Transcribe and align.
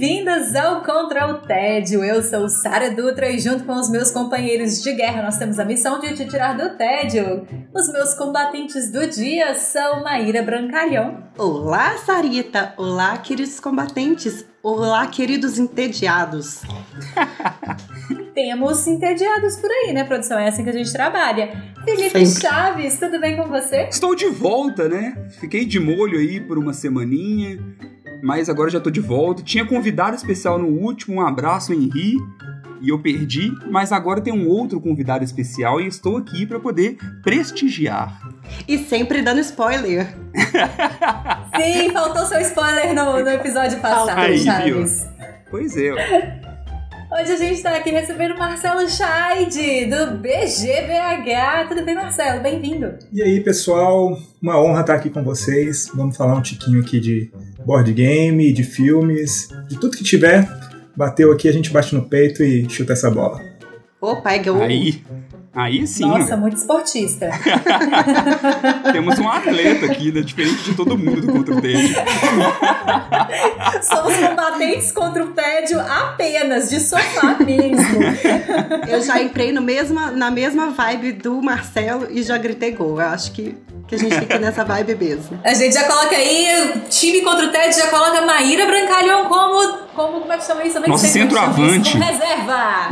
Bem-vindas 0.00 0.56
ao 0.56 0.82
Contra 0.82 1.30
o 1.30 1.42
Tédio. 1.42 2.02
Eu 2.02 2.22
sou 2.22 2.48
Sara 2.48 2.90
Dutra 2.90 3.28
e 3.28 3.38
junto 3.38 3.64
com 3.64 3.74
os 3.74 3.90
meus 3.90 4.10
companheiros 4.10 4.82
de 4.82 4.94
guerra 4.94 5.22
nós 5.22 5.36
temos 5.36 5.58
a 5.58 5.64
missão 5.66 6.00
de 6.00 6.14
te 6.14 6.24
tirar 6.24 6.56
do 6.56 6.74
tédio. 6.78 7.46
Os 7.74 7.92
meus 7.92 8.14
combatentes 8.14 8.90
do 8.90 9.06
dia 9.06 9.54
são 9.54 10.02
Maíra 10.02 10.42
Brancalhão. 10.42 11.22
Olá, 11.36 11.98
Sarita. 11.98 12.72
Olá, 12.78 13.18
queridos 13.18 13.60
combatentes. 13.60 14.46
Olá, 14.62 15.06
queridos 15.06 15.58
entediados. 15.58 16.62
Temos 18.34 18.86
entediados 18.86 19.56
por 19.56 19.70
aí, 19.70 19.92
né, 19.92 20.04
produção? 20.04 20.38
É 20.38 20.48
assim 20.48 20.64
que 20.64 20.70
a 20.70 20.72
gente 20.72 20.90
trabalha. 20.90 21.50
Felipe 21.84 22.24
Sempre. 22.24 22.40
Chaves, 22.40 22.98
tudo 22.98 23.20
bem 23.20 23.36
com 23.36 23.48
você? 23.48 23.82
Estou 23.90 24.14
de 24.14 24.28
volta, 24.28 24.88
né? 24.88 25.28
Fiquei 25.38 25.66
de 25.66 25.78
molho 25.78 26.18
aí 26.18 26.40
por 26.40 26.56
uma 26.56 26.72
semaninha 26.72 27.58
mas 28.22 28.48
agora 28.48 28.70
já 28.70 28.80
tô 28.80 28.90
de 28.90 29.00
volta. 29.00 29.42
Tinha 29.42 29.64
convidado 29.64 30.16
especial 30.16 30.58
no 30.58 30.68
último, 30.68 31.16
um 31.16 31.26
abraço, 31.26 31.72
Henri, 31.72 32.16
e 32.80 32.88
eu 32.88 32.98
perdi, 32.98 33.52
mas 33.70 33.92
agora 33.92 34.20
tem 34.20 34.32
um 34.32 34.48
outro 34.48 34.80
convidado 34.80 35.22
especial 35.22 35.80
e 35.80 35.86
estou 35.86 36.16
aqui 36.16 36.46
para 36.46 36.58
poder 36.58 36.96
prestigiar. 37.22 38.20
E 38.66 38.78
sempre 38.78 39.22
dando 39.22 39.40
spoiler. 39.40 40.16
Sim, 41.56 41.90
faltou 41.92 42.24
seu 42.26 42.40
spoiler 42.40 42.94
no, 42.94 43.20
no 43.20 43.28
episódio 43.28 43.78
passado, 43.80 44.18
Aí, 44.18 44.38
Chaves. 44.38 45.02
Viu? 45.02 45.10
Pois 45.50 45.76
é. 45.76 46.40
Hoje 47.12 47.32
a 47.32 47.36
gente 47.36 47.54
está 47.54 47.74
aqui 47.74 47.90
recebendo 47.90 48.38
Marcelo 48.38 48.88
Scheid, 48.88 49.86
do 49.86 50.18
BGBH. 50.18 51.68
Tudo 51.68 51.84
bem, 51.84 51.96
Marcelo? 51.96 52.40
Bem-vindo. 52.40 52.94
E 53.12 53.20
aí, 53.20 53.40
pessoal? 53.40 54.16
Uma 54.40 54.60
honra 54.60 54.82
estar 54.82 54.94
aqui 54.94 55.10
com 55.10 55.24
vocês. 55.24 55.90
Vamos 55.92 56.16
falar 56.16 56.34
um 56.36 56.40
tiquinho 56.40 56.80
aqui 56.80 57.00
de 57.00 57.32
board 57.64 57.92
game, 57.92 58.52
de 58.52 58.64
filmes, 58.64 59.48
de 59.68 59.78
tudo 59.78 59.96
que 59.96 60.04
tiver. 60.04 60.48
Bateu 60.96 61.32
aqui, 61.32 61.48
a 61.48 61.52
gente 61.52 61.70
bate 61.70 61.94
no 61.94 62.08
peito 62.08 62.42
e 62.42 62.68
chuta 62.68 62.92
essa 62.92 63.10
bola. 63.10 63.40
Opa, 64.00 64.32
é 64.32 64.38
gol. 64.38 64.62
Aí, 64.62 65.02
Aí 65.52 65.84
sim. 65.84 66.06
Nossa, 66.06 66.36
muito 66.36 66.56
esportista. 66.56 67.28
Temos 68.92 69.18
um 69.18 69.28
atleta 69.28 69.86
aqui, 69.86 70.12
né? 70.12 70.20
Diferente 70.20 70.62
de 70.62 70.74
todo 70.74 70.96
mundo 70.96 71.20
do 71.20 71.32
contra 71.32 71.56
o 71.56 71.60
tédio. 71.60 71.88
Somos 73.82 74.16
combatentes 74.16 74.92
contra 74.92 75.24
o 75.24 75.32
tédio 75.32 75.80
apenas, 75.80 76.70
de 76.70 76.78
sofá 76.78 77.36
mesmo. 77.44 78.00
Eu 78.88 79.02
já 79.02 79.20
entrei 79.20 79.50
no 79.50 79.60
mesma, 79.60 80.12
na 80.12 80.30
mesma 80.30 80.70
vibe 80.70 81.12
do 81.12 81.42
Marcelo 81.42 82.06
e 82.10 82.22
já 82.22 82.38
gritei 82.38 82.70
gol. 82.70 83.00
Eu 83.00 83.08
acho 83.08 83.32
que, 83.32 83.56
que 83.90 83.96
a 83.96 83.98
gente 83.98 84.18
fica 84.20 84.38
nessa 84.38 84.64
vibe 84.64 84.94
mesmo. 84.94 85.40
A 85.42 85.52
gente 85.52 85.74
já 85.74 85.84
coloca 85.84 86.14
aí, 86.14 86.80
time 86.88 87.22
contra 87.22 87.46
o 87.46 87.50
tédio, 87.50 87.76
já 87.76 87.88
coloca 87.88 88.20
Maíra 88.22 88.64
Brancalhão 88.64 89.24
como, 89.24 89.78
como, 89.94 90.20
como 90.20 90.32
é 90.32 90.38
que 90.38 90.44
chama 90.44 90.64
isso? 90.64 90.80
Nosso 90.86 91.06
centroavante. 91.06 91.98
Reserva. 91.98 92.88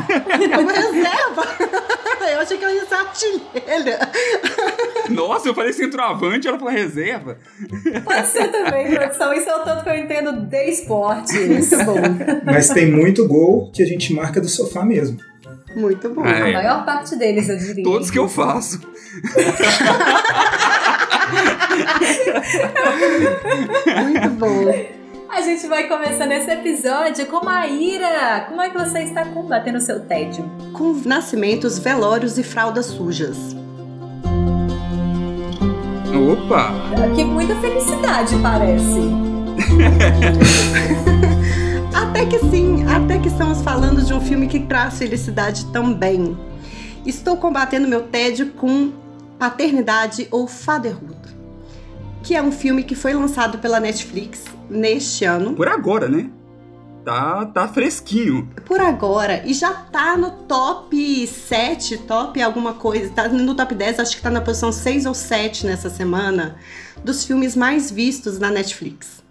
Como 0.56 0.68
reserva. 0.68 1.88
Eu 2.32 2.40
achei 2.40 2.58
que 2.58 2.64
eu 2.64 2.74
ia 2.74 2.84
ser 2.84 2.94
artilheira. 2.94 3.98
Nossa, 5.08 5.48
eu 5.48 5.54
falei 5.54 5.72
centroavante, 5.72 6.46
ela 6.46 6.58
falou 6.58 6.72
reserva. 6.72 7.38
Pode 8.04 8.26
ser 8.26 8.48
também, 8.48 8.94
produção. 8.94 9.32
Isso 9.32 9.48
é 9.48 9.56
o 9.56 9.60
tanto 9.60 9.84
que 9.84 9.88
eu 9.88 9.96
entendo 9.96 10.32
de 10.32 10.64
esporte. 10.64 11.38
Muito 11.38 11.84
bom. 11.84 11.96
Mas 12.44 12.68
tem 12.68 12.90
muito 12.90 13.26
gol 13.26 13.70
que 13.72 13.82
a 13.82 13.86
gente 13.86 14.12
marca 14.12 14.40
do 14.40 14.48
sofá 14.48 14.84
mesmo. 14.84 15.18
Muito 15.74 16.10
bom. 16.10 16.26
É. 16.26 16.50
A 16.50 16.52
maior 16.52 16.84
parte 16.84 17.16
deles, 17.16 17.48
eu 17.48 17.56
diria. 17.56 17.84
Todos 17.84 18.10
que 18.10 18.18
eu 18.18 18.28
faço. 18.28 18.80
Muito 24.02 24.30
bom. 24.30 24.98
A 25.28 25.42
gente 25.42 25.66
vai 25.66 25.86
começar 25.86 26.26
esse 26.32 26.50
episódio 26.50 27.26
com 27.26 27.44
Maíra. 27.44 28.46
Como 28.48 28.62
é 28.62 28.70
que 28.70 28.78
você 28.78 29.00
está 29.00 29.26
combatendo 29.26 29.78
o 29.78 29.80
seu 29.80 30.00
tédio? 30.00 30.50
Com 30.72 30.94
nascimentos, 31.04 31.78
velórios 31.78 32.38
e 32.38 32.42
fraldas 32.42 32.86
sujas. 32.86 33.36
Opa! 36.14 36.72
Que 37.14 37.24
muita 37.24 37.54
felicidade 37.56 38.34
parece. 38.42 39.00
até 41.94 42.26
que 42.26 42.38
sim, 42.50 42.84
até 42.86 43.18
que 43.18 43.28
estamos 43.28 43.62
falando 43.62 44.02
de 44.02 44.12
um 44.14 44.20
filme 44.20 44.48
que 44.48 44.60
traz 44.60 44.98
felicidade 44.98 45.66
também. 45.66 46.36
Estou 47.06 47.36
combatendo 47.36 47.86
meu 47.86 48.02
tédio 48.02 48.50
com 48.52 48.92
paternidade 49.38 50.26
ou 50.30 50.48
fatherhood, 50.48 51.17
que 52.22 52.34
é 52.34 52.42
um 52.42 52.52
filme 52.52 52.82
que 52.82 52.94
foi 52.94 53.14
lançado 53.14 53.58
pela 53.58 53.80
Netflix 53.80 54.44
neste 54.68 55.24
ano. 55.24 55.54
Por 55.54 55.68
agora, 55.68 56.08
né? 56.08 56.30
Tá, 57.04 57.46
tá 57.46 57.66
fresquinho. 57.66 58.50
Por 58.66 58.80
agora. 58.80 59.42
E 59.46 59.54
já 59.54 59.72
tá 59.72 60.16
no 60.16 60.30
top 60.30 61.26
7, 61.26 61.98
top 61.98 62.42
alguma 62.42 62.74
coisa. 62.74 63.10
Tá 63.10 63.28
no 63.28 63.54
top 63.54 63.74
10, 63.74 64.00
acho 64.00 64.16
que 64.16 64.22
tá 64.22 64.30
na 64.30 64.42
posição 64.42 64.70
6 64.70 65.06
ou 65.06 65.14
7 65.14 65.66
nessa 65.66 65.88
semana. 65.88 66.56
Dos 67.02 67.24
filmes 67.24 67.56
mais 67.56 67.90
vistos 67.90 68.38
na 68.38 68.50
Netflix. 68.50 69.22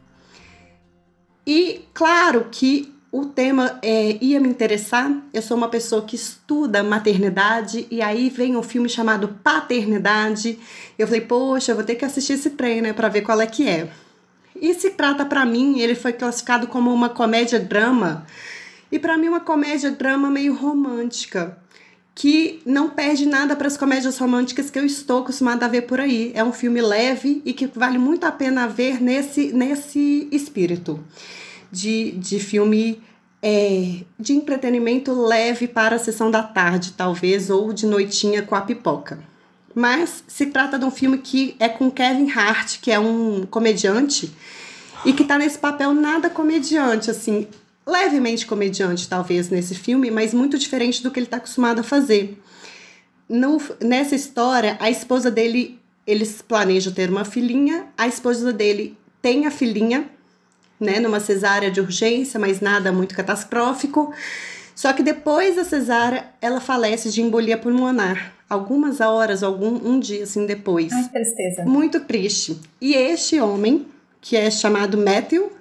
E 1.45 1.85
claro 1.93 2.47
que 2.51 2.97
o 3.17 3.25
tema 3.25 3.79
é, 3.81 4.16
ia 4.22 4.39
me 4.39 4.47
interessar. 4.47 5.11
Eu 5.33 5.41
sou 5.41 5.57
uma 5.57 5.69
pessoa 5.69 6.03
que 6.03 6.16
estuda 6.16 6.83
maternidade 6.83 7.88
e 7.89 8.00
aí 8.00 8.29
vem 8.29 8.55
um 8.55 8.61
filme 8.61 8.88
chamado 8.88 9.39
Paternidade. 9.44 10.59
Eu 11.00 11.07
falei, 11.07 11.22
poxa, 11.22 11.72
eu 11.72 11.75
vou 11.75 11.83
ter 11.83 11.95
que 11.95 12.05
assistir 12.05 12.33
esse 12.33 12.51
trem, 12.51 12.79
né, 12.79 12.94
para 12.94 13.09
ver 13.09 13.22
qual 13.22 13.41
é 13.41 13.47
que 13.47 13.67
é. 13.67 13.89
E 14.55 14.72
se 14.75 14.91
trata 14.91 15.25
para 15.25 15.44
mim, 15.47 15.79
ele 15.79 15.95
foi 15.95 16.13
classificado 16.13 16.67
como 16.67 16.94
uma 16.94 17.09
comédia 17.09 17.59
drama. 17.59 18.23
E 18.91 19.00
para 19.00 19.17
mim 19.17 19.29
uma 19.29 19.39
comédia 19.39 19.89
drama 19.89 20.29
meio 20.29 20.53
romântica, 20.53 21.57
que 22.13 22.61
não 22.67 22.91
perde 22.91 23.25
nada 23.25 23.55
para 23.55 23.67
as 23.67 23.78
comédias 23.78 24.19
românticas 24.19 24.69
que 24.69 24.78
eu 24.78 24.85
estou 24.85 25.22
acostumada 25.22 25.66
a 25.66 25.69
ver 25.69 25.84
por 25.84 25.99
aí. 25.99 26.31
É 26.35 26.44
um 26.44 26.53
filme 26.53 26.81
leve 26.81 27.41
e 27.44 27.51
que 27.51 27.66
vale 27.66 27.97
muito 27.97 28.25
a 28.25 28.31
pena 28.31 28.67
ver 28.67 29.01
nesse 29.01 29.51
nesse 29.51 30.28
espírito 30.31 31.03
de, 31.72 32.11
de 32.11 32.39
filme 32.39 33.01
é, 33.41 34.01
de 34.19 34.33
entretenimento 34.33 35.13
leve 35.13 35.67
para 35.67 35.95
a 35.95 35.99
sessão 35.99 36.31
da 36.31 36.43
tarde, 36.43 36.93
talvez, 36.93 37.49
ou 37.49 37.71
de 37.71 37.85
noitinha 37.85 38.41
com 38.41 38.55
a 38.55 38.61
pipoca. 38.61 39.19
Mas 39.75 40.23
se 40.27 40.47
trata 40.47 40.79
de 40.79 40.85
um 40.85 40.91
filme 40.91 41.19
que 41.19 41.55
é 41.59 41.69
com 41.69 41.91
Kevin 41.91 42.31
Hart, 42.31 42.79
que 42.81 42.91
é 42.91 42.99
um 42.99 43.45
comediante, 43.45 44.33
e 45.05 45.13
que 45.13 45.23
tá 45.23 45.37
nesse 45.37 45.57
papel 45.59 45.93
nada 45.93 46.29
comediante, 46.29 47.11
assim, 47.11 47.47
levemente 47.85 48.45
comediante, 48.45 49.07
talvez, 49.07 49.49
nesse 49.49 49.75
filme, 49.75 50.09
mas 50.09 50.33
muito 50.33 50.57
diferente 50.57 51.03
do 51.03 51.11
que 51.11 51.19
ele 51.19 51.27
tá 51.27 51.37
acostumado 51.37 51.79
a 51.79 51.83
fazer. 51.83 52.41
No, 53.29 53.61
nessa 53.79 54.15
história, 54.15 54.77
a 54.79 54.89
esposa 54.89 55.29
dele, 55.29 55.79
eles 56.05 56.41
planejam 56.41 56.91
ter 56.91 57.09
uma 57.09 57.23
filhinha, 57.23 57.87
a 57.97 58.07
esposa 58.07 58.51
dele 58.51 58.97
tem 59.21 59.45
a 59.45 59.51
filhinha, 59.51 60.09
né, 60.79 60.99
numa 60.99 61.19
cesárea 61.19 61.71
de 61.71 61.81
urgência, 61.81 62.39
mas 62.39 62.61
nada 62.61 62.91
muito 62.91 63.15
catastrófico. 63.15 64.13
Só 64.75 64.93
que 64.93 65.01
depois 65.01 65.55
da 65.55 65.63
cesárea, 65.63 66.25
ela 66.41 66.59
falece 66.59 67.09
de 67.09 67.22
embolia 67.22 67.57
pulmonar 67.57 68.34
algumas 68.49 69.02
horas, 69.02 69.43
algum 69.43 69.75
um 69.87 69.99
dia 69.99 70.23
assim 70.23 70.46
depois. 70.46 70.91
Ai, 70.93 71.09
tristeza. 71.09 71.66
Muito 71.66 71.99
triste. 72.02 72.59
E 72.79 72.93
este 72.93 73.40
homem, 73.40 73.87
que 74.22 74.35
é 74.35 74.49
chamado 74.49 74.97
Matthew, 74.97 75.52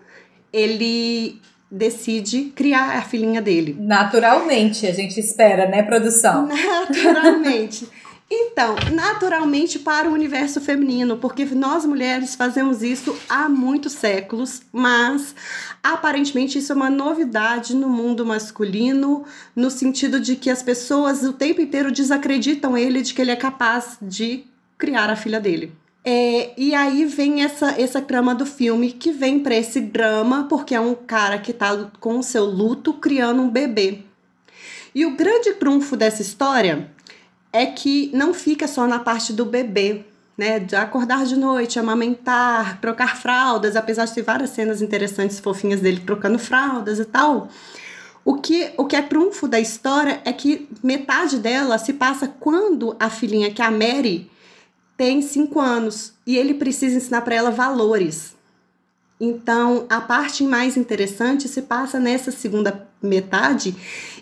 ele 0.52 1.40
decide 1.70 2.52
criar 2.54 2.96
a 2.96 3.02
filhinha 3.02 3.42
dele. 3.42 3.76
Naturalmente, 3.78 4.86
a 4.86 4.92
gente 4.92 5.18
espera, 5.18 5.68
né, 5.68 5.82
produção? 5.82 6.46
Naturalmente. 6.46 7.88
Então, 8.28 8.74
naturalmente 8.92 9.78
para 9.78 10.10
o 10.10 10.12
universo 10.12 10.60
feminino, 10.60 11.16
porque 11.16 11.44
nós 11.44 11.84
mulheres 11.84 12.34
fazemos 12.34 12.82
isso 12.82 13.16
há 13.28 13.48
muitos 13.48 13.92
séculos, 13.92 14.62
mas 14.72 15.32
aparentemente 15.80 16.58
isso 16.58 16.72
é 16.72 16.76
uma 16.76 16.90
novidade 16.90 17.74
no 17.74 17.88
mundo 17.88 18.26
masculino, 18.26 19.24
no 19.54 19.70
sentido 19.70 20.18
de 20.18 20.34
que 20.34 20.50
as 20.50 20.60
pessoas 20.60 21.22
o 21.22 21.32
tempo 21.32 21.60
inteiro 21.60 21.92
desacreditam 21.92 22.76
ele 22.76 23.00
de 23.00 23.14
que 23.14 23.22
ele 23.22 23.30
é 23.30 23.36
capaz 23.36 23.96
de 24.02 24.44
criar 24.76 25.08
a 25.08 25.16
filha 25.16 25.38
dele. 25.38 25.72
É, 26.04 26.52
e 26.56 26.74
aí 26.74 27.04
vem 27.04 27.44
essa, 27.44 27.80
essa 27.80 28.00
trama 28.00 28.34
do 28.34 28.46
filme 28.46 28.90
que 28.90 29.12
vem 29.12 29.38
para 29.38 29.54
esse 29.54 29.80
drama, 29.80 30.46
porque 30.48 30.74
é 30.74 30.80
um 30.80 30.94
cara 30.94 31.38
que 31.38 31.52
tá 31.52 31.90
com 32.00 32.18
o 32.18 32.22
seu 32.24 32.44
luto 32.44 32.92
criando 32.92 33.42
um 33.42 33.50
bebê. 33.50 34.00
E 34.94 35.04
o 35.04 35.16
grande 35.16 35.52
trunfo 35.54 35.96
dessa 35.96 36.22
história 36.22 36.90
é 37.52 37.66
que 37.66 38.10
não 38.12 38.34
fica 38.34 38.68
só 38.68 38.86
na 38.86 38.98
parte 38.98 39.32
do 39.32 39.44
bebê, 39.44 40.04
né? 40.36 40.58
De 40.58 40.76
acordar 40.76 41.24
de 41.24 41.36
noite, 41.36 41.78
amamentar, 41.78 42.80
trocar 42.80 43.16
fraldas, 43.16 43.76
apesar 43.76 44.04
de 44.04 44.14
ter 44.14 44.22
várias 44.22 44.50
cenas 44.50 44.82
interessantes, 44.82 45.40
fofinhas 45.40 45.80
dele 45.80 46.02
trocando 46.04 46.38
fraldas 46.38 46.98
e 46.98 47.04
tal. 47.04 47.48
O 48.24 48.34
que, 48.34 48.72
o 48.76 48.84
que 48.84 48.96
é 48.96 49.02
trunfo 49.02 49.46
da 49.46 49.60
história 49.60 50.20
é 50.24 50.32
que 50.32 50.68
metade 50.82 51.38
dela 51.38 51.78
se 51.78 51.92
passa 51.92 52.26
quando 52.26 52.96
a 52.98 53.08
filhinha, 53.08 53.52
que 53.52 53.62
é 53.62 53.64
a 53.64 53.70
Mary, 53.70 54.30
tem 54.96 55.22
cinco 55.22 55.60
anos 55.60 56.12
e 56.26 56.36
ele 56.36 56.54
precisa 56.54 56.96
ensinar 56.96 57.20
para 57.20 57.36
ela 57.36 57.50
valores. 57.50 58.34
Então, 59.20 59.86
a 59.88 60.00
parte 60.00 60.42
mais 60.44 60.76
interessante 60.76 61.48
se 61.48 61.62
passa 61.62 61.98
nessa 61.98 62.30
segunda 62.30 62.86
metade 63.02 63.74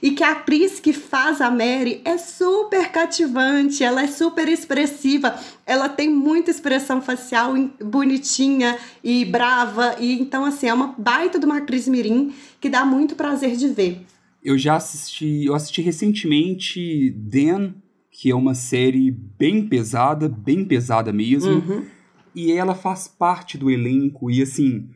e 0.03 0.11
que 0.11 0.23
a 0.23 0.33
atriz 0.33 0.81
que 0.81 0.93
faz 0.93 1.41
a 1.41 1.51
Mary 1.51 2.01
é 2.05 2.19
super 2.19 2.91
cativante, 2.91 3.83
ela 3.83 4.03
é 4.03 4.07
super 4.07 4.49
expressiva, 4.49 5.35
ela 5.65 5.89
tem 5.89 6.11
muita 6.11 6.51
expressão 6.51 7.01
facial 7.01 7.55
bonitinha 7.83 8.77
e 9.03 9.25
brava 9.25 9.97
e 9.99 10.21
então 10.21 10.45
assim, 10.45 10.67
é 10.67 10.75
uma 10.75 10.95
baita 10.99 11.39
de 11.39 11.47
uma 11.47 11.59
atriz 11.59 11.89
mirim 11.89 12.35
que 12.61 12.69
dá 12.69 12.85
muito 12.85 13.15
prazer 13.15 13.57
de 13.57 13.69
ver. 13.69 14.03
Eu 14.43 14.59
já 14.59 14.77
assisti, 14.77 15.45
eu 15.47 15.55
assisti 15.55 15.81
recentemente 15.81 17.11
Dan, 17.17 17.73
que 18.11 18.31
é 18.31 18.35
uma 18.35 18.55
série 18.55 19.11
bem 19.11 19.67
pesada, 19.67 20.29
bem 20.29 20.65
pesada 20.65 21.13
mesmo. 21.13 21.53
Uhum 21.53 21.95
e 22.35 22.51
ela 22.53 22.75
faz 22.75 23.07
parte 23.07 23.57
do 23.57 23.71
elenco 23.71 24.31
e 24.31 24.43
assim, 24.43 24.89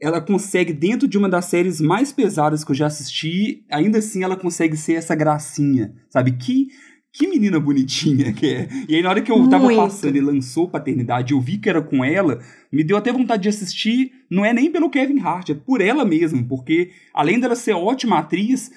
ela 0.00 0.20
consegue 0.20 0.72
dentro 0.72 1.06
de 1.06 1.18
uma 1.18 1.28
das 1.28 1.44
séries 1.44 1.80
mais 1.80 2.12
pesadas 2.12 2.64
que 2.64 2.70
eu 2.70 2.74
já 2.74 2.86
assisti, 2.86 3.64
ainda 3.70 3.98
assim 3.98 4.22
ela 4.24 4.36
consegue 4.36 4.76
ser 4.76 4.94
essa 4.94 5.14
gracinha, 5.14 5.94
sabe? 6.08 6.32
Que 6.32 6.68
que 7.12 7.26
menina 7.26 7.58
bonitinha 7.58 8.32
que 8.32 8.46
é. 8.46 8.68
E 8.88 8.94
aí, 8.94 9.02
na 9.02 9.10
hora 9.10 9.20
que 9.20 9.32
eu 9.32 9.48
tava 9.48 9.64
Muito. 9.64 9.78
passando 9.78 10.16
e 10.16 10.20
lançou 10.20 10.68
Paternidade, 10.68 11.32
eu 11.32 11.40
vi 11.40 11.58
que 11.58 11.68
era 11.68 11.82
com 11.82 12.04
ela, 12.04 12.40
me 12.72 12.84
deu 12.84 12.96
até 12.96 13.12
vontade 13.12 13.42
de 13.42 13.48
assistir. 13.48 14.12
Não 14.30 14.44
é 14.44 14.52
nem 14.52 14.70
pelo 14.70 14.88
Kevin 14.88 15.18
Hart, 15.18 15.50
é 15.50 15.54
por 15.54 15.80
ela 15.80 16.04
mesmo, 16.04 16.46
porque 16.46 16.90
além 17.12 17.40
dela 17.40 17.56
ser 17.56 17.72
ótima 17.72 18.18
atriz, 18.18 18.70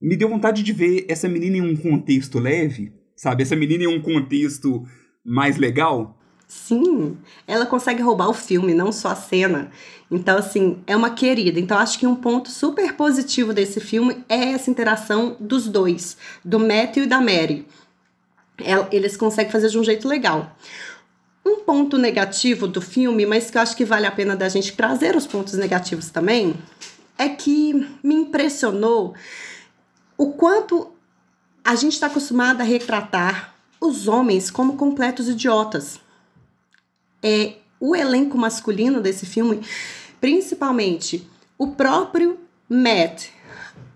me 0.00 0.16
deu 0.16 0.28
vontade 0.28 0.62
de 0.62 0.72
ver 0.72 1.06
essa 1.08 1.28
menina 1.28 1.56
em 1.56 1.62
um 1.62 1.74
contexto 1.74 2.38
leve, 2.38 2.92
sabe? 3.16 3.42
Essa 3.42 3.56
menina 3.56 3.84
em 3.84 3.88
um 3.88 4.02
contexto 4.02 4.84
mais 5.24 5.56
legal. 5.56 6.17
Sim, 6.48 7.18
ela 7.46 7.66
consegue 7.66 8.00
roubar 8.00 8.30
o 8.30 8.32
filme, 8.32 8.72
não 8.72 8.90
só 8.90 9.08
a 9.08 9.14
cena. 9.14 9.70
Então, 10.10 10.38
assim, 10.38 10.82
é 10.86 10.96
uma 10.96 11.10
querida. 11.10 11.60
Então, 11.60 11.76
acho 11.76 11.98
que 11.98 12.06
um 12.06 12.16
ponto 12.16 12.48
super 12.50 12.94
positivo 12.94 13.52
desse 13.52 13.80
filme 13.80 14.24
é 14.30 14.52
essa 14.52 14.70
interação 14.70 15.36
dos 15.38 15.68
dois, 15.68 16.16
do 16.42 16.58
Matthew 16.58 17.04
e 17.04 17.06
da 17.06 17.20
Mary. 17.20 17.66
Eles 18.90 19.14
conseguem 19.14 19.52
fazer 19.52 19.68
de 19.68 19.78
um 19.78 19.84
jeito 19.84 20.08
legal. 20.08 20.56
Um 21.44 21.56
ponto 21.56 21.98
negativo 21.98 22.66
do 22.66 22.80
filme, 22.80 23.26
mas 23.26 23.50
que 23.50 23.58
eu 23.58 23.62
acho 23.62 23.76
que 23.76 23.84
vale 23.84 24.06
a 24.06 24.10
pena 24.10 24.34
da 24.34 24.48
gente 24.48 24.72
trazer 24.72 25.14
os 25.14 25.26
pontos 25.26 25.52
negativos 25.52 26.08
também, 26.08 26.54
é 27.18 27.28
que 27.28 27.74
me 28.02 28.14
impressionou 28.14 29.14
o 30.16 30.32
quanto 30.32 30.92
a 31.62 31.74
gente 31.74 31.92
está 31.92 32.06
acostumado 32.06 32.62
a 32.62 32.64
retratar 32.64 33.54
os 33.78 34.08
homens 34.08 34.50
como 34.50 34.78
completos 34.78 35.28
idiotas 35.28 36.00
é 37.22 37.54
o 37.80 37.94
elenco 37.94 38.36
masculino 38.36 39.00
desse 39.00 39.26
filme, 39.26 39.60
principalmente 40.20 41.28
o 41.56 41.68
próprio 41.68 42.38
Matt, 42.68 43.28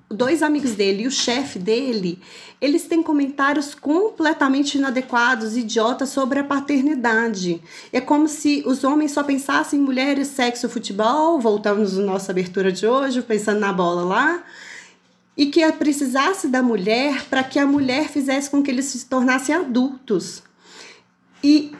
dois 0.08 0.42
amigos 0.42 0.72
dele 0.72 1.04
e 1.04 1.06
o 1.06 1.10
chefe 1.10 1.58
dele, 1.58 2.20
eles 2.60 2.86
têm 2.86 3.02
comentários 3.02 3.74
completamente 3.74 4.78
inadequados, 4.78 5.56
idiotas 5.56 6.10
sobre 6.10 6.38
a 6.38 6.44
paternidade. 6.44 7.60
É 7.92 8.00
como 8.00 8.28
se 8.28 8.62
os 8.66 8.84
homens 8.84 9.12
só 9.12 9.24
pensassem 9.24 9.80
em 9.80 9.82
mulheres, 9.82 10.28
sexo, 10.28 10.68
futebol, 10.68 11.40
voltamos 11.40 11.96
na 11.96 12.04
nossa 12.04 12.30
abertura 12.30 12.70
de 12.70 12.86
hoje, 12.86 13.20
pensando 13.22 13.58
na 13.58 13.72
bola 13.72 14.04
lá, 14.04 14.44
e 15.36 15.46
que 15.46 15.70
precisasse 15.72 16.46
da 16.46 16.62
mulher 16.62 17.24
para 17.24 17.42
que 17.42 17.58
a 17.58 17.66
mulher 17.66 18.08
fizesse 18.08 18.48
com 18.48 18.62
que 18.62 18.70
eles 18.70 18.84
se 18.84 19.06
tornassem 19.06 19.54
adultos. 19.54 20.42
E 21.42 21.72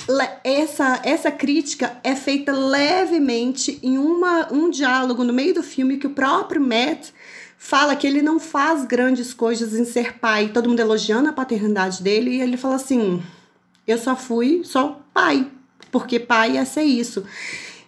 essa, 0.43 1.00
essa 1.05 1.31
crítica 1.31 1.97
é 2.03 2.17
feita 2.17 2.53
levemente 2.53 3.79
em 3.82 3.97
uma, 3.97 4.53
um 4.53 4.69
diálogo 4.69 5.23
no 5.23 5.32
meio 5.32 5.55
do 5.55 5.62
filme 5.62 5.99
que 5.99 6.06
o 6.06 6.11
próprio 6.11 6.61
Matt 6.61 7.11
fala 7.56 7.94
que 7.94 8.06
ele 8.06 8.20
não 8.23 8.41
faz 8.41 8.85
grandes 8.85 9.32
coisas 9.32 9.73
em 9.75 9.85
ser 9.85 10.19
pai, 10.19 10.49
todo 10.49 10.69
mundo 10.69 10.81
elogiando 10.81 11.29
a 11.29 11.32
paternidade 11.32 12.03
dele, 12.03 12.31
e 12.32 12.41
ele 12.41 12.56
fala 12.56 12.75
assim: 12.75 13.23
eu 13.87 13.97
só 13.99 14.17
fui 14.17 14.62
só 14.64 15.00
pai, 15.14 15.49
porque 15.93 16.19
pai 16.19 16.55
ia 16.55 16.65
ser 16.65 16.82
isso. 16.82 17.25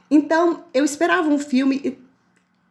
Então, 0.08 0.62
eu 0.72 0.84
esperava 0.84 1.28
um 1.28 1.40
filme, 1.40 1.98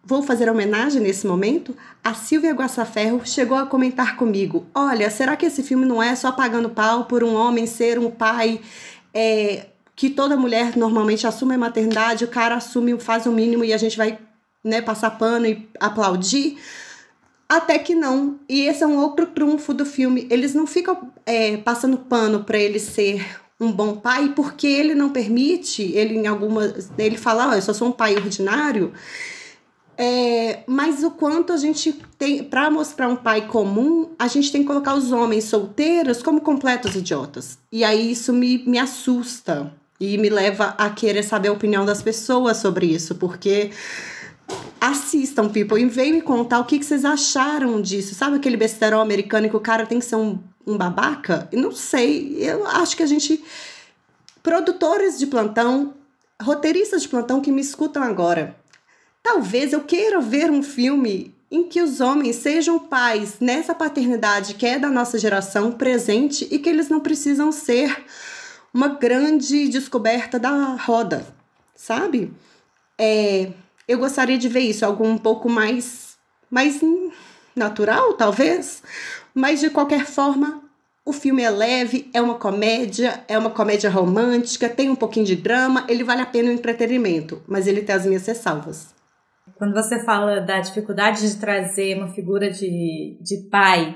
vou 0.04 0.22
fazer 0.22 0.50
homenagem 0.50 1.02
nesse 1.02 1.26
momento, 1.26 1.76
a 2.04 2.14
Silvia 2.14 2.54
Guassaferro 2.54 3.22
chegou 3.26 3.58
a 3.58 3.66
comentar 3.66 4.16
comigo: 4.16 4.66
Olha, 4.76 5.10
será 5.10 5.36
que 5.36 5.46
esse 5.46 5.64
filme 5.64 5.86
não 5.86 6.04
é 6.04 6.16
só 6.16 6.32
pagando 6.32 6.70
pau 6.70 7.06
por 7.06 7.24
um 7.24 7.34
homem 7.36 7.66
ser 7.66 7.98
um 7.98 8.12
pai 8.12 8.60
é, 9.14 9.68
que 9.96 10.10
toda 10.10 10.36
mulher 10.36 10.76
normalmente 10.76 11.26
assume 11.26 11.56
a 11.56 11.58
maternidade, 11.58 12.26
o 12.26 12.28
cara 12.28 12.56
assume, 12.56 13.00
faz 13.00 13.26
o 13.26 13.32
mínimo 13.32 13.64
e 13.64 13.74
a 13.74 13.78
gente 13.78 13.98
vai 13.98 14.20
né, 14.64 14.82
passar 14.82 15.12
pano 15.12 15.46
e 15.46 15.68
aplaudir. 15.80 16.58
Até 17.48 17.78
que 17.78 17.94
não. 17.94 18.40
E 18.50 18.62
esse 18.62 18.84
é 18.84 18.88
um 18.88 18.98
outro 18.98 19.28
trunfo 19.28 19.74
do 19.74 19.86
filme. 19.86 20.28
Eles 20.32 20.56
não 20.56 20.66
ficam 20.66 21.12
é, 21.26 21.58
passando 21.58 21.98
pano 21.98 22.44
para 22.44 22.58
ele 22.58 22.80
ser 22.80 23.24
um 23.60 23.72
bom 23.72 23.96
pai, 23.98 24.34
porque 24.36 24.66
ele 24.66 24.96
não 24.96 25.10
permite, 25.10 25.84
ele 25.94 26.16
em 26.16 26.26
algumas. 26.26 26.92
Ele 26.98 27.18
fala, 27.18 27.50
oh, 27.52 27.54
eu 27.54 27.62
só 27.62 27.74
sou 27.74 27.90
um 27.90 27.92
pai 27.92 28.16
ordinário. 28.16 28.92
É, 29.98 30.64
mas 30.66 31.04
o 31.04 31.12
quanto 31.12 31.54
a 31.54 31.58
gente 31.58 31.94
tem, 32.18 32.44
para 32.44 32.70
mostrar 32.72 33.08
um 33.08 33.16
pai 33.16 33.48
comum, 33.48 34.10
a 34.18 34.28
gente 34.28 34.52
tem 34.52 34.62
que 34.62 34.68
colocar 34.68 34.96
os 34.96 35.12
homens 35.12 35.46
solteiros 35.46 36.24
como 36.24 36.42
completos 36.42 36.96
idiotas. 36.96 37.60
E 37.72 37.84
aí 37.84 38.12
isso 38.12 38.34
me, 38.34 38.64
me 38.66 38.80
assusta 38.80 39.72
e 40.00 40.18
me 40.18 40.30
leva 40.30 40.74
a 40.78 40.90
querer 40.90 41.24
saber 41.24 41.50
a 41.50 41.54
opinião 41.54 41.86
das 41.86 42.02
pessoas 42.02 42.58
sobre 42.58 42.88
isso, 42.88 43.16
porque 43.16 43.72
assistam, 44.82 45.48
people, 45.48 45.80
e 45.80 45.86
venham 45.86 46.16
me 46.16 46.22
contar 46.22 46.60
o 46.60 46.66
que, 46.66 46.80
que 46.80 46.86
vocês 46.86 47.06
acharam 47.06 47.80
disso. 47.80 48.16
Sabe 48.16 48.38
aquele 48.38 48.58
besterol 48.58 49.02
americano 49.02 49.48
que 49.48 49.56
o 49.56 49.62
cara 49.62 49.86
tem 49.86 50.00
que 50.00 50.06
ser 50.06 50.16
um, 50.16 50.40
um 50.66 50.76
babaca? 50.76 51.48
Não 51.54 51.72
sei, 51.72 52.36
eu 52.40 52.66
acho 52.66 52.98
que 52.98 53.04
a 53.04 53.08
gente. 53.08 53.44
Produtores 54.42 55.18
de 55.18 55.28
plantão, 55.28 55.94
roteiristas 56.42 57.04
de 57.04 57.08
plantão 57.08 57.40
que 57.40 57.50
me 57.50 57.62
escutam 57.62 58.04
agora 58.04 58.62
Talvez 59.24 59.72
eu 59.72 59.82
queira 59.82 60.20
ver 60.20 60.52
um 60.52 60.62
filme 60.62 61.34
em 61.50 61.64
que 61.64 61.82
os 61.82 62.02
homens 62.02 62.36
sejam 62.36 62.78
pais 62.78 63.38
nessa 63.40 63.74
paternidade 63.74 64.56
que 64.56 64.66
é 64.66 64.78
da 64.78 64.90
nossa 64.90 65.18
geração 65.18 65.72
presente 65.72 66.46
e 66.52 66.60
que 66.60 66.68
eles 66.68 66.90
não 66.90 67.00
precisam 67.00 67.50
ser 67.50 68.04
uma 68.74 68.90
grande 68.90 69.70
descoberta 69.70 70.38
da 70.38 70.76
roda, 70.76 71.26
sabe? 71.74 72.34
É, 73.00 73.52
eu 73.88 73.98
gostaria 73.98 74.38
de 74.38 74.50
ver 74.50 74.62
isso, 74.62 74.86
algo 74.86 75.08
um 75.08 75.18
pouco 75.18 75.50
mais, 75.50 76.18
mais 76.52 76.82
natural, 77.56 78.16
talvez, 78.16 78.84
mas 79.34 79.62
de 79.62 79.70
qualquer 79.70 80.06
forma, 80.06 80.62
o 81.06 81.14
filme 81.14 81.44
é 81.44 81.50
leve, 81.50 82.10
é 82.14 82.22
uma 82.22 82.36
comédia, 82.36 83.24
é 83.28 83.38
uma 83.38 83.52
comédia 83.52 83.90
romântica, 83.90 84.68
tem 84.68 84.90
um 84.90 84.96
pouquinho 84.96 85.26
de 85.26 85.36
drama, 85.36 85.86
ele 85.88 86.04
vale 86.04 86.22
a 86.22 86.26
pena 86.26 86.50
o 86.50 86.54
entretenimento, 86.54 87.42
mas 87.48 87.68
ele 87.68 87.84
tem 87.84 87.96
as 87.96 88.06
minhas 88.06 88.26
ressalvas. 88.26 89.03
Quando 89.64 89.76
você 89.76 90.04
fala 90.04 90.42
da 90.42 90.60
dificuldade 90.60 91.22
de 91.22 91.40
trazer 91.40 91.98
uma 91.98 92.10
figura 92.10 92.52
de, 92.52 93.18
de 93.24 93.48
pai 93.50 93.96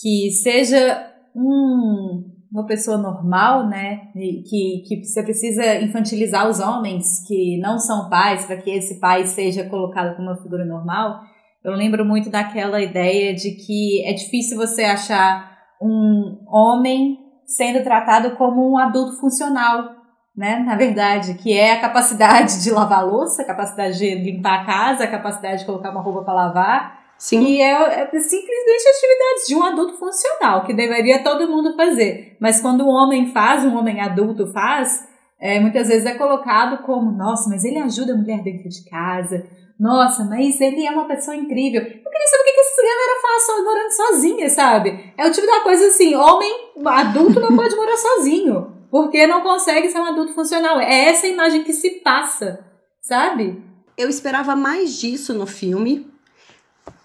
que 0.00 0.30
seja 0.30 1.12
um, 1.34 2.22
uma 2.52 2.64
pessoa 2.66 2.96
normal, 2.96 3.68
né? 3.68 4.12
Que, 4.14 4.84
que 4.86 5.04
você 5.04 5.24
precisa 5.24 5.80
infantilizar 5.80 6.48
os 6.48 6.60
homens 6.60 7.26
que 7.26 7.58
não 7.58 7.80
são 7.80 8.08
pais 8.08 8.46
para 8.46 8.58
que 8.58 8.70
esse 8.70 9.00
pai 9.00 9.26
seja 9.26 9.68
colocado 9.68 10.14
como 10.14 10.28
uma 10.28 10.40
figura 10.40 10.64
normal. 10.64 11.18
Eu 11.64 11.72
lembro 11.72 12.04
muito 12.04 12.30
daquela 12.30 12.80
ideia 12.80 13.34
de 13.34 13.56
que 13.56 14.04
é 14.06 14.12
difícil 14.12 14.56
você 14.56 14.84
achar 14.84 15.50
um 15.82 16.44
homem 16.46 17.18
sendo 17.44 17.82
tratado 17.82 18.36
como 18.36 18.70
um 18.70 18.78
adulto 18.78 19.18
funcional, 19.18 19.96
né? 20.36 20.62
Na 20.66 20.74
verdade, 20.76 21.34
que 21.34 21.52
é 21.52 21.72
a 21.72 21.80
capacidade 21.80 22.62
de 22.62 22.70
lavar 22.70 23.06
louça, 23.06 23.42
a 23.42 23.46
capacidade 23.46 23.98
de 23.98 24.14
limpar 24.14 24.62
a 24.62 24.64
casa, 24.64 25.04
a 25.04 25.10
capacidade 25.10 25.60
de 25.60 25.66
colocar 25.66 25.90
uma 25.90 26.00
roupa 26.00 26.22
para 26.22 26.34
lavar. 26.34 27.02
Sim. 27.18 27.40
E 27.44 27.60
é, 27.60 27.70
é, 27.70 28.06
simplesmente 28.18 28.88
atividades 28.88 29.46
de 29.46 29.54
um 29.54 29.62
adulto 29.62 29.96
funcional, 29.96 30.64
que 30.64 30.74
deveria 30.74 31.22
todo 31.22 31.48
mundo 31.48 31.76
fazer. 31.76 32.36
Mas 32.40 32.60
quando 32.60 32.84
um 32.84 32.88
homem 32.88 33.30
faz, 33.30 33.64
um 33.64 33.76
homem 33.76 34.00
adulto 34.00 34.52
faz, 34.52 35.06
é, 35.40 35.60
muitas 35.60 35.86
vezes 35.86 36.04
é 36.04 36.14
colocado 36.14 36.82
como, 36.84 37.12
nossa, 37.12 37.48
mas 37.48 37.64
ele 37.64 37.78
ajuda 37.78 38.12
a 38.12 38.16
mulher 38.16 38.42
dentro 38.42 38.68
de 38.68 38.84
casa. 38.90 39.46
Nossa, 39.78 40.24
mas 40.24 40.60
ele 40.60 40.84
é 40.84 40.90
uma 40.90 41.06
pessoa 41.06 41.36
incrível. 41.36 41.80
Eu 41.80 41.88
queria 41.88 42.26
saber 42.26 42.42
o 42.42 42.44
que, 42.44 42.52
que 42.52 42.60
essa 42.60 42.82
galera 42.82 43.20
faz 43.22 43.46
só 43.46 43.64
morando 43.64 43.90
sozinha, 43.90 44.48
sabe? 44.48 45.14
É 45.16 45.26
o 45.26 45.30
tipo 45.30 45.46
da 45.46 45.60
coisa 45.60 45.86
assim, 45.86 46.14
homem 46.14 46.72
adulto 46.84 47.38
não 47.40 47.54
pode 47.56 47.76
morar 47.76 47.96
sozinho. 47.96 48.71
Porque 48.92 49.26
não 49.26 49.40
consegue 49.40 49.88
ser 49.88 49.98
um 49.98 50.04
adulto 50.04 50.34
funcional. 50.34 50.78
É 50.78 51.08
essa 51.08 51.26
imagem 51.26 51.64
que 51.64 51.72
se 51.72 52.02
passa, 52.04 52.62
sabe? 53.00 53.64
Eu 53.96 54.06
esperava 54.06 54.54
mais 54.54 55.00
disso 55.00 55.32
no 55.32 55.46
filme, 55.46 56.06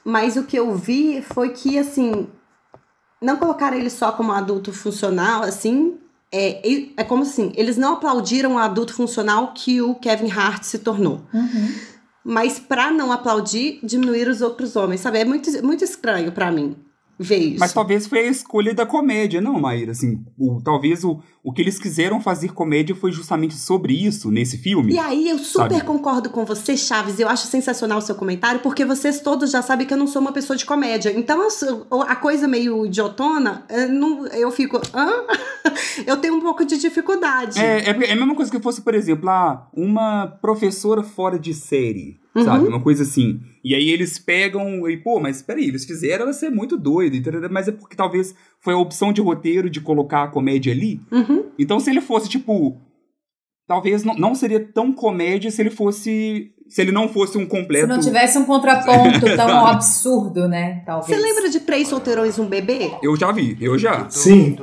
mas 0.03 0.36
o 0.36 0.44
que 0.44 0.60
eu 0.60 0.75
vi 0.75 1.22
foi 1.22 1.51
que, 1.53 1.79
assim, 1.79 2.27
não 3.22 3.38
colocaram 3.38 3.77
ele 3.77 3.89
só 3.89 4.12
como 4.12 4.34
adulto 4.34 4.74
funcional, 4.74 5.44
assim, 5.44 5.98
é, 6.29 6.91
é 6.98 7.03
como 7.06 7.24
assim, 7.24 7.53
eles 7.56 7.77
não 7.77 7.94
aplaudiram 7.94 8.56
o 8.56 8.58
adulto 8.58 8.94
funcional 8.94 9.53
que 9.53 9.82
o 9.82 9.96
Kevin 9.96 10.29
Hart 10.29 10.63
se 10.63 10.79
tornou. 10.79 11.22
Uhum. 11.34 11.74
Mas 12.22 12.60
para 12.60 12.91
não 12.91 13.13
aplaudir, 13.13 13.79
diminuir 13.82 14.27
os 14.27 14.41
outros 14.41 14.75
homens, 14.75 15.00
sabe? 15.00 15.20
É 15.20 15.25
muito, 15.25 15.50
muito 15.65 15.86
estranho 15.86 16.34
para 16.34 16.51
mim 16.51 16.75
ver 17.20 17.38
isso. 17.38 17.60
Mas 17.60 17.74
talvez 17.74 18.08
foi 18.08 18.20
a 18.20 18.27
escolha 18.27 18.74
da 18.74 18.86
comédia, 18.86 19.41
não, 19.41 19.60
Maíra? 19.60 19.91
Assim, 19.91 20.24
o, 20.38 20.62
talvez 20.62 21.03
o, 21.03 21.20
o 21.48 21.54
que 21.54 21.62
eles 21.62 21.80
quiseram 21.80 22.20
fazer 22.20 22.51
comédia 22.51 22.94
foi 22.94 23.10
justamente 23.10 23.54
sobre 23.54 23.94
isso 23.94 24.30
nesse 24.30 24.58
filme. 24.58 24.92
E 24.92 25.00
aí 25.00 25.30
eu 25.30 25.39
super 25.39 25.75
sabe? 25.75 25.86
concordo 25.86 26.30
com 26.30 26.44
você, 26.44 26.75
Chaves. 26.75 27.22
Eu 27.22 27.30
acho 27.30 27.48
sensacional 27.48 28.00
o 28.00 28.01
seu 28.01 28.16
comentário, 28.16 28.60
porque 28.60 28.84
vocês 28.84 29.22
todos 29.22 29.50
já 29.50 29.62
sabem 29.62 29.88
que 29.88 29.94
eu 29.94 29.98
não 29.98 30.08
sou 30.08 30.22
uma 30.22 30.34
pessoa 30.34 30.58
de 30.58 30.66
comédia. 30.66 31.10
Então 31.18 31.48
a 32.06 32.16
coisa 32.18 32.50
meio 32.50 32.86
idiotona, 32.86 33.63
eu, 33.70 33.88
não, 33.88 34.27
eu 34.27 34.51
fico. 34.51 34.75
Hã? 34.94 35.10
eu 36.06 36.18
tenho 36.18 36.36
um 36.36 36.42
pouco 36.42 36.66
de 36.66 36.77
dificuldade. 36.77 37.58
É, 37.62 37.77
é, 37.77 37.89
é 37.92 38.12
a 38.12 38.16
mesma 38.18 38.36
coisa 38.36 38.51
que 38.51 38.60
fosse, 38.60 38.82
por 38.82 38.94
exemplo, 38.94 39.30
ah, 39.30 39.70
uma 39.74 40.27
professora 40.27 41.01
fora 41.01 41.39
de 41.39 41.54
série. 41.54 42.20
Sabe? 42.44 42.66
Uhum. 42.66 42.70
Uma 42.70 42.82
coisa 42.82 43.04
assim. 43.04 43.39
E 43.63 43.74
aí 43.74 43.89
eles 43.89 44.20
pegam 44.20 44.88
e, 44.88 44.98
pô, 44.98 45.20
mas 45.20 45.42
peraí, 45.42 45.68
eles 45.68 45.86
fizeram 45.86 46.24
ela 46.24 46.34
ser 46.34 46.50
muito 46.50 46.77
doida, 46.77 47.16
entendeu? 47.16 47.50
mas 47.50 47.68
é 47.68 47.72
porque 47.72 47.96
talvez 47.96 48.36
foi 48.68 48.74
a 48.74 48.78
opção 48.78 49.14
de 49.14 49.22
roteiro 49.22 49.70
de 49.70 49.80
colocar 49.80 50.24
a 50.24 50.28
comédia 50.28 50.74
ali. 50.74 51.00
Uhum. 51.10 51.46
Então 51.58 51.80
se 51.80 51.90
ele 51.90 52.02
fosse, 52.02 52.28
tipo. 52.28 52.76
Talvez 53.66 54.04
não, 54.04 54.14
não 54.16 54.36
seria 54.36 54.60
tão 54.60 54.92
comédia 54.92 55.50
se 55.50 55.62
ele 55.62 55.70
fosse. 55.70 56.52
Se 56.68 56.82
ele 56.82 56.92
não 56.92 57.08
fosse 57.08 57.38
um 57.38 57.46
completo. 57.46 57.88
Se 57.88 57.94
não 57.94 58.02
tivesse 58.02 58.38
um 58.38 58.44
contraponto 58.44 59.22
tão 59.38 59.66
absurdo, 59.66 60.50
né? 60.50 60.84
Talvez. 60.86 61.18
Você 61.18 61.26
lembra 61.26 61.50
de 61.50 61.62
Três 61.62 61.88
Solteirões 61.88 62.36
e 62.36 62.42
um 62.42 62.46
Bebê? 62.46 62.92
Eu 63.02 63.16
já 63.16 63.32
vi, 63.32 63.58
eu 63.62 63.78
já. 63.78 64.10
Sim. 64.10 64.58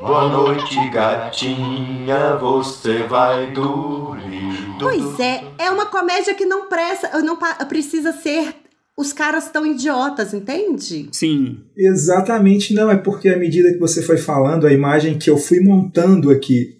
Boa 0.00 0.30
noite, 0.30 0.88
gatinha, 0.88 2.36
você 2.36 3.02
vai 3.02 3.50
dormir. 3.50 4.76
Pois 4.80 5.20
é, 5.20 5.44
é 5.58 5.70
uma 5.70 5.84
comédia 5.84 6.34
que 6.34 6.46
não 6.46 6.70
presta, 6.70 7.20
não 7.20 7.36
precisa 7.68 8.12
ser 8.12 8.65
os 8.96 9.12
caras 9.12 9.50
tão 9.50 9.66
idiotas, 9.66 10.32
entende? 10.32 11.08
Sim. 11.12 11.58
Exatamente 11.76 12.72
não, 12.72 12.90
é 12.90 12.96
porque 12.96 13.28
à 13.28 13.38
medida 13.38 13.72
que 13.72 13.78
você 13.78 14.00
foi 14.00 14.16
falando, 14.16 14.66
a 14.66 14.72
imagem 14.72 15.18
que 15.18 15.28
eu 15.28 15.36
fui 15.36 15.60
montando 15.60 16.30
aqui 16.30 16.76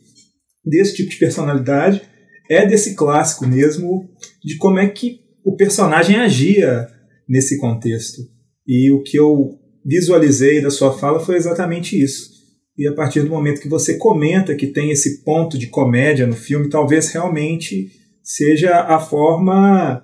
desse 0.65 0.97
tipo 0.97 1.11
de 1.11 1.19
personalidade 1.19 2.03
é 2.49 2.67
desse 2.67 2.95
clássico 2.95 3.47
mesmo, 3.47 4.09
de 4.43 4.57
como 4.57 4.79
é 4.79 4.89
que 4.89 5.21
o 5.45 5.57
personagem 5.57 6.17
agia 6.17 6.89
nesse 7.29 7.59
contexto. 7.59 8.23
E 8.67 8.91
o 8.93 9.03
que 9.03 9.19
eu 9.19 9.59
visualizei 9.85 10.61
da 10.61 10.71
sua 10.71 10.97
fala 10.97 11.21
foi 11.21 11.37
exatamente 11.37 12.01
isso. 12.01 12.31
E 12.79 12.87
a 12.89 12.95
partir 12.95 13.23
do 13.23 13.31
momento 13.31 13.61
que 13.61 13.69
você 13.69 13.97
comenta 13.97 14.55
que 14.55 14.67
tem 14.67 14.91
esse 14.91 15.23
ponto 15.23 15.59
de 15.59 15.69
comédia 15.69 16.27
no 16.27 16.35
filme, 16.35 16.69
talvez 16.69 17.09
realmente 17.09 17.91
seja 18.23 18.81
a 18.81 18.99
forma 18.99 20.03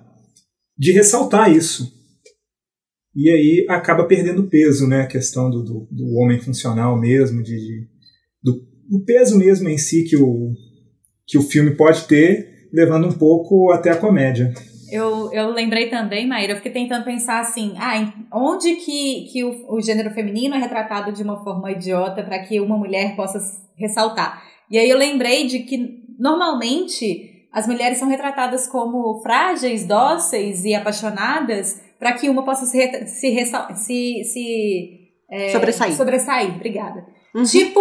de 0.77 0.91
ressaltar 0.91 1.51
isso. 1.51 1.91
E 3.15 3.29
aí 3.29 3.65
acaba 3.69 4.05
perdendo 4.05 4.49
peso, 4.49 4.87
né? 4.87 5.01
A 5.01 5.07
questão 5.07 5.49
do, 5.49 5.63
do, 5.63 5.87
do 5.91 6.15
homem 6.15 6.39
funcional 6.39 6.99
mesmo, 6.99 7.43
de, 7.43 7.55
de- 7.55 7.87
do, 8.43 8.53
do 8.89 9.05
peso 9.05 9.37
mesmo 9.37 9.69
em 9.69 9.77
si 9.77 10.03
que 10.03 10.17
o, 10.17 10.51
que 11.27 11.37
o 11.37 11.41
filme 11.41 11.75
pode 11.75 12.05
ter, 12.07 12.69
levando 12.73 13.07
um 13.07 13.13
pouco 13.13 13.71
até 13.71 13.91
a 13.91 13.97
comédia. 13.97 14.51
Eu, 14.91 15.31
eu 15.33 15.49
lembrei 15.51 15.89
também, 15.89 16.27
Maíra, 16.27 16.53
eu 16.53 16.57
fiquei 16.57 16.71
tentando 16.71 17.03
pensar 17.03 17.39
assim, 17.39 17.73
ah, 17.77 18.13
onde 18.31 18.75
que, 18.75 19.25
que 19.31 19.43
o, 19.43 19.75
o 19.75 19.81
gênero 19.81 20.11
feminino 20.11 20.53
é 20.55 20.59
retratado 20.59 21.11
de 21.11 21.23
uma 21.23 21.43
forma 21.43 21.71
idiota 21.71 22.23
para 22.23 22.39
que 22.39 22.59
uma 22.59 22.77
mulher 22.77 23.15
possa 23.15 23.39
ressaltar. 23.75 24.43
E 24.69 24.77
aí 24.77 24.89
eu 24.89 24.97
lembrei 24.97 25.47
de 25.47 25.59
que, 25.59 26.03
normalmente, 26.19 27.47
as 27.51 27.67
mulheres 27.67 27.97
são 27.97 28.07
retratadas 28.07 28.67
como 28.67 29.19
frágeis, 29.21 29.87
dóceis 29.87 30.63
e 30.63 30.73
apaixonadas 30.75 31.81
para 32.03 32.11
que 32.11 32.27
uma 32.27 32.43
possa 32.43 32.65
se, 32.65 33.07
se, 33.07 33.45
se, 33.75 34.23
se 34.25 34.99
é, 35.31 35.49
Sobressair. 35.49 35.95
sobressair. 35.95 36.55
Obrigada. 36.55 37.05
Uhum. 37.33 37.43
Tipo 37.43 37.79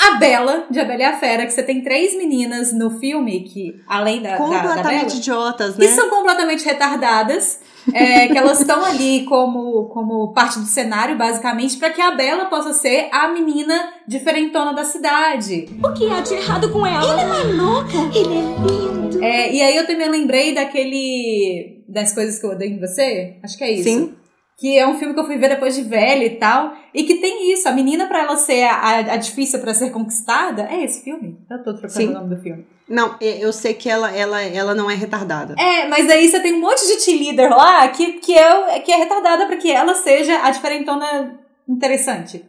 a 0.00 0.16
Bela, 0.16 0.66
de 0.70 0.80
Abelha 0.80 1.02
e 1.02 1.04
a 1.04 1.18
Fera, 1.18 1.44
que 1.44 1.52
você 1.52 1.62
tem 1.62 1.82
três 1.82 2.16
meninas 2.16 2.72
no 2.72 2.90
filme, 2.98 3.40
que 3.44 3.74
além 3.86 4.22
da, 4.22 4.30
da, 4.30 4.38
da 4.38 4.48
Bela... 4.48 4.62
Completamente 4.62 5.16
idiotas, 5.18 5.76
Que 5.76 5.82
né? 5.82 5.88
são 5.88 6.08
completamente 6.08 6.64
retardadas, 6.64 7.60
é, 7.92 8.28
que 8.28 8.36
elas 8.36 8.60
estão 8.60 8.82
ali 8.82 9.24
como, 9.24 9.84
como 9.90 10.32
parte 10.32 10.58
do 10.58 10.64
cenário, 10.64 11.16
basicamente, 11.18 11.76
para 11.76 11.90
que 11.90 12.00
a 12.00 12.12
Bela 12.12 12.46
possa 12.46 12.72
ser 12.72 13.08
a 13.12 13.28
menina 13.28 13.92
diferentona 14.08 14.72
da 14.72 14.84
cidade. 14.84 15.68
O 15.82 15.92
que 15.92 16.10
há 16.10 16.20
de 16.20 16.32
errado 16.34 16.70
com 16.72 16.86
ela? 16.86 17.20
Ele 17.20 17.24
não 17.24 17.36
é 17.36 17.62
louca. 17.62 18.18
Ele 18.18 18.38
é 18.38 18.40
lindo. 18.66 19.22
É, 19.22 19.52
e 19.52 19.62
aí 19.62 19.76
eu 19.76 19.86
também 19.86 20.08
lembrei 20.08 20.54
daquele. 20.54 21.73
Das 21.88 22.12
coisas 22.12 22.38
que 22.38 22.46
eu 22.46 22.50
odeio 22.50 22.74
em 22.74 22.80
você. 22.80 23.36
Acho 23.42 23.56
que 23.56 23.64
é 23.64 23.72
isso. 23.72 23.84
Sim. 23.84 24.14
Que 24.56 24.78
é 24.78 24.86
um 24.86 24.96
filme 24.96 25.14
que 25.14 25.20
eu 25.20 25.26
fui 25.26 25.36
ver 25.36 25.48
depois 25.48 25.74
de 25.74 25.82
velha 25.82 26.24
e 26.24 26.36
tal. 26.36 26.74
E 26.94 27.02
que 27.02 27.16
tem 27.16 27.52
isso. 27.52 27.68
A 27.68 27.72
menina, 27.72 28.06
pra 28.06 28.20
ela 28.20 28.36
ser 28.36 28.62
a, 28.62 28.74
a, 28.74 28.98
a 28.98 29.16
difícil 29.16 29.58
pra 29.58 29.74
ser 29.74 29.90
conquistada. 29.90 30.68
É 30.70 30.84
esse 30.84 31.02
filme? 31.02 31.38
Eu 31.50 31.58
tô 31.58 31.72
trocando 31.72 31.92
Sim. 31.92 32.08
o 32.08 32.12
nome 32.12 32.34
do 32.34 32.40
filme. 32.40 32.64
Não, 32.88 33.16
eu 33.20 33.52
sei 33.52 33.72
que 33.72 33.88
ela, 33.88 34.14
ela, 34.14 34.42
ela 34.42 34.74
não 34.74 34.90
é 34.90 34.94
retardada. 34.94 35.54
É, 35.58 35.88
mas 35.88 36.08
aí 36.08 36.28
você 36.28 36.38
tem 36.40 36.52
um 36.52 36.60
monte 36.60 36.86
de 36.86 37.00
cheerleader 37.00 37.50
lá 37.50 37.88
que, 37.88 38.14
que, 38.14 38.36
é, 38.36 38.80
que 38.80 38.92
é 38.92 38.96
retardada 38.96 39.46
pra 39.46 39.56
que 39.56 39.70
ela 39.70 39.94
seja 39.94 40.44
a 40.44 40.50
diferentona 40.50 41.40
interessante. 41.66 42.44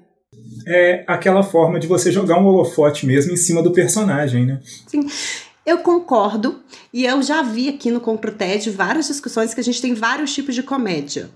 É 0.68 1.04
aquela 1.08 1.42
forma 1.42 1.80
de 1.80 1.88
você 1.88 2.12
jogar 2.12 2.40
um 2.40 2.46
holofote 2.46 3.06
mesmo 3.06 3.32
em 3.32 3.38
cima 3.38 3.62
do 3.62 3.72
personagem, 3.72 4.46
né? 4.46 4.60
Eu 5.66 5.80
concordo, 5.80 6.62
e 6.94 7.06
eu 7.06 7.22
já 7.24 7.42
vi 7.42 7.70
aqui 7.70 7.90
no 7.90 8.00
Compro 8.00 8.32
TED 8.32 8.70
várias 8.70 9.08
discussões 9.08 9.54
que 9.54 9.60
a 9.60 9.64
gente 9.64 9.82
tem 9.82 9.96
vários 9.96 10.32
tipos 10.34 10.54
de 10.54 10.62
comédia. 10.62 11.32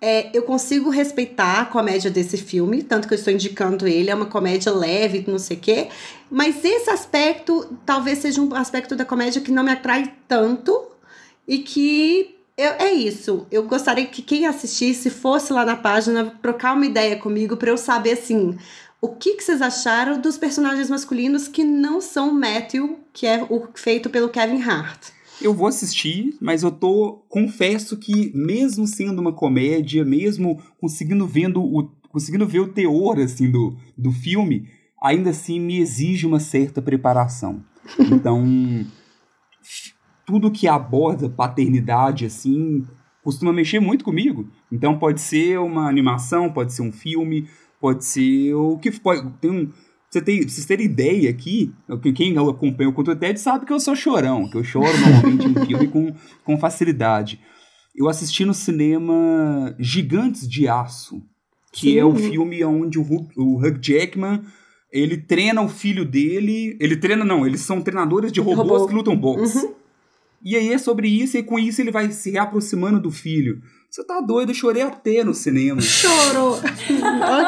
É, 0.00 0.36
eu 0.36 0.42
consigo 0.42 0.90
respeitar 0.90 1.60
a 1.60 1.64
comédia 1.64 2.10
desse 2.10 2.36
filme, 2.36 2.82
tanto 2.82 3.06
que 3.06 3.14
eu 3.14 3.18
estou 3.18 3.32
indicando 3.32 3.86
ele, 3.86 4.10
é 4.10 4.14
uma 4.14 4.26
comédia 4.26 4.72
leve, 4.72 5.24
não 5.28 5.38
sei 5.38 5.56
o 5.56 5.60
quê, 5.60 5.88
mas 6.28 6.64
esse 6.64 6.90
aspecto 6.90 7.78
talvez 7.86 8.18
seja 8.18 8.42
um 8.42 8.52
aspecto 8.52 8.96
da 8.96 9.04
comédia 9.04 9.40
que 9.40 9.52
não 9.52 9.62
me 9.62 9.70
atrai 9.70 10.12
tanto 10.26 10.86
e 11.46 11.58
que 11.58 12.34
eu- 12.56 12.72
é 12.80 12.92
isso. 12.92 13.46
Eu 13.48 13.62
gostaria 13.62 14.06
que 14.06 14.22
quem 14.22 14.44
assistisse 14.44 15.08
fosse 15.08 15.52
lá 15.52 15.64
na 15.64 15.76
página 15.76 16.32
trocar 16.42 16.74
uma 16.74 16.84
ideia 16.84 17.16
comigo 17.16 17.56
para 17.56 17.70
eu 17.70 17.78
saber 17.78 18.14
assim. 18.14 18.58
O 19.04 19.08
que, 19.08 19.34
que 19.34 19.42
vocês 19.42 19.60
acharam 19.60 20.20
dos 20.20 20.38
personagens 20.38 20.88
masculinos 20.88 21.48
que 21.48 21.64
não 21.64 22.00
são 22.00 22.32
Matthew, 22.32 23.00
que 23.12 23.26
é 23.26 23.42
o 23.42 23.66
feito 23.74 24.08
pelo 24.08 24.28
Kevin 24.28 24.62
Hart? 24.62 25.08
Eu 25.40 25.52
vou 25.52 25.66
assistir, 25.66 26.36
mas 26.40 26.62
eu 26.62 26.70
tô. 26.70 27.24
Confesso 27.28 27.96
que, 27.96 28.30
mesmo 28.32 28.86
sendo 28.86 29.20
uma 29.20 29.32
comédia, 29.32 30.04
mesmo 30.04 30.62
conseguindo, 30.80 31.26
vendo 31.26 31.60
o, 31.60 31.90
conseguindo 32.10 32.46
ver 32.46 32.60
o 32.60 32.72
teor 32.72 33.18
assim, 33.18 33.50
do, 33.50 33.76
do 33.98 34.12
filme, 34.12 34.68
ainda 35.02 35.30
assim 35.30 35.58
me 35.58 35.80
exige 35.80 36.24
uma 36.24 36.38
certa 36.38 36.80
preparação. 36.80 37.64
Então, 37.98 38.86
tudo 40.24 40.52
que 40.52 40.68
aborda 40.68 41.28
paternidade, 41.28 42.24
assim, 42.24 42.86
costuma 43.22 43.52
mexer 43.52 43.80
muito 43.80 44.04
comigo. 44.04 44.48
Então 44.70 44.98
pode 44.98 45.20
ser 45.20 45.58
uma 45.58 45.88
animação, 45.88 46.52
pode 46.52 46.72
ser 46.72 46.82
um 46.82 46.92
filme, 46.92 47.48
pode 47.82 48.04
ser 48.04 48.54
o 48.54 48.78
que 48.78 48.90
pode. 48.92 49.28
Tem 49.40 49.50
um, 49.50 49.68
você 50.08 50.20
tem, 50.22 50.42
vocês 50.48 50.64
terem 50.64 50.86
ideia 50.86 51.28
aqui, 51.28 51.72
que- 52.00 52.12
quem 52.12 52.38
acompanha 52.38 52.88
o 52.88 52.92
Conto 52.92 53.14
TED 53.16 53.40
sabe 53.40 53.66
que 53.66 53.72
eu 53.72 53.80
sou 53.80 53.96
chorão, 53.96 54.48
que 54.48 54.56
eu 54.56 54.62
choro 54.64 54.86
normalmente 55.00 55.46
em 55.48 55.66
filme 55.66 55.88
com, 55.88 56.14
com 56.44 56.58
facilidade. 56.58 57.40
Eu 57.94 58.08
assisti 58.08 58.44
no 58.44 58.54
cinema 58.54 59.74
Gigantes 59.78 60.48
de 60.48 60.68
Aço, 60.68 61.20
que 61.72 61.92
Sim. 61.92 61.98
é 61.98 62.04
o 62.04 62.14
filme 62.14 62.64
onde 62.64 62.98
o 62.98 63.02
Hugh, 63.02 63.28
o 63.36 63.56
Hugh 63.58 63.78
Jackman 63.82 64.42
ele 64.92 65.16
treina 65.16 65.60
o 65.62 65.68
filho 65.68 66.04
dele. 66.04 66.76
Ele 66.78 66.96
treina, 66.96 67.24
não, 67.24 67.46
eles 67.46 67.62
são 67.62 67.80
treinadores 67.80 68.30
de 68.30 68.40
robôs 68.40 68.68
Robô. 68.82 68.86
que 68.88 68.94
lutam 68.94 69.16
boxe. 69.16 69.64
Uhum. 69.66 69.74
E 70.44 70.54
aí 70.56 70.72
é 70.72 70.76
sobre 70.78 71.08
isso, 71.08 71.38
e 71.38 71.42
com 71.42 71.58
isso 71.58 71.80
ele 71.80 71.90
vai 71.90 72.10
se 72.12 72.30
reaproximando 72.30 73.00
do 73.00 73.10
filho. 73.10 73.60
Você 73.94 74.02
tá 74.04 74.22
doido, 74.22 74.52
eu 74.52 74.54
chorei 74.54 74.80
até 74.80 75.22
no 75.22 75.34
cinema. 75.34 75.78
Chorou. 75.82 76.54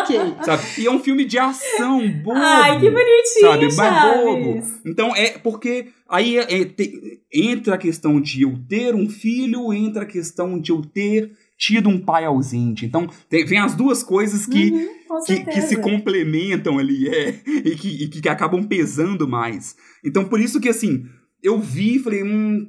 ok. 0.03 0.17
Sabe? 0.45 0.63
E 0.77 0.87
é 0.87 0.91
um 0.91 1.01
filme 1.01 1.25
de 1.25 1.39
ação, 1.39 2.07
bobo. 2.23 2.37
Ai, 2.39 2.79
que 2.79 2.91
bonitinho, 2.91 3.41
Sabe? 3.41 3.65
Mas 3.65 3.75
Chaves. 3.77 4.25
bobo. 4.27 4.63
Então 4.85 5.17
é 5.17 5.39
porque 5.39 5.87
aí 6.07 6.37
é- 6.37 6.61
é- 6.61 6.65
te- 6.67 7.23
entra 7.33 7.77
a 7.77 7.79
questão 7.79 8.21
de 8.21 8.43
eu 8.43 8.59
ter 8.69 8.95
um 8.95 9.09
filho, 9.09 9.73
entra 9.73 10.03
a 10.03 10.07
questão 10.07 10.61
de 10.61 10.71
eu 10.71 10.83
ter 10.83 11.33
tido 11.57 11.89
um 11.89 11.99
pai 11.99 12.27
ausente. 12.27 12.85
Então, 12.85 13.09
tem, 13.31 13.47
vem 13.47 13.59
as 13.61 13.75
duas 13.75 14.03
coisas 14.03 14.45
que, 14.45 14.71
Uhum, 14.71 15.21
que, 15.27 15.45
que 15.47 15.63
se 15.63 15.79
complementam 15.79 16.79
ali, 16.79 17.09
é, 17.09 17.41
e 17.65 17.75
que, 17.75 18.05
e 18.05 18.09
que 18.09 18.29
acabam 18.29 18.63
pesando 18.65 19.27
mais. 19.27 19.77
Então, 20.05 20.27
por 20.27 20.39
isso 20.39 20.61
que, 20.61 20.69
assim, 20.69 21.07
eu 21.43 21.59
vi 21.59 21.95
e 21.97 21.99
falei, 22.01 22.23
hum, 22.23 22.69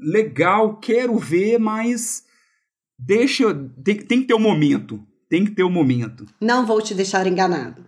legal, 0.00 0.78
quero 0.78 1.16
ver, 1.16 1.60
mas 1.60 2.24
deixa, 3.06 3.54
tem, 3.82 3.96
tem 3.96 4.20
que 4.20 4.26
ter 4.26 4.34
o 4.34 4.38
um 4.38 4.40
momento, 4.40 5.04
tem 5.28 5.44
que 5.44 5.50
ter 5.50 5.62
o 5.62 5.68
um 5.68 5.70
momento. 5.70 6.26
Não 6.40 6.66
vou 6.66 6.80
te 6.80 6.94
deixar 6.94 7.26
enganado. 7.26 7.84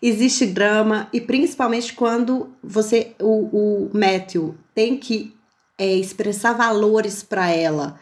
Existe 0.00 0.46
drama 0.46 1.08
e 1.12 1.20
principalmente 1.20 1.92
quando 1.92 2.50
você, 2.62 3.14
o, 3.20 3.86
o 3.86 3.90
Matthew, 3.92 4.56
tem 4.74 4.96
que 4.96 5.34
é, 5.78 5.94
expressar 5.94 6.52
valores 6.52 7.22
para 7.22 7.48
ela, 7.50 7.98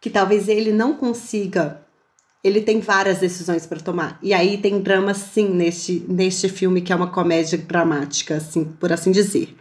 que 0.00 0.10
talvez 0.10 0.48
ele 0.48 0.72
não 0.72 0.94
consiga. 0.94 1.82
Ele 2.42 2.60
tem 2.62 2.80
várias 2.80 3.18
decisões 3.18 3.66
para 3.66 3.80
tomar. 3.80 4.18
E 4.22 4.32
aí 4.32 4.56
tem 4.56 4.80
drama 4.80 5.12
sim 5.12 5.48
neste, 5.48 6.04
neste 6.08 6.48
filme 6.48 6.80
que 6.80 6.92
é 6.92 6.96
uma 6.96 7.10
comédia 7.10 7.58
dramática, 7.58 8.36
assim, 8.36 8.64
por 8.64 8.92
assim 8.92 9.10
dizer. 9.12 9.54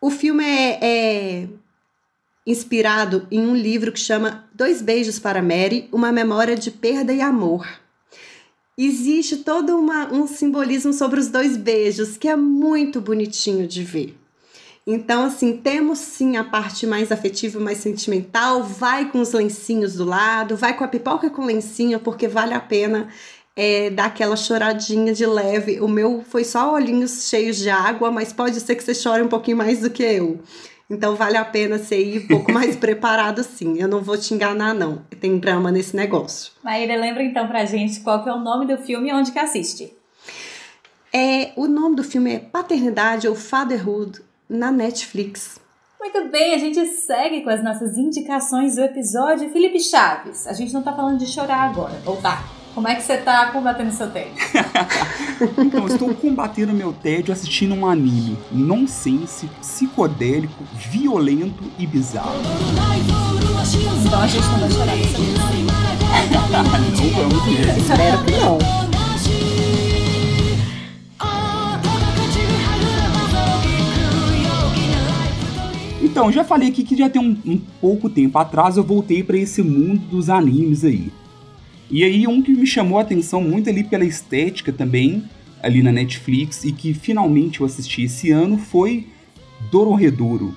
O 0.00 0.10
filme 0.10 0.44
é, 0.44 0.78
é 0.82 1.48
inspirado 2.46 3.26
em 3.30 3.40
um 3.40 3.54
livro 3.54 3.92
que 3.92 4.00
chama 4.00 4.44
Dois 4.52 4.82
Beijos 4.82 5.18
para 5.18 5.42
Mary, 5.42 5.88
uma 5.92 6.10
memória 6.10 6.56
de 6.56 6.70
perda 6.70 7.12
e 7.12 7.20
amor. 7.20 7.66
Existe 8.76 9.38
todo 9.38 9.76
uma, 9.78 10.12
um 10.12 10.26
simbolismo 10.26 10.92
sobre 10.92 11.20
os 11.20 11.28
dois 11.28 11.56
beijos 11.56 12.16
que 12.16 12.26
é 12.26 12.34
muito 12.34 13.00
bonitinho 13.00 13.66
de 13.68 13.84
ver. 13.84 14.18
Então, 14.84 15.24
assim, 15.24 15.56
temos 15.56 15.98
sim 16.00 16.36
a 16.36 16.42
parte 16.42 16.86
mais 16.86 17.12
afetiva, 17.12 17.60
mais 17.60 17.78
sentimental. 17.78 18.64
Vai 18.64 19.08
com 19.10 19.20
os 19.20 19.32
lencinhos 19.32 19.94
do 19.94 20.04
lado, 20.04 20.56
vai 20.56 20.76
com 20.76 20.82
a 20.82 20.88
pipoca 20.88 21.30
com 21.30 21.44
lencinho, 21.44 22.00
porque 22.00 22.26
vale 22.26 22.54
a 22.54 22.60
pena 22.60 23.08
é, 23.54 23.90
dar 23.90 24.06
aquela 24.06 24.34
choradinha 24.34 25.12
de 25.12 25.24
leve. 25.24 25.80
O 25.80 25.86
meu 25.86 26.24
foi 26.28 26.42
só 26.42 26.72
olhinhos 26.72 27.28
cheios 27.28 27.58
de 27.58 27.70
água, 27.70 28.10
mas 28.10 28.32
pode 28.32 28.58
ser 28.60 28.74
que 28.74 28.82
você 28.82 28.94
chore 28.94 29.22
um 29.22 29.28
pouquinho 29.28 29.56
mais 29.56 29.80
do 29.80 29.90
que 29.90 30.02
eu. 30.02 30.40
Então 30.90 31.16
vale 31.16 31.36
a 31.36 31.44
pena 31.44 31.78
você 31.78 32.02
ir 32.02 32.24
um 32.24 32.28
pouco 32.28 32.52
mais 32.52 32.76
preparado 32.76 33.42
sim. 33.42 33.78
Eu 33.78 33.88
não 33.88 34.02
vou 34.02 34.16
te 34.18 34.34
enganar, 34.34 34.74
não. 34.74 35.02
Tem 35.20 35.38
drama 35.38 35.70
nesse 35.70 35.96
negócio. 35.96 36.52
Maíra, 36.62 36.96
lembra 36.96 37.22
então 37.22 37.48
pra 37.48 37.64
gente 37.64 38.00
qual 38.00 38.22
que 38.22 38.28
é 38.28 38.32
o 38.32 38.40
nome 38.40 38.66
do 38.66 38.76
filme 38.78 39.08
e 39.08 39.12
onde 39.12 39.32
que 39.32 39.38
assiste? 39.38 39.92
É, 41.12 41.52
o 41.56 41.66
nome 41.66 41.96
do 41.96 42.04
filme 42.04 42.34
é 42.34 42.38
Paternidade 42.38 43.28
ou 43.28 43.34
Fatherhood 43.34 44.20
na 44.48 44.70
Netflix. 44.70 45.60
Muito 46.00 46.30
bem, 46.30 46.54
a 46.54 46.58
gente 46.58 46.84
segue 46.86 47.42
com 47.42 47.50
as 47.50 47.62
nossas 47.62 47.96
indicações 47.96 48.74
do 48.74 48.82
episódio. 48.82 49.50
Felipe 49.50 49.78
Chaves, 49.78 50.46
a 50.46 50.52
gente 50.52 50.72
não 50.72 50.82
tá 50.82 50.92
falando 50.92 51.18
de 51.18 51.26
chorar 51.26 51.70
agora, 51.70 51.94
ou 52.04 52.16
tá? 52.16 52.42
Como 52.74 52.88
é 52.88 52.94
que 52.94 53.02
você 53.02 53.18
tá 53.18 53.46
combatendo 53.52 53.92
seu 53.92 54.10
tédio? 54.10 54.32
Então, 55.58 55.88
estou 55.88 56.14
combatendo 56.14 56.72
meu 56.72 56.92
tédio 56.92 57.32
assistindo 57.32 57.74
um 57.74 57.84
anime 57.84 58.38
nonsense, 58.52 59.48
psicodélico, 59.60 60.62
violento 60.76 61.64
e 61.76 61.84
bizarro. 61.84 62.36
Então 64.04 64.20
a 64.20 64.26
gente 64.28 64.46
não 64.46 64.60
vai 64.60 64.70
chorar. 64.70 64.96
Não 66.30 67.10
vamos 67.10 67.46
mesmo. 67.46 67.72
Espero 67.76 68.24
que 68.24 68.30
não. 68.32 68.58
Então, 76.00 76.30
já 76.30 76.44
falei 76.44 76.68
aqui 76.68 76.84
que 76.84 76.96
já 76.96 77.10
tem 77.10 77.20
um, 77.20 77.36
um 77.44 77.58
pouco 77.80 78.08
tempo 78.08 78.38
atrás 78.38 78.76
eu 78.76 78.84
voltei 78.84 79.24
para 79.24 79.36
esse 79.36 79.60
mundo 79.62 80.02
dos 80.08 80.30
animes 80.30 80.84
aí. 80.84 81.10
E 81.92 82.02
aí 82.04 82.26
um 82.26 82.42
que 82.42 82.52
me 82.52 82.66
chamou 82.66 82.98
a 82.98 83.02
atenção 83.02 83.42
muito 83.42 83.68
ali 83.68 83.84
pela 83.84 84.04
estética 84.04 84.72
também, 84.72 85.24
ali 85.62 85.82
na 85.82 85.92
Netflix, 85.92 86.64
e 86.64 86.72
que 86.72 86.94
finalmente 86.94 87.60
eu 87.60 87.66
assisti 87.66 88.04
esse 88.04 88.30
ano 88.30 88.56
foi 88.56 89.06
Dororedoro, 89.70 90.54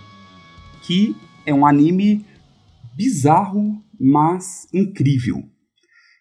que 0.87 1.13
é 1.45 1.53
um 1.53 1.65
anime 1.65 2.25
bizarro, 2.95 3.83
mas 3.99 4.65
incrível. 4.73 5.43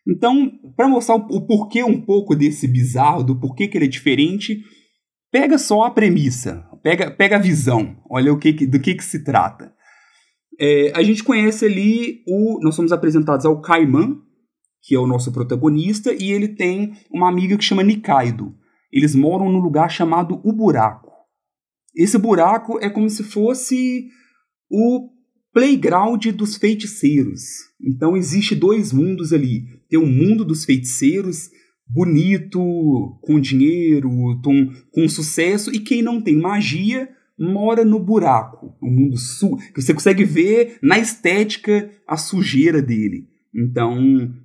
Então, 0.07 0.51
para 0.77 0.89
mostrar 0.89 1.15
o, 1.15 1.47
porquê 1.47 1.83
um 1.85 2.01
pouco 2.01 2.35
desse 2.35 2.67
bizarro, 2.67 3.23
do 3.23 3.39
porquê 3.39 3.69
que 3.69 3.79
ele 3.79 3.87
é 3.87 3.89
diferente, 3.89 4.61
pega 5.33 5.57
só 5.57 5.85
a 5.85 5.91
premissa, 5.91 6.67
pega, 6.83 7.11
pega 7.11 7.37
a 7.37 7.41
visão, 7.41 7.97
olha 8.11 8.33
o 8.33 8.39
que, 8.39 8.53
que- 8.53 8.67
do 8.67 8.81
que, 8.81 8.95
que 8.95 9.05
se 9.05 9.25
trata. 9.25 9.73
É, 10.61 10.93
a 10.95 11.03
gente 11.03 11.25
conhece 11.25 11.65
ali 11.65 12.23
o. 12.29 12.61
Nós 12.63 12.75
somos 12.75 12.93
apresentados 12.93 13.45
ao 13.47 13.61
Kaiman, 13.61 14.19
que 14.85 14.95
é 14.95 14.99
o 14.99 15.07
nosso 15.07 15.33
protagonista, 15.33 16.13
e 16.13 16.31
ele 16.31 16.49
tem 16.49 16.93
uma 17.11 17.29
amiga 17.29 17.57
que 17.57 17.65
chama 17.65 17.83
Nikaido. 17.83 18.55
Eles 18.93 19.15
moram 19.15 19.51
num 19.51 19.59
lugar 19.59 19.91
chamado 19.91 20.41
O 20.45 20.53
Buraco. 20.53 21.11
Esse 21.97 22.19
buraco 22.19 22.79
é 22.81 22.91
como 22.91 23.09
se 23.09 23.25
fosse 23.25 24.09
o 24.71 25.09
playground 25.55 26.27
dos 26.27 26.57
feiticeiros. 26.57 27.41
Então 27.81 28.17
existe 28.17 28.55
dois 28.55 28.93
mundos 28.93 29.33
ali. 29.33 29.65
Tem 29.89 29.99
o 29.99 30.07
mundo 30.07 30.45
dos 30.45 30.65
feiticeiros, 30.65 31.49
bonito, 31.89 32.61
com 33.23 33.41
dinheiro, 33.41 34.11
com, 34.43 34.71
com 34.93 35.09
sucesso, 35.09 35.73
e 35.73 35.79
quem 35.79 36.03
não 36.03 36.21
tem 36.21 36.37
magia 36.37 37.09
mora 37.39 37.85
no 37.85 37.99
buraco. 37.99 38.77
Um 38.83 38.91
mundo 38.91 39.17
su 39.17 39.57
que 39.73 39.81
você 39.81 39.95
consegue 39.95 40.25
ver 40.25 40.79
na 40.83 40.99
estética 40.99 41.91
a 42.07 42.17
sujeira 42.17 42.83
dele. 42.83 43.34
Então, 43.55 43.97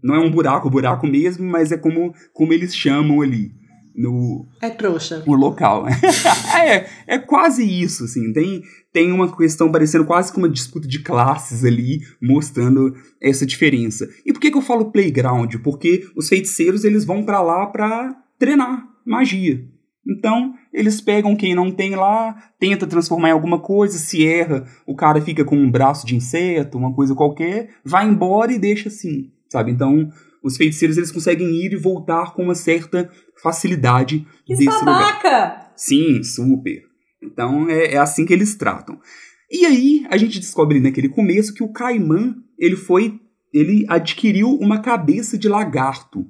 não 0.03 0.15
é 0.15 0.19
um 0.19 0.29
buraco, 0.29 0.69
buraco 0.69 1.07
mesmo, 1.07 1.45
mas 1.45 1.71
é 1.71 1.77
como, 1.77 2.13
como 2.33 2.53
eles 2.53 2.75
chamam 2.75 3.21
ali 3.21 3.51
no, 3.99 4.47
É 4.61 4.69
trouxa. 4.69 5.23
o 5.27 5.35
local. 5.35 5.85
é, 6.57 6.87
é 7.05 7.19
quase 7.19 7.63
isso, 7.63 8.05
assim. 8.05 8.31
Tem, 8.31 8.63
tem 8.93 9.11
uma 9.11 9.35
questão 9.35 9.71
parecendo 9.71 10.05
quase 10.05 10.31
que 10.31 10.37
uma 10.37 10.49
disputa 10.49 10.87
de 10.87 10.99
classes 10.99 11.65
ali, 11.65 11.99
mostrando 12.21 12.95
essa 13.21 13.45
diferença. 13.45 14.07
E 14.25 14.31
por 14.31 14.39
que, 14.39 14.51
que 14.51 14.57
eu 14.57 14.61
falo 14.61 14.91
playground? 14.91 15.55
Porque 15.63 16.07
os 16.15 16.29
feiticeiros 16.29 16.85
eles 16.85 17.03
vão 17.03 17.23
pra 17.23 17.41
lá 17.41 17.65
pra 17.67 18.15
treinar 18.37 18.87
magia. 19.05 19.65
Então, 20.07 20.53
eles 20.73 21.01
pegam 21.01 21.35
quem 21.35 21.53
não 21.53 21.71
tem 21.71 21.95
lá, 21.95 22.35
tenta 22.59 22.87
transformar 22.87 23.29
em 23.29 23.33
alguma 23.33 23.59
coisa, 23.59 23.97
se 23.97 24.25
erra, 24.25 24.65
o 24.87 24.95
cara 24.95 25.21
fica 25.21 25.43
com 25.43 25.55
um 25.55 25.69
braço 25.69 26.05
de 26.05 26.15
inseto, 26.15 26.77
uma 26.77 26.93
coisa 26.93 27.13
qualquer, 27.13 27.69
vai 27.85 28.07
embora 28.07 28.51
e 28.51 28.57
deixa 28.57 28.87
assim, 28.89 29.31
sabe? 29.49 29.71
Então, 29.71 30.09
os 30.43 30.57
feiticeiros 30.57 30.97
eles 30.97 31.11
conseguem 31.11 31.47
ir 31.49 31.73
e 31.73 31.77
voltar 31.77 32.33
com 32.33 32.43
uma 32.43 32.55
certa 32.55 33.09
facilidade 33.41 34.25
Que 34.45 34.55
desse 34.55 34.79
lugar. 34.79 35.21
babaca! 35.21 35.71
Sim, 35.75 36.23
super. 36.23 36.81
Então 37.21 37.69
é, 37.69 37.93
é 37.93 37.97
assim 37.97 38.25
que 38.25 38.33
eles 38.33 38.55
tratam. 38.55 38.97
E 39.51 39.65
aí 39.65 40.05
a 40.09 40.17
gente 40.17 40.39
descobre 40.39 40.79
naquele 40.79 41.09
começo 41.09 41.53
que 41.53 41.63
o 41.63 41.71
Caimã 41.71 42.35
ele 42.57 42.75
foi, 42.75 43.19
ele 43.53 43.85
adquiriu 43.89 44.49
uma 44.49 44.79
cabeça 44.79 45.37
de 45.37 45.49
lagarto 45.49 46.25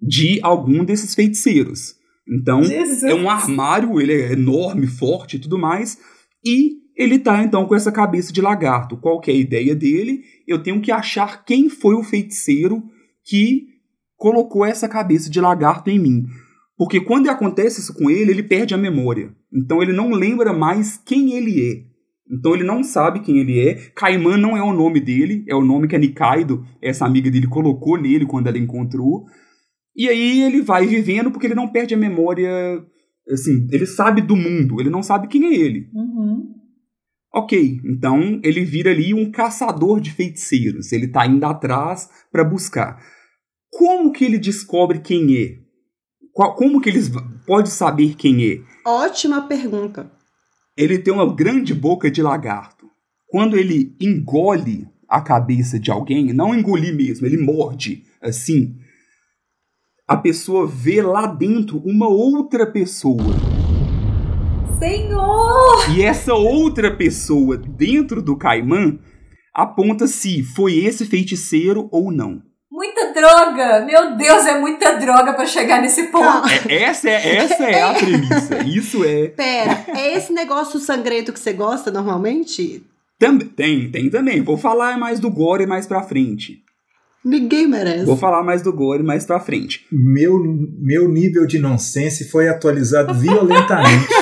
de 0.00 0.40
algum 0.42 0.84
desses 0.84 1.14
feiticeiros. 1.14 1.94
Então 2.28 2.62
Jesus! 2.62 3.02
é 3.02 3.14
um 3.14 3.28
armário, 3.28 4.00
ele 4.00 4.12
é 4.12 4.32
enorme, 4.32 4.86
forte 4.86 5.36
e 5.36 5.38
tudo 5.38 5.58
mais. 5.58 5.98
E 6.44 6.84
ele 6.96 7.18
tá 7.18 7.42
então 7.42 7.66
com 7.66 7.74
essa 7.74 7.92
cabeça 7.92 8.32
de 8.32 8.40
lagarto. 8.40 8.96
Qual 8.96 9.20
que 9.20 9.30
é 9.30 9.34
a 9.34 9.38
ideia 9.38 9.74
dele? 9.74 10.22
Eu 10.46 10.62
tenho 10.62 10.80
que 10.80 10.92
achar 10.92 11.44
quem 11.44 11.68
foi 11.68 11.94
o 11.94 12.02
feiticeiro 12.02 12.82
que 13.24 13.66
colocou 14.16 14.64
essa 14.64 14.88
cabeça 14.88 15.28
de 15.28 15.40
lagarto 15.40 15.90
em 15.90 15.98
mim. 15.98 16.26
Porque 16.76 17.00
quando 17.00 17.28
acontece 17.28 17.80
isso 17.80 17.94
com 17.94 18.10
ele, 18.10 18.30
ele 18.30 18.42
perde 18.42 18.74
a 18.74 18.78
memória. 18.78 19.34
Então 19.52 19.82
ele 19.82 19.92
não 19.92 20.10
lembra 20.10 20.52
mais 20.52 20.96
quem 20.96 21.32
ele 21.32 21.60
é. 21.60 21.94
Então 22.30 22.54
ele 22.54 22.64
não 22.64 22.82
sabe 22.82 23.20
quem 23.20 23.38
ele 23.38 23.60
é. 23.60 23.74
Caimã 23.94 24.36
não 24.36 24.56
é 24.56 24.62
o 24.62 24.72
nome 24.72 25.00
dele, 25.00 25.44
é 25.46 25.54
o 25.54 25.64
nome 25.64 25.86
que 25.86 25.94
a 25.94 25.98
Nikaido, 25.98 26.64
essa 26.80 27.04
amiga 27.04 27.30
dele, 27.30 27.46
colocou 27.46 28.00
nele 28.00 28.26
quando 28.26 28.46
ela 28.46 28.58
encontrou. 28.58 29.26
E 29.96 30.08
aí 30.08 30.42
ele 30.42 30.60
vai 30.62 30.86
vivendo 30.86 31.30
porque 31.30 31.46
ele 31.46 31.54
não 31.54 31.68
perde 31.70 31.94
a 31.94 31.98
memória. 31.98 32.50
Assim, 33.30 33.66
ele 33.70 33.86
sabe 33.86 34.20
do 34.20 34.36
mundo, 34.36 34.80
ele 34.80 34.90
não 34.90 35.02
sabe 35.02 35.28
quem 35.28 35.44
é 35.46 35.54
ele. 35.54 35.88
Uhum. 35.94 36.52
Ok, 37.32 37.80
então 37.84 38.40
ele 38.44 38.64
vira 38.64 38.90
ali 38.90 39.12
um 39.14 39.30
caçador 39.30 40.00
de 40.00 40.10
feiticeiros. 40.12 40.92
Ele 40.92 41.08
tá 41.08 41.26
indo 41.26 41.44
atrás 41.44 42.08
para 42.30 42.44
buscar. 42.44 43.00
Como 43.72 44.12
que 44.12 44.24
ele 44.24 44.38
descobre 44.38 45.00
quem 45.00 45.36
é? 45.36 45.56
Qual- 46.32 46.54
Como 46.54 46.80
que 46.80 46.88
eles 46.88 47.10
pode 47.46 47.70
saber 47.70 48.14
quem 48.14 48.44
é? 48.46 48.60
Ótima 48.86 49.48
pergunta. 49.48 50.10
Ele 50.76 50.98
tem 50.98 51.12
uma 51.12 51.34
grande 51.34 51.72
boca 51.74 52.10
de 52.10 52.20
lagarto. 52.22 52.86
Quando 53.28 53.56
ele 53.56 53.96
engole 54.00 54.86
a 55.08 55.20
cabeça 55.20 55.78
de 55.78 55.90
alguém, 55.90 56.32
não 56.32 56.54
engolir 56.54 56.94
mesmo, 56.94 57.26
ele 57.26 57.36
morde 57.36 58.04
assim. 58.22 58.76
A 60.06 60.18
pessoa 60.18 60.66
vê 60.66 61.00
lá 61.00 61.26
dentro 61.26 61.78
uma 61.82 62.06
outra 62.06 62.66
pessoa. 62.70 63.24
Senhor! 64.78 65.96
E 65.96 66.02
essa 66.02 66.34
outra 66.34 66.94
pessoa 66.94 67.56
dentro 67.56 68.20
do 68.20 68.36
Caimã, 68.36 68.98
aponta 69.54 70.06
se 70.06 70.42
foi 70.42 70.76
esse 70.76 71.06
feiticeiro 71.06 71.88
ou 71.90 72.12
não. 72.12 72.42
Muita 72.70 73.14
droga! 73.14 73.86
Meu 73.86 74.14
Deus, 74.14 74.44
é 74.44 74.60
muita 74.60 74.98
droga 74.98 75.32
pra 75.32 75.46
chegar 75.46 75.80
nesse 75.80 76.08
ponto. 76.08 76.48
É- 76.68 76.82
essa, 76.82 77.08
é, 77.08 77.36
essa 77.36 77.64
é 77.64 77.82
a 77.82 77.94
premissa. 77.94 78.58
Isso 78.62 79.02
é. 79.04 79.28
Pera, 79.28 79.86
é 79.96 80.14
esse 80.18 80.34
negócio 80.34 80.78
sangrento 80.80 81.32
que 81.32 81.40
você 81.40 81.54
gosta 81.54 81.90
normalmente? 81.90 82.84
Tem, 83.56 83.90
tem 83.90 84.10
também. 84.10 84.42
Vou 84.42 84.58
falar 84.58 84.98
mais 84.98 85.18
do 85.18 85.30
gore 85.30 85.66
mais 85.66 85.86
pra 85.86 86.02
frente. 86.02 86.63
Ninguém 87.24 87.66
merece. 87.66 88.04
Vou 88.04 88.16
falar 88.16 88.42
mais 88.42 88.60
do 88.62 88.72
gore 88.72 89.02
mais 89.02 89.24
pra 89.24 89.40
frente. 89.40 89.86
Meu, 89.90 90.38
meu 90.78 91.08
nível 91.08 91.46
de 91.46 91.58
nonsense 91.58 92.28
foi 92.28 92.48
atualizado 92.48 93.14
violentamente. 93.18 94.06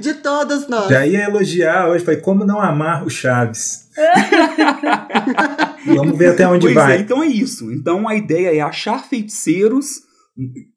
De 0.00 0.14
todos 0.14 0.66
nós. 0.68 0.88
Já 0.88 1.06
ia 1.06 1.24
elogiar 1.24 1.88
hoje, 1.88 2.04
falei, 2.04 2.20
como 2.20 2.44
não 2.44 2.60
amar 2.60 3.04
o 3.06 3.10
Chaves? 3.10 3.88
Vamos 5.86 6.16
ver 6.18 6.30
até 6.30 6.46
onde 6.48 6.62
Pois 6.66 6.74
vai. 6.74 6.96
é, 6.96 7.00
então 7.00 7.22
é 7.22 7.26
isso. 7.26 7.70
Então 7.72 8.08
a 8.08 8.14
ideia 8.16 8.54
é 8.56 8.60
achar 8.60 9.04
feiticeiros, 9.04 10.00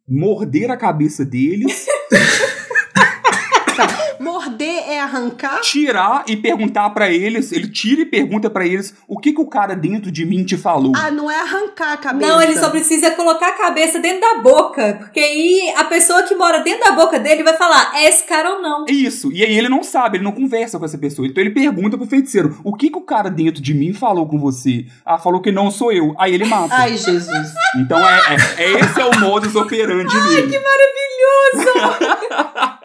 morder 0.07 0.69
a 0.71 0.77
cabeça 0.77 1.25
deles, 1.25 1.85
é 4.97 5.01
arrancar? 5.01 5.61
tirar 5.61 6.23
e 6.27 6.35
perguntar 6.35 6.89
pra 6.91 7.11
eles. 7.11 7.51
Ele 7.51 7.67
tira 7.67 8.01
e 8.01 8.05
pergunta 8.05 8.49
pra 8.49 8.65
eles 8.65 8.93
o 9.07 9.17
que, 9.19 9.33
que 9.33 9.41
o 9.41 9.47
cara 9.47 9.75
dentro 9.75 10.11
de 10.11 10.25
mim 10.25 10.43
te 10.43 10.57
falou. 10.57 10.93
Ah, 10.95 11.11
não 11.11 11.29
é 11.29 11.39
arrancar 11.39 11.93
a 11.93 11.97
cabeça. 11.97 12.31
Não, 12.31 12.41
ele 12.41 12.57
só 12.59 12.69
precisa 12.69 13.11
colocar 13.11 13.49
a 13.49 13.57
cabeça 13.57 13.99
dentro 13.99 14.21
da 14.21 14.39
boca. 14.39 14.95
Porque 14.99 15.19
aí 15.19 15.73
a 15.77 15.83
pessoa 15.85 16.23
que 16.23 16.35
mora 16.35 16.59
dentro 16.59 16.85
da 16.85 16.91
boca 16.91 17.19
dele 17.19 17.43
vai 17.43 17.55
falar: 17.55 17.91
é 17.95 18.07
esse 18.09 18.23
cara 18.25 18.55
ou 18.55 18.61
não. 18.61 18.85
É 18.87 18.91
Isso, 18.91 19.31
e 19.31 19.43
aí 19.43 19.57
ele 19.57 19.69
não 19.69 19.83
sabe, 19.83 20.17
ele 20.17 20.23
não 20.23 20.31
conversa 20.31 20.77
com 20.79 20.85
essa 20.85 20.97
pessoa. 20.97 21.27
Então 21.27 21.41
ele 21.41 21.51
pergunta 21.51 21.97
pro 21.97 22.07
feiticeiro: 22.07 22.59
o 22.63 22.75
que, 22.75 22.89
que 22.89 22.97
o 22.97 23.01
cara 23.01 23.29
dentro 23.29 23.61
de 23.61 23.73
mim 23.73 23.93
falou 23.93 24.27
com 24.27 24.39
você? 24.39 24.85
Ah, 25.05 25.17
falou 25.17 25.41
que 25.41 25.51
não 25.51 25.69
sou 25.71 25.91
eu. 25.91 26.15
Aí 26.17 26.33
ele 26.33 26.45
mata. 26.45 26.73
Ai, 26.75 26.97
Jesus. 26.97 27.27
Então 27.79 27.99
é, 27.99 28.19
é- 28.57 28.63
é 28.63 28.79
esse 28.79 29.01
é 29.01 29.05
o 29.05 29.19
modus 29.19 29.55
operandi 29.55 30.13
dele. 30.29 30.51
Que 30.51 30.59
maravilhoso! 30.59 32.67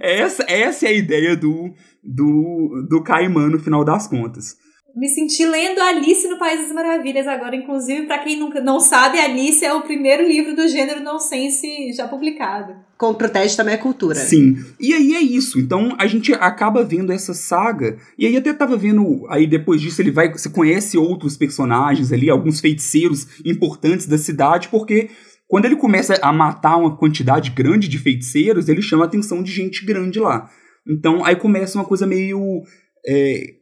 essa, 0.00 0.44
essa 0.48 0.86
é 0.86 0.88
a 0.88 0.92
ideia 0.92 1.36
do, 1.36 1.72
do, 2.02 2.86
do 2.88 3.02
Caimã 3.02 3.48
no 3.48 3.58
final 3.58 3.84
das 3.84 4.06
contas. 4.06 4.56
Me 4.96 5.08
senti 5.08 5.44
lendo 5.44 5.78
Alice 5.78 6.26
no 6.26 6.38
País 6.38 6.58
das 6.58 6.72
Maravilhas 6.72 7.26
agora. 7.26 7.54
Inclusive, 7.54 8.06
pra 8.06 8.20
quem 8.20 8.40
nunca 8.40 8.62
não 8.62 8.80
sabe, 8.80 9.18
Alice 9.18 9.62
é 9.62 9.70
o 9.74 9.82
primeiro 9.82 10.26
livro 10.26 10.56
do 10.56 10.66
gênero 10.66 11.04
nonsense 11.04 11.92
já 11.92 12.08
publicado. 12.08 12.74
Com 12.96 13.12
protege 13.12 13.54
também 13.54 13.74
a 13.74 13.78
cultura. 13.78 14.14
Sim. 14.14 14.56
E 14.80 14.94
aí 14.94 15.14
é 15.14 15.20
isso. 15.20 15.60
Então 15.60 15.94
a 15.98 16.06
gente 16.06 16.32
acaba 16.32 16.82
vendo 16.82 17.12
essa 17.12 17.34
saga. 17.34 17.98
E 18.16 18.26
aí 18.26 18.38
até 18.38 18.54
tava 18.54 18.74
vendo. 18.74 19.26
Aí 19.28 19.46
depois 19.46 19.82
disso 19.82 20.00
ele 20.00 20.10
vai. 20.10 20.32
Você 20.32 20.48
conhece 20.48 20.96
outros 20.96 21.36
personagens 21.36 22.10
ali, 22.10 22.30
alguns 22.30 22.58
feiticeiros 22.58 23.26
importantes 23.44 24.06
da 24.06 24.16
cidade, 24.16 24.68
porque 24.70 25.10
quando 25.48 25.66
ele 25.66 25.76
começa 25.76 26.18
a 26.22 26.32
matar 26.32 26.76
uma 26.76 26.96
quantidade 26.96 27.50
grande 27.50 27.88
de 27.88 27.98
feiticeiros, 27.98 28.68
ele 28.68 28.82
chama 28.82 29.04
a 29.04 29.06
atenção 29.06 29.42
de 29.42 29.52
gente 29.52 29.84
grande 29.84 30.18
lá. 30.18 30.50
Então 30.86 31.24
aí 31.24 31.36
começa 31.36 31.78
uma 31.78 31.84
coisa 31.84 32.06
meio. 32.06 32.62
é, 33.06 33.54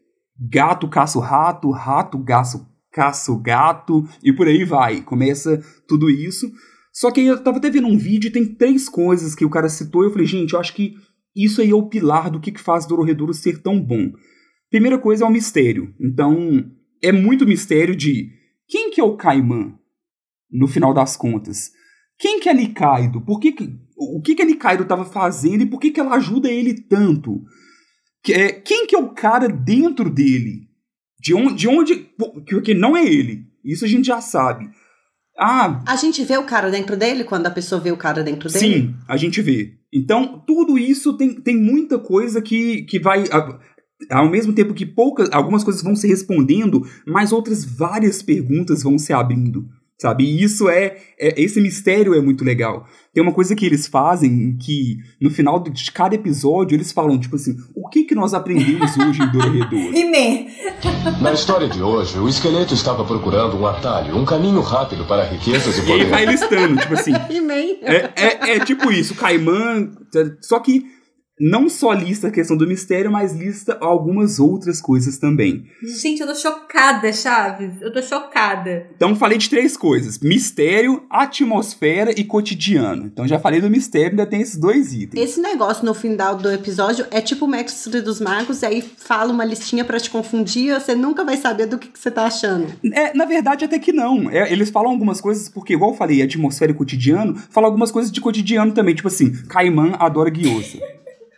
gato 0.51 0.87
o 0.87 1.21
rato, 1.21 1.71
rato 1.71 2.25
caça, 2.25 2.67
caça 2.93 3.33
o 3.33 3.41
gato, 3.41 4.05
e 4.23 4.33
por 4.33 4.49
aí 4.49 4.65
vai. 4.65 5.03
Começa 5.03 5.63
tudo 5.87 6.11
isso. 6.11 6.51
Só 6.93 7.11
que 7.11 7.21
eu 7.21 7.43
tava 7.43 7.59
até 7.59 7.69
vendo 7.69 7.89
um 7.89 7.99
vídeo 7.99 8.29
e 8.29 8.33
tem 8.33 8.47
três 8.55 8.89
coisas 8.89 9.35
que 9.35 9.45
o 9.45 9.51
cara 9.51 9.69
citou 9.69 10.03
e 10.03 10.07
eu 10.07 10.13
falei, 10.13 10.27
gente, 10.27 10.55
eu 10.55 10.61
acho 10.61 10.75
que 10.75 10.95
isso 11.35 11.61
aí 11.61 11.71
é 11.71 11.75
o 11.75 11.89
pilar 11.89 12.31
do 12.31 12.41
que, 12.41 12.53
que 12.53 12.61
faz 12.61 12.87
Dororedoro 12.87 13.35
ser 13.35 13.61
tão 13.61 13.81
bom. 13.81 14.13
Primeira 14.71 14.97
coisa 14.97 15.25
é 15.25 15.27
o 15.27 15.31
mistério. 15.31 15.93
Então, 16.01 16.65
é 17.03 17.11
muito 17.11 17.47
mistério 17.47 17.97
de 17.97 18.31
quem 18.69 18.91
que 18.91 19.01
é 19.01 19.05
o 19.05 19.17
Caimã, 19.17 19.75
no 20.51 20.67
final 20.67 20.93
das 20.95 21.17
contas. 21.17 21.71
Quem 22.19 22.39
que 22.41 22.49
é 22.49 22.55
Nikaido? 22.55 23.21
Por 23.21 23.41
que 23.41 23.53
que, 23.53 23.69
o 23.97 24.21
que 24.23 24.35
que 24.35 24.43
a 24.43 24.47
Nikaido 24.47 24.85
tava 24.85 25.05
fazendo 25.05 25.63
e 25.63 25.67
por 25.67 25.81
que 25.81 25.91
que 25.91 26.01
ela 26.01 26.15
ajuda 26.15 26.49
ele 26.51 26.75
tanto? 26.75 27.43
Que 28.23 28.33
é- 28.33 28.53
Quem 28.53 28.87
que 28.87 28.95
é 28.95 28.99
o 28.99 29.13
cara 29.15 29.49
dentro 29.49 30.09
dele? 30.09 30.69
De 31.21 31.35
onde, 31.35 31.55
de 31.55 31.69
onde 31.69 31.97
porque 32.49 32.75
não 32.75 32.97
é 32.97 33.05
ele. 33.05 33.47
Isso 33.65 33.85
a 33.85 33.89
gente 33.89 34.07
já 34.07 34.21
sabe. 34.21 34.69
Ah, 35.39 35.83
A 35.87 35.97
gente 35.97 36.23
vê 36.25 36.37
o 36.37 36.45
cara 36.45 36.71
dentro 36.71 36.97
dele 36.97 37.25
quando 37.25 37.47
a 37.47 37.51
pessoa 37.51 37.81
vê 37.81 37.91
o 37.91 37.97
cara 37.97 38.23
dentro 38.23 38.49
dele? 38.49 38.59
Sim, 38.65 38.95
a 39.09 39.17
gente 39.17 39.43
vê. 39.43 39.73
Então, 39.93 40.43
tudo 40.47 40.79
isso 40.79 41.17
tem, 41.17 41.35
tem 41.41 41.57
muita 41.57 41.99
coisa 41.99 42.41
que, 42.41 42.83
que 42.83 43.01
vai. 43.01 43.25
Ao 44.11 44.31
mesmo 44.31 44.53
tempo 44.53 44.75
que 44.75 44.87
poucas, 44.87 45.29
algumas 45.33 45.65
coisas 45.65 45.83
vão 45.83 45.97
se 45.97 46.07
respondendo, 46.07 46.83
mas 47.07 47.33
outras 47.33 47.65
várias 47.65 48.23
perguntas 48.23 48.83
vão 48.83 48.97
se 48.99 49.13
abrindo. 49.13 49.67
Sabe? 50.05 50.23
E 50.23 50.43
isso 50.43 50.69
é, 50.69 50.99
é. 51.19 51.41
Esse 51.43 51.59
mistério 51.63 52.13
é 52.13 52.21
muito 52.21 52.45
legal. 52.45 52.87
Tem 53.15 53.23
uma 53.23 53.33
coisa 53.33 53.57
que 53.57 53.65
eles 53.65 53.87
fazem 53.87 54.55
que 54.61 54.99
no 55.19 55.31
final 55.31 55.59
de 55.59 55.91
cada 55.91 56.15
episódio 56.15 56.77
eles 56.77 56.93
falam, 56.93 57.19
tipo 57.19 57.37
assim, 57.37 57.57
o 57.75 57.89
que, 57.89 58.05
que 58.05 58.15
nós 58.15 58.35
aprendemos 58.35 58.95
hoje 58.99 59.23
em 59.23 59.33
Dororedor? 59.33 59.97
He-Man. 59.97 60.51
Na 61.23 61.33
história 61.33 61.67
de 61.69 61.81
hoje, 61.81 62.19
o 62.19 62.29
esqueleto 62.29 62.75
estava 62.75 63.03
procurando 63.03 63.57
um 63.57 63.67
atalho, 63.67 64.15
um 64.15 64.27
caminho 64.27 64.61
rápido 64.61 65.07
para 65.07 65.25
riquezas 65.25 65.79
e 65.79 65.81
E 65.81 65.87
poder. 65.87 66.11
vai 66.11 66.27
listando, 66.27 66.77
tipo 66.77 66.93
assim, 66.93 67.13
He-Man. 67.31 67.79
É, 67.81 68.11
é, 68.15 68.51
é 68.57 68.61
tipo 68.61 68.93
isso, 68.93 69.15
Caimã. 69.15 69.89
Só 70.43 70.59
que 70.61 70.85
não 71.39 71.69
só 71.69 71.93
lista 71.93 72.29
a 72.29 72.31
questão 72.31 72.57
do 72.57 72.67
mistério, 72.67 73.11
mas 73.11 73.35
lista 73.35 73.77
algumas 73.81 74.39
outras 74.39 74.81
coisas 74.81 75.19
também. 75.19 75.65
Gente, 75.83 76.21
eu 76.21 76.27
tô 76.27 76.35
chocada, 76.35 77.13
Chaves. 77.13 77.81
Eu 77.81 77.93
tô 77.93 78.01
chocada. 78.03 78.87
Então 78.95 79.17
falei 79.17 79.39
de 79.39 79.51
três 79.51 79.77
coisas: 79.77 80.19
mistério, 80.19 81.05
atmosfera 81.11 82.13
e 82.19 82.25
cotidiano. 82.25 83.07
Então 83.07 83.27
já 83.27 83.39
falei 83.39 83.61
do 83.61 83.71
mistério, 83.71 84.11
ainda 84.11 84.27
tem 84.27 84.41
esses 84.41 84.59
dois 84.59 84.93
itens. 84.93 85.23
Esse 85.23 85.41
negócio 85.41 85.85
no 85.85 85.95
final 85.95 86.37
do 86.37 86.51
episódio 86.51 87.07
é 87.11 87.21
tipo 87.21 87.47
o 87.47 87.49
Mestre 87.49 88.01
dos 88.01 88.21
Magos, 88.21 88.63
e 88.63 88.67
aí 88.67 88.83
fala 88.83 89.33
uma 89.33 89.45
listinha 89.45 89.85
pra 89.85 89.99
te 89.99 90.11
confundir, 90.11 90.73
você 90.75 90.95
nunca 90.95 91.25
vai 91.25 91.37
saber 91.37 91.67
do 91.67 91.79
que, 91.79 91.89
que 91.89 91.99
você 91.99 92.11
tá 92.11 92.27
achando. 92.27 92.67
É, 92.93 93.15
na 93.15 93.25
verdade, 93.25 93.65
até 93.65 93.79
que 93.79 93.93
não. 93.93 94.31
É, 94.31 94.53
eles 94.53 94.71
falam 94.71 94.93
algumas 94.93 95.21
coisas, 95.21 95.49
porque, 95.49 95.75
igual 95.75 95.91
eu 95.91 95.97
falei, 95.97 96.23
atmosfera 96.23 96.71
e 96.71 96.75
cotidiano, 96.75 97.37
fala 97.51 97.67
algumas 97.67 97.91
coisas 97.91 98.11
de 98.11 98.21
cotidiano 98.21 98.73
também. 98.73 98.95
Tipo 98.95 99.09
assim, 99.09 99.33
Caimã 99.49 99.95
adora 99.99 100.31
guiosa. 100.31 100.79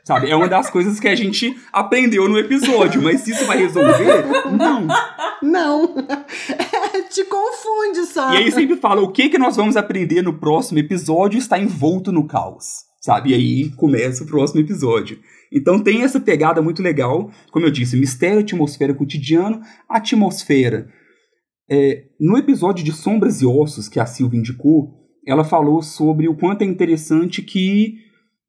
Sabe? 0.06 0.30
É 0.30 0.36
uma 0.36 0.46
das 0.46 0.70
coisas 0.70 1.00
que 1.00 1.08
a 1.08 1.16
gente 1.16 1.58
aprendeu 1.72 2.28
no 2.28 2.38
episódio, 2.38 3.02
mas 3.02 3.22
se 3.22 3.32
isso 3.32 3.44
vai 3.44 3.58
resolver, 3.58 4.24
não. 4.56 4.86
Não. 5.42 5.94
te 7.10 7.24
confunde 7.24 8.06
só. 8.06 8.32
E 8.32 8.36
aí 8.36 8.52
sempre 8.52 8.76
fala 8.76 9.02
o 9.02 9.10
que 9.10 9.28
que 9.28 9.36
nós 9.36 9.56
vamos 9.56 9.76
aprender 9.76 10.22
no 10.22 10.38
próximo 10.38 10.78
episódio 10.78 11.38
está 11.38 11.58
envolto 11.58 12.12
no 12.12 12.24
caos, 12.24 12.84
sabe? 13.00 13.30
E 13.30 13.34
aí 13.34 13.70
começa 13.70 14.22
o 14.22 14.26
próximo 14.28 14.60
episódio. 14.60 15.18
Então 15.52 15.82
tem 15.82 16.02
essa 16.02 16.20
pegada 16.20 16.62
muito 16.62 16.80
legal, 16.80 17.28
como 17.50 17.66
eu 17.66 17.70
disse, 17.72 17.96
mistério, 17.96 18.38
atmosfera 18.38 18.94
cotidiano, 18.94 19.60
atmosfera. 19.88 20.88
É, 21.68 22.04
no 22.20 22.38
episódio 22.38 22.84
de 22.84 22.92
Sombras 22.92 23.42
e 23.42 23.46
Ossos 23.46 23.88
que 23.88 23.98
a 23.98 24.06
Silvia 24.06 24.38
indicou, 24.38 24.92
ela 25.26 25.42
falou 25.42 25.82
sobre 25.82 26.28
o 26.28 26.36
quanto 26.36 26.62
é 26.62 26.64
interessante 26.64 27.42
que 27.42 28.05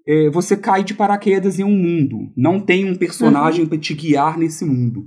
é, 0.08 0.30
você 0.30 0.56
cai 0.56 0.84
de 0.84 0.93
paraquedas 0.93 1.60
em 1.60 1.63
um 1.63 1.72
mundo, 1.78 2.32
não 2.36 2.60
tem 2.60 2.89
um 2.89 2.96
personagem 2.96 3.65
para 3.65 3.78
te 3.78 3.93
guiar 3.93 4.38
nesse 4.38 4.63
mundo. 4.65 5.06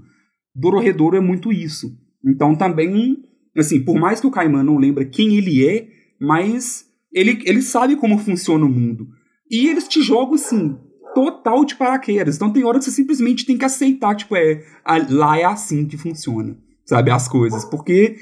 Dororedoro 0.54 1.16
é 1.16 1.20
muito 1.20 1.52
isso. 1.52 1.90
Então 2.24 2.54
também 2.54 3.16
assim, 3.56 3.82
por 3.82 3.98
mais 3.98 4.20
que 4.20 4.26
o 4.26 4.30
Caimã 4.30 4.62
não 4.62 4.76
lembra 4.78 5.04
quem 5.04 5.36
ele 5.36 5.66
é, 5.66 5.88
mas 6.20 6.84
ele, 7.12 7.40
ele 7.44 7.62
sabe 7.62 7.96
como 7.96 8.18
funciona 8.18 8.64
o 8.64 8.68
mundo. 8.68 9.08
E 9.50 9.66
eles 9.68 9.88
te 9.88 10.00
jogam, 10.02 10.34
assim, 10.34 10.76
total 11.14 11.64
de 11.64 11.74
paraquedas. 11.74 12.36
Então 12.36 12.52
tem 12.52 12.62
hora 12.64 12.78
que 12.78 12.84
você 12.84 12.90
simplesmente 12.92 13.44
tem 13.44 13.58
que 13.58 13.64
aceitar, 13.64 14.14
tipo, 14.14 14.36
é, 14.36 14.62
a- 14.84 15.04
lá 15.10 15.36
é 15.38 15.44
assim 15.44 15.84
que 15.86 15.96
funciona, 15.96 16.56
sabe, 16.86 17.10
as 17.10 17.26
coisas. 17.26 17.64
Porque 17.64 18.16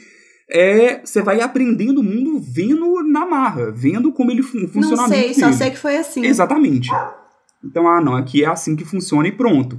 é, 0.50 1.04
você 1.04 1.22
vai 1.22 1.40
aprendendo 1.40 2.00
o 2.00 2.04
mundo 2.04 2.40
vendo 2.40 3.02
na 3.02 3.26
marra, 3.26 3.70
vendo 3.70 4.12
como 4.12 4.30
ele 4.30 4.42
fun 4.42 4.66
funciona. 4.68 5.02
Não 5.02 5.08
sei, 5.08 5.34
só 5.34 5.52
sei 5.52 5.70
que 5.70 5.78
foi 5.78 5.96
assim. 5.96 6.24
Exatamente. 6.24 6.90
Então, 7.64 7.86
ah, 7.88 8.00
não, 8.00 8.14
aqui 8.14 8.44
é 8.44 8.46
assim 8.46 8.74
que 8.74 8.84
funciona 8.84 9.28
e 9.28 9.32
pronto. 9.32 9.78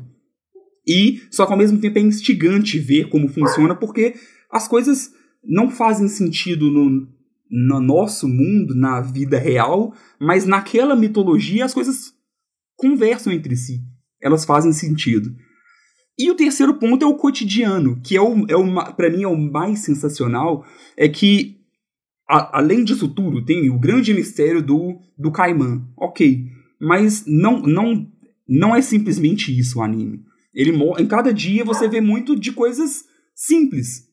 E, 0.88 1.22
só 1.32 1.46
que 1.46 1.52
ao 1.52 1.58
mesmo 1.58 1.80
tempo 1.80 1.98
é 1.98 2.02
instigante 2.02 2.80
ver 2.80 3.10
como 3.10 3.28
funciona, 3.28 3.76
porque 3.76 4.16
as 4.52 4.68
coisas 4.68 5.12
não 5.44 5.70
fazem 5.70 6.08
sentido 6.08 6.70
no, 6.70 7.08
no 7.50 7.80
nosso 7.80 8.28
mundo, 8.28 8.76
na 8.76 9.02
vida 9.02 9.38
real, 9.38 9.94
mas 10.20 10.46
naquela 10.46 10.96
mitologia 10.96 11.66
as 11.66 11.74
coisas 11.74 12.14
conversam 12.76 13.34
entre 13.34 13.56
si. 13.56 13.82
Elas 14.22 14.46
fazem 14.46 14.74
sentido. 14.74 15.34
E 16.20 16.30
o 16.30 16.36
terceiro 16.36 16.74
ponto 16.74 17.06
é 17.06 17.08
o 17.08 17.16
cotidiano, 17.16 17.98
que 18.04 18.18
é 18.18 18.22
o, 18.22 18.46
é 18.50 18.56
o 18.56 18.94
pra 18.94 19.10
mim 19.10 19.24
é 19.24 19.28
o 19.28 19.38
mais 19.38 19.80
sensacional, 19.80 20.66
é 20.98 21.08
que 21.08 21.56
a- 22.28 22.58
além 22.60 22.84
disso 22.84 23.08
tudo, 23.08 23.44
tem 23.44 23.70
o 23.70 23.80
grande 23.80 24.14
mistério 24.14 24.62
do, 24.62 25.00
do 25.18 25.32
Caimã. 25.32 25.82
Ok. 25.98 26.46
Mas 26.80 27.24
não, 27.26 27.62
não, 27.62 28.06
não 28.48 28.76
é 28.76 28.82
simplesmente 28.82 29.58
isso 29.58 29.80
o 29.80 29.82
anime. 29.82 30.20
Ele 30.54 30.72
em 31.00 31.08
cada 31.08 31.34
dia 31.34 31.64
você 31.64 31.88
vê 31.88 32.02
muito 32.02 32.36
de 32.36 32.52
coisas 32.52 33.06
simples. 33.34 34.09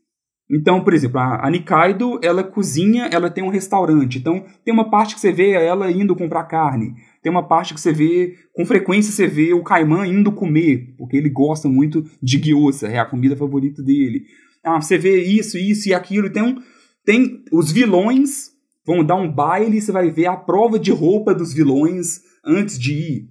Então, 0.48 0.82
por 0.84 0.94
exemplo, 0.94 1.18
a, 1.18 1.50
Nikaido, 1.50 2.20
ela 2.22 2.44
cozinha, 2.44 3.08
ela 3.12 3.28
tem 3.28 3.42
um 3.42 3.48
restaurante. 3.48 4.18
Então, 4.18 4.44
tem 4.64 4.72
uma 4.72 4.88
parte 4.88 5.14
que 5.14 5.20
você 5.20 5.32
vê 5.32 5.50
ela 5.50 5.90
indo 5.90 6.14
comprar 6.14 6.44
carne. 6.44 6.94
Tem 7.20 7.30
uma 7.30 7.42
parte 7.42 7.74
que 7.74 7.80
você 7.80 7.92
vê, 7.92 8.34
com 8.54 8.64
frequência 8.64 9.12
você 9.12 9.26
vê 9.26 9.52
o 9.52 9.64
Caimã 9.64 10.06
indo 10.06 10.30
comer, 10.30 10.94
porque 10.96 11.16
ele 11.16 11.28
gosta 11.28 11.68
muito 11.68 12.04
de 12.22 12.38
gyoza, 12.38 12.86
é 12.86 12.98
a 12.98 13.04
comida 13.04 13.34
favorita 13.34 13.82
dele. 13.82 14.24
Ah, 14.62 14.80
você 14.80 14.96
vê 14.96 15.22
isso, 15.22 15.58
isso 15.58 15.88
e 15.88 15.94
aquilo. 15.94 16.28
Um, 16.28 16.62
tem 17.04 17.42
os 17.52 17.72
vilões 17.72 18.56
vão 18.86 19.04
dar 19.04 19.16
um 19.16 19.30
baile, 19.30 19.80
você 19.80 19.90
vai 19.90 20.10
ver 20.10 20.26
a 20.26 20.36
prova 20.36 20.78
de 20.78 20.92
roupa 20.92 21.34
dos 21.34 21.52
vilões 21.52 22.20
antes 22.44 22.78
de 22.78 22.92
ir. 22.92 23.28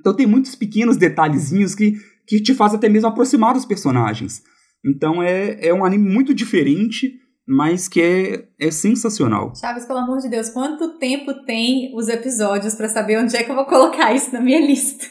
Então 0.00 0.14
tem 0.14 0.26
muitos 0.26 0.56
pequenos 0.56 0.96
detalhezinhos 0.96 1.74
que, 1.74 1.94
que 2.26 2.40
te 2.40 2.52
faz 2.52 2.74
até 2.74 2.88
mesmo 2.88 3.08
aproximar 3.08 3.54
dos 3.54 3.64
personagens. 3.64 4.42
Então 4.84 5.22
é, 5.22 5.66
é 5.66 5.74
um 5.74 5.84
anime 5.84 6.08
muito 6.08 6.34
diferente, 6.34 7.18
mas 7.46 7.88
que 7.88 8.00
é, 8.00 8.48
é 8.58 8.70
sensacional. 8.70 9.54
Chaves, 9.54 9.86
pelo 9.86 9.98
amor 9.98 10.18
de 10.18 10.28
Deus, 10.28 10.50
quanto 10.50 10.98
tempo 10.98 11.34
tem 11.44 11.92
os 11.94 12.08
episódios 12.08 12.74
para 12.74 12.88
saber 12.88 13.18
onde 13.18 13.36
é 13.36 13.42
que 13.42 13.50
eu 13.50 13.56
vou 13.56 13.66
colocar 13.66 14.14
isso 14.14 14.32
na 14.32 14.40
minha 14.40 14.60
lista? 14.60 15.06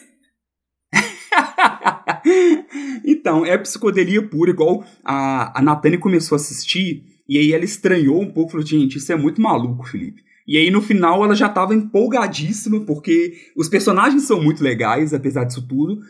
então, 3.04 3.44
é 3.44 3.56
psicodelia 3.58 4.26
pura, 4.26 4.50
igual 4.50 4.84
a, 5.04 5.58
a 5.58 5.62
Natane 5.62 5.98
começou 5.98 6.34
a 6.34 6.40
assistir, 6.40 7.04
e 7.28 7.38
aí 7.38 7.52
ela 7.52 7.64
estranhou 7.64 8.20
um 8.20 8.32
pouco, 8.32 8.52
falou, 8.52 8.66
gente, 8.66 8.98
isso 8.98 9.12
é 9.12 9.16
muito 9.16 9.40
maluco, 9.40 9.86
Felipe. 9.86 10.22
E 10.46 10.56
aí 10.56 10.70
no 10.70 10.82
final 10.82 11.22
ela 11.22 11.34
já 11.34 11.46
estava 11.46 11.74
empolgadíssima, 11.74 12.80
porque 12.80 13.34
os 13.56 13.68
personagens 13.68 14.24
são 14.24 14.42
muito 14.42 14.64
legais, 14.64 15.14
apesar 15.14 15.44
disso 15.44 15.66
tudo. 15.66 16.00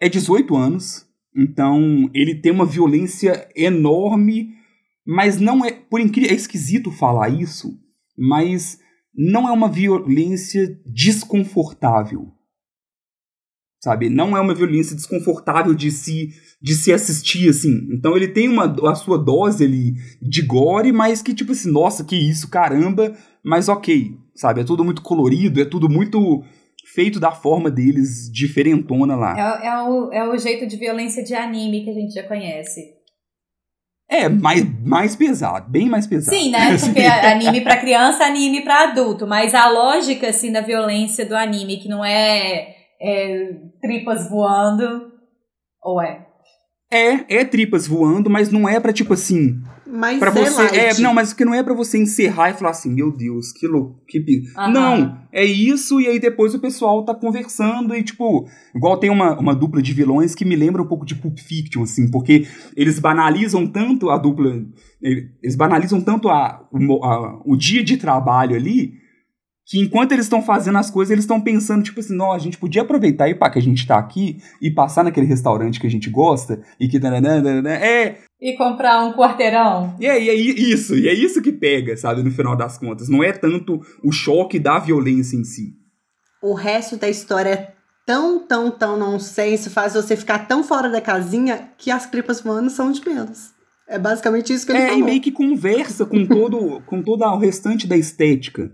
É 0.00 0.08
18 0.08 0.56
anos, 0.56 1.06
então 1.34 2.08
ele 2.14 2.34
tem 2.34 2.52
uma 2.52 2.64
violência 2.64 3.48
enorme, 3.56 4.54
mas 5.04 5.40
não 5.40 5.64
é. 5.64 5.72
Por 5.72 6.00
incrível. 6.00 6.30
É 6.30 6.34
esquisito 6.34 6.90
falar 6.90 7.28
isso, 7.28 7.76
mas 8.16 8.78
não 9.14 9.48
é 9.48 9.52
uma 9.52 9.70
violência 9.70 10.80
desconfortável. 10.86 12.32
Sabe? 13.82 14.08
Não 14.08 14.34
é 14.34 14.40
uma 14.40 14.54
violência 14.54 14.96
desconfortável 14.96 15.74
de 15.74 15.90
se, 15.90 16.30
de 16.62 16.74
se 16.74 16.90
assistir, 16.90 17.50
assim. 17.50 17.86
Então 17.92 18.16
ele 18.16 18.28
tem 18.28 18.48
uma, 18.48 18.64
a 18.90 18.94
sua 18.94 19.18
dose 19.18 19.62
ali 19.62 19.94
de 20.22 20.40
gore, 20.40 20.90
mas 20.90 21.20
que 21.20 21.34
tipo 21.34 21.52
assim, 21.52 21.70
nossa, 21.70 22.02
que 22.02 22.16
isso, 22.16 22.48
caramba, 22.48 23.14
mas 23.44 23.68
ok, 23.68 24.16
sabe? 24.34 24.62
É 24.62 24.64
tudo 24.64 24.82
muito 24.82 25.02
colorido, 25.02 25.60
é 25.60 25.66
tudo 25.66 25.86
muito 25.86 26.42
feito 26.92 27.18
da 27.18 27.32
forma 27.32 27.70
deles, 27.70 28.30
diferentona 28.32 29.16
lá. 29.16 29.60
É, 29.62 29.66
é, 29.66 29.82
o, 29.82 30.12
é 30.12 30.28
o 30.28 30.36
jeito 30.36 30.66
de 30.66 30.76
violência 30.76 31.22
de 31.22 31.34
anime 31.34 31.84
que 31.84 31.90
a 31.90 31.94
gente 31.94 32.12
já 32.12 32.22
conhece. 32.22 32.92
É, 34.08 34.28
mais, 34.28 34.62
mais 34.82 35.16
pesado, 35.16 35.70
bem 35.70 35.88
mais 35.88 36.06
pesado. 36.06 36.36
Sim, 36.36 36.50
né? 36.50 36.76
Porque 36.78 37.00
anime 37.00 37.62
para 37.62 37.78
criança, 37.78 38.24
anime 38.24 38.62
para 38.62 38.90
adulto. 38.90 39.26
Mas 39.26 39.54
a 39.54 39.68
lógica, 39.70 40.28
assim, 40.28 40.52
da 40.52 40.60
violência 40.60 41.24
do 41.24 41.34
anime, 41.34 41.78
que 41.78 41.88
não 41.88 42.04
é, 42.04 42.74
é 43.00 43.52
tripas 43.80 44.28
voando, 44.28 45.10
ou 45.82 46.02
é? 46.02 46.26
É, 46.90 47.38
é 47.40 47.44
tripas 47.44 47.86
voando, 47.86 48.30
mas 48.30 48.50
não 48.50 48.68
é 48.68 48.78
pra, 48.78 48.92
tipo 48.92 49.14
assim, 49.14 49.60
mas 49.86 50.18
pra 50.18 50.30
é 50.30 50.32
você, 50.32 50.62
light. 50.62 50.76
é, 50.78 51.00
não, 51.02 51.12
mas 51.12 51.32
que 51.32 51.44
não 51.44 51.52
é 51.54 51.62
para 51.62 51.74
você 51.74 51.98
encerrar 51.98 52.50
e 52.50 52.54
falar 52.54 52.70
assim, 52.70 52.92
meu 52.92 53.10
Deus, 53.10 53.50
que 53.52 53.66
louco, 53.66 54.00
que 54.06 54.20
pi-". 54.20 54.44
Aham. 54.56 54.70
Não, 54.72 55.18
é 55.32 55.44
isso 55.44 56.00
e 56.00 56.06
aí 56.06 56.20
depois 56.20 56.54
o 56.54 56.60
pessoal 56.60 57.04
tá 57.04 57.12
conversando 57.14 57.94
e 57.96 58.02
tipo, 58.02 58.46
igual 58.74 58.96
tem 58.98 59.10
uma, 59.10 59.36
uma 59.38 59.54
dupla 59.54 59.82
de 59.82 59.92
vilões 59.92 60.34
que 60.34 60.44
me 60.44 60.54
lembra 60.54 60.82
um 60.82 60.86
pouco 60.86 61.04
de 61.04 61.16
Pulp 61.16 61.38
Fiction 61.38 61.82
assim, 61.82 62.08
porque 62.10 62.46
eles 62.76 62.98
banalizam 63.00 63.66
tanto 63.66 64.10
a 64.10 64.16
dupla, 64.16 64.62
eles 65.02 65.56
banalizam 65.56 66.00
tanto 66.00 66.28
a, 66.28 66.60
a- 66.72 67.40
o 67.44 67.56
dia 67.56 67.82
de 67.82 67.96
trabalho 67.96 68.54
ali, 68.54 68.94
que 69.66 69.80
enquanto 69.80 70.12
eles 70.12 70.26
estão 70.26 70.42
fazendo 70.42 70.76
as 70.76 70.90
coisas, 70.90 71.10
eles 71.10 71.24
estão 71.24 71.40
pensando, 71.40 71.82
tipo 71.82 72.00
assim, 72.00 72.14
não, 72.14 72.32
a 72.32 72.38
gente 72.38 72.58
podia 72.58 72.82
aproveitar 72.82 73.28
e 73.28 73.34
pá, 73.34 73.48
que 73.48 73.58
a 73.58 73.62
gente 73.62 73.86
tá 73.86 73.98
aqui 73.98 74.36
e 74.60 74.70
passar 74.70 75.02
naquele 75.04 75.26
restaurante 75.26 75.80
que 75.80 75.86
a 75.86 75.90
gente 75.90 76.10
gosta 76.10 76.62
e 76.78 76.86
que. 76.86 76.98
É, 76.98 78.18
E 78.40 78.56
comprar 78.56 79.02
um 79.04 79.14
quarteirão? 79.14 79.96
e 79.98 80.06
é, 80.06 80.22
e 80.22 80.28
é 80.28 80.34
isso, 80.34 80.94
e 80.94 81.08
é 81.08 81.14
isso 81.14 81.40
que 81.40 81.50
pega, 81.52 81.96
sabe, 81.96 82.22
no 82.22 82.30
final 82.30 82.54
das 82.54 82.76
contas. 82.76 83.08
Não 83.08 83.24
é 83.24 83.32
tanto 83.32 83.80
o 84.02 84.12
choque 84.12 84.58
da 84.58 84.78
violência 84.78 85.36
em 85.36 85.44
si. 85.44 85.72
O 86.42 86.52
resto 86.52 86.98
da 86.98 87.08
história 87.08 87.48
é 87.48 87.74
tão, 88.06 88.46
tão, 88.46 88.70
tão 88.70 88.98
nonsense, 88.98 89.70
faz 89.70 89.94
você 89.94 90.14
ficar 90.14 90.40
tão 90.46 90.62
fora 90.62 90.90
da 90.90 91.00
casinha 91.00 91.70
que 91.78 91.90
as 91.90 92.04
tripas 92.06 92.42
voando 92.42 92.68
são 92.68 92.92
de 92.92 93.00
menos. 93.08 93.54
É 93.88 93.98
basicamente 93.98 94.52
isso 94.52 94.66
que 94.66 94.72
ele 94.72 94.78
É, 94.78 94.86
e 94.86 94.90
falou. 94.90 95.04
meio 95.04 95.20
que 95.22 95.32
conversa 95.32 96.04
com 96.04 96.26
todo, 96.26 96.82
com 96.86 97.02
todo 97.02 97.24
o 97.24 97.38
restante 97.38 97.86
da 97.86 97.96
estética. 97.96 98.70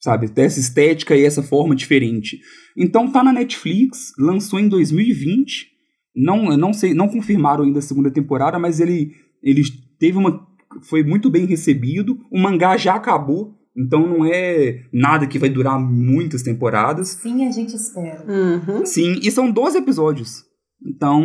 Sabe? 0.00 0.28
Dessa 0.28 0.58
estética 0.58 1.14
e 1.14 1.24
essa 1.24 1.42
forma 1.42 1.74
diferente. 1.74 2.40
Então 2.76 3.10
tá 3.12 3.22
na 3.22 3.32
Netflix, 3.32 4.12
lançou 4.18 4.58
em 4.58 4.68
2020. 4.68 5.68
Não, 6.16 6.50
eu 6.50 6.56
não 6.56 6.72
sei, 6.72 6.94
não 6.94 7.08
confirmaram 7.08 7.64
ainda 7.64 7.78
a 7.78 7.82
segunda 7.82 8.10
temporada, 8.10 8.58
mas 8.58 8.80
ele, 8.80 9.12
ele 9.42 9.62
teve 9.98 10.16
uma. 10.18 10.46
Foi 10.88 11.02
muito 11.02 11.28
bem 11.30 11.44
recebido. 11.44 12.18
O 12.32 12.38
mangá 12.38 12.76
já 12.76 12.94
acabou, 12.94 13.54
então 13.76 14.06
não 14.06 14.24
é 14.24 14.84
nada 14.92 15.26
que 15.26 15.38
vai 15.38 15.48
durar 15.50 15.78
muitas 15.78 16.42
temporadas. 16.42 17.08
Sim, 17.20 17.46
a 17.46 17.50
gente 17.52 17.74
espera. 17.74 18.24
Uhum. 18.26 18.86
Sim, 18.86 19.20
e 19.22 19.30
são 19.30 19.50
12 19.50 19.78
episódios. 19.78 20.44
Então, 20.84 21.22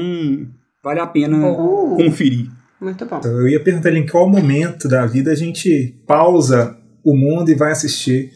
vale 0.84 1.00
a 1.00 1.08
pena 1.08 1.38
Uh, 1.50 1.96
conferir. 1.96 2.50
muito 2.82 3.06
bom. 3.06 3.18
Então, 3.20 3.32
eu 3.40 3.48
ia 3.48 3.64
perguntar 3.64 3.90
ali 3.90 4.00
em 4.00 4.06
qual 4.06 4.30
momento 4.30 4.88
da 4.90 5.06
vida 5.06 5.32
a 5.32 5.36
gente 5.36 6.04
pausa 6.06 6.78
o 7.04 7.16
mundo 7.16 7.50
e 7.52 7.56
vai 7.56 7.72
assistir 7.72 8.32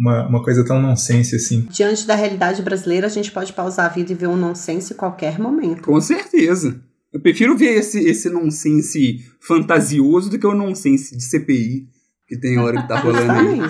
uma, 0.00 0.26
uma 0.26 0.42
coisa 0.42 0.64
tão 0.64 0.80
nonsense 0.80 1.36
assim. 1.36 1.66
Diante 1.70 2.06
da 2.06 2.14
realidade 2.14 2.62
brasileira, 2.62 3.06
a 3.06 3.10
gente 3.10 3.30
pode 3.30 3.52
pausar 3.52 3.84
a 3.84 3.90
vida 3.90 4.10
e 4.10 4.14
ver 4.14 4.28
um 4.28 4.36
nonsense 4.36 4.94
em 4.94 4.96
qualquer 4.96 5.38
momento. 5.38 5.82
Com 5.82 6.00
certeza. 6.00 6.80
Eu 7.12 7.20
prefiro 7.20 7.56
ver 7.56 7.78
esse, 7.78 8.00
esse 8.08 8.30
nonsense 8.30 9.18
fantasioso 9.40 10.30
do 10.30 10.38
que 10.38 10.46
o 10.46 10.54
nonsense 10.54 11.14
de 11.14 11.22
CPI 11.22 11.88
que 12.26 12.38
tem 12.38 12.60
hora 12.60 12.80
que 12.80 12.86
tá 12.86 12.96
rolando 13.02 13.32
aí. 13.32 13.60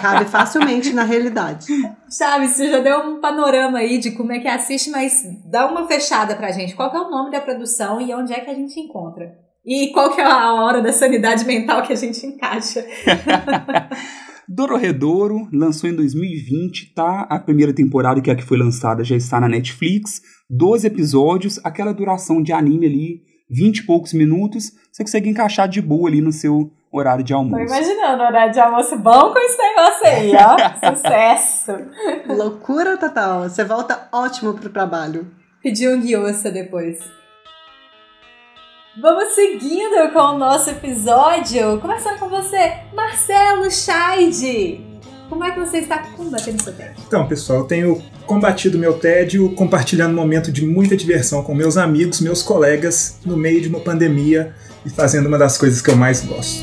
Cabe 0.00 0.24
facilmente 0.26 0.92
na 0.92 1.02
realidade. 1.02 1.66
Chaves, 2.16 2.52
você 2.52 2.70
já 2.70 2.78
deu 2.78 3.00
um 3.00 3.20
panorama 3.20 3.78
aí 3.78 3.98
de 3.98 4.12
como 4.12 4.30
é 4.30 4.38
que 4.38 4.46
assiste, 4.46 4.88
mas 4.88 5.24
dá 5.50 5.66
uma 5.66 5.88
fechada 5.88 6.36
pra 6.36 6.52
gente. 6.52 6.76
Qual 6.76 6.88
que 6.92 6.96
é 6.96 7.00
o 7.00 7.10
nome 7.10 7.32
da 7.32 7.40
produção 7.40 8.00
e 8.00 8.14
onde 8.14 8.32
é 8.32 8.38
que 8.38 8.50
a 8.50 8.54
gente 8.54 8.78
encontra? 8.78 9.32
E 9.66 9.90
qual 9.92 10.14
que 10.14 10.20
é 10.20 10.24
a 10.24 10.54
hora 10.54 10.80
da 10.80 10.92
sanidade 10.92 11.44
mental 11.44 11.82
que 11.82 11.92
a 11.92 11.96
gente 11.96 12.24
encaixa? 12.24 12.86
Dororedoro 14.52 15.48
lançou 15.52 15.88
em 15.88 15.94
2020, 15.94 16.92
tá? 16.92 17.24
A 17.30 17.38
primeira 17.38 17.72
temporada, 17.72 18.20
que 18.20 18.28
é 18.28 18.32
a 18.32 18.36
que 18.36 18.42
foi 18.42 18.58
lançada, 18.58 19.04
já 19.04 19.14
está 19.14 19.38
na 19.38 19.48
Netflix. 19.48 20.20
12 20.50 20.88
episódios, 20.88 21.60
aquela 21.62 21.94
duração 21.94 22.42
de 22.42 22.52
anime 22.52 22.84
ali, 22.86 23.22
20 23.48 23.78
e 23.78 23.86
poucos 23.86 24.12
minutos. 24.12 24.72
Você 24.90 25.04
consegue 25.04 25.30
encaixar 25.30 25.68
de 25.68 25.80
boa 25.80 26.08
ali 26.08 26.20
no 26.20 26.32
seu 26.32 26.68
horário 26.92 27.22
de 27.22 27.32
Tô 27.32 27.38
almoço. 27.38 27.62
imaginando 27.62 28.24
horário 28.24 28.52
de 28.52 28.58
almoço 28.58 28.98
bom 28.98 29.32
com 29.32 29.38
esse 29.38 29.56
negócio 29.56 30.06
aí, 30.08 30.32
ó. 30.34 30.90
Sucesso. 30.96 31.72
Loucura 32.26 32.96
total. 32.96 33.48
Você 33.48 33.62
volta 33.62 34.08
ótimo 34.12 34.54
pro 34.54 34.68
trabalho. 34.68 35.28
Pedir 35.62 35.88
um 35.94 36.00
guioça 36.00 36.50
depois. 36.50 36.98
Vamos 39.00 39.32
seguindo 39.34 40.12
com 40.12 40.18
o 40.18 40.38
nosso 40.38 40.68
episódio. 40.68 41.78
Começando 41.80 42.18
com 42.18 42.28
você, 42.28 42.72
Marcelo 42.94 43.70
Scheid. 43.70 44.84
Como 45.26 45.42
é 45.42 45.52
que 45.52 45.58
você 45.58 45.78
está 45.78 45.98
combatendo 46.16 46.62
seu 46.62 46.74
tempo? 46.74 47.00
Então, 47.06 47.26
pessoal, 47.26 47.60
eu 47.60 47.64
tenho 47.64 48.02
combatido 48.26 48.76
meu 48.76 48.98
tédio 48.98 49.54
compartilhando 49.54 50.12
um 50.12 50.16
momento 50.16 50.52
de 50.52 50.66
muita 50.66 50.94
diversão 50.96 51.42
com 51.42 51.54
meus 51.54 51.78
amigos, 51.78 52.20
meus 52.20 52.42
colegas, 52.42 53.18
no 53.24 53.38
meio 53.38 53.62
de 53.62 53.68
uma 53.68 53.80
pandemia 53.80 54.54
e 54.84 54.90
fazendo 54.90 55.26
uma 55.26 55.38
das 55.38 55.56
coisas 55.56 55.80
que 55.80 55.88
eu 55.88 55.96
mais 55.96 56.20
gosto. 56.20 56.62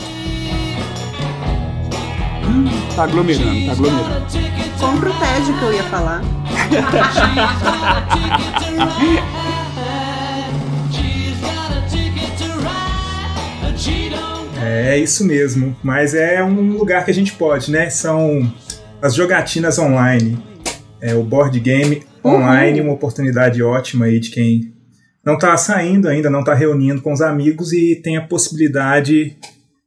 Tá 2.95 3.05
aglomerando, 3.05 3.65
tá 3.65 3.71
aglomerando. 3.71 4.27
Compra 4.79 5.09
o 5.09 5.19
tédio 5.19 5.57
que 5.57 5.63
eu 5.63 5.73
ia 5.73 5.83
falar. 5.85 6.21
É 14.63 14.97
isso 14.97 15.25
mesmo, 15.25 15.75
mas 15.83 16.13
é 16.13 16.43
um 16.43 16.77
lugar 16.77 17.05
que 17.05 17.11
a 17.11 17.13
gente 17.13 17.33
pode, 17.33 17.71
né? 17.71 17.89
São 17.89 18.51
as 19.01 19.13
jogatinas 19.13 19.77
online. 19.77 20.37
É 21.01 21.13
o 21.13 21.23
board 21.23 21.59
game 21.59 22.03
online, 22.25 22.81
uma 22.81 22.93
oportunidade 22.93 23.61
ótima 23.61 24.05
aí 24.05 24.19
de 24.19 24.31
quem 24.31 24.73
não 25.25 25.37
tá 25.37 25.55
saindo 25.57 26.07
ainda, 26.07 26.29
não 26.29 26.43
tá 26.43 26.53
reunindo 26.53 27.01
com 27.01 27.11
os 27.11 27.21
amigos 27.21 27.73
e 27.73 28.01
tem 28.01 28.17
a 28.17 28.25
possibilidade 28.25 29.37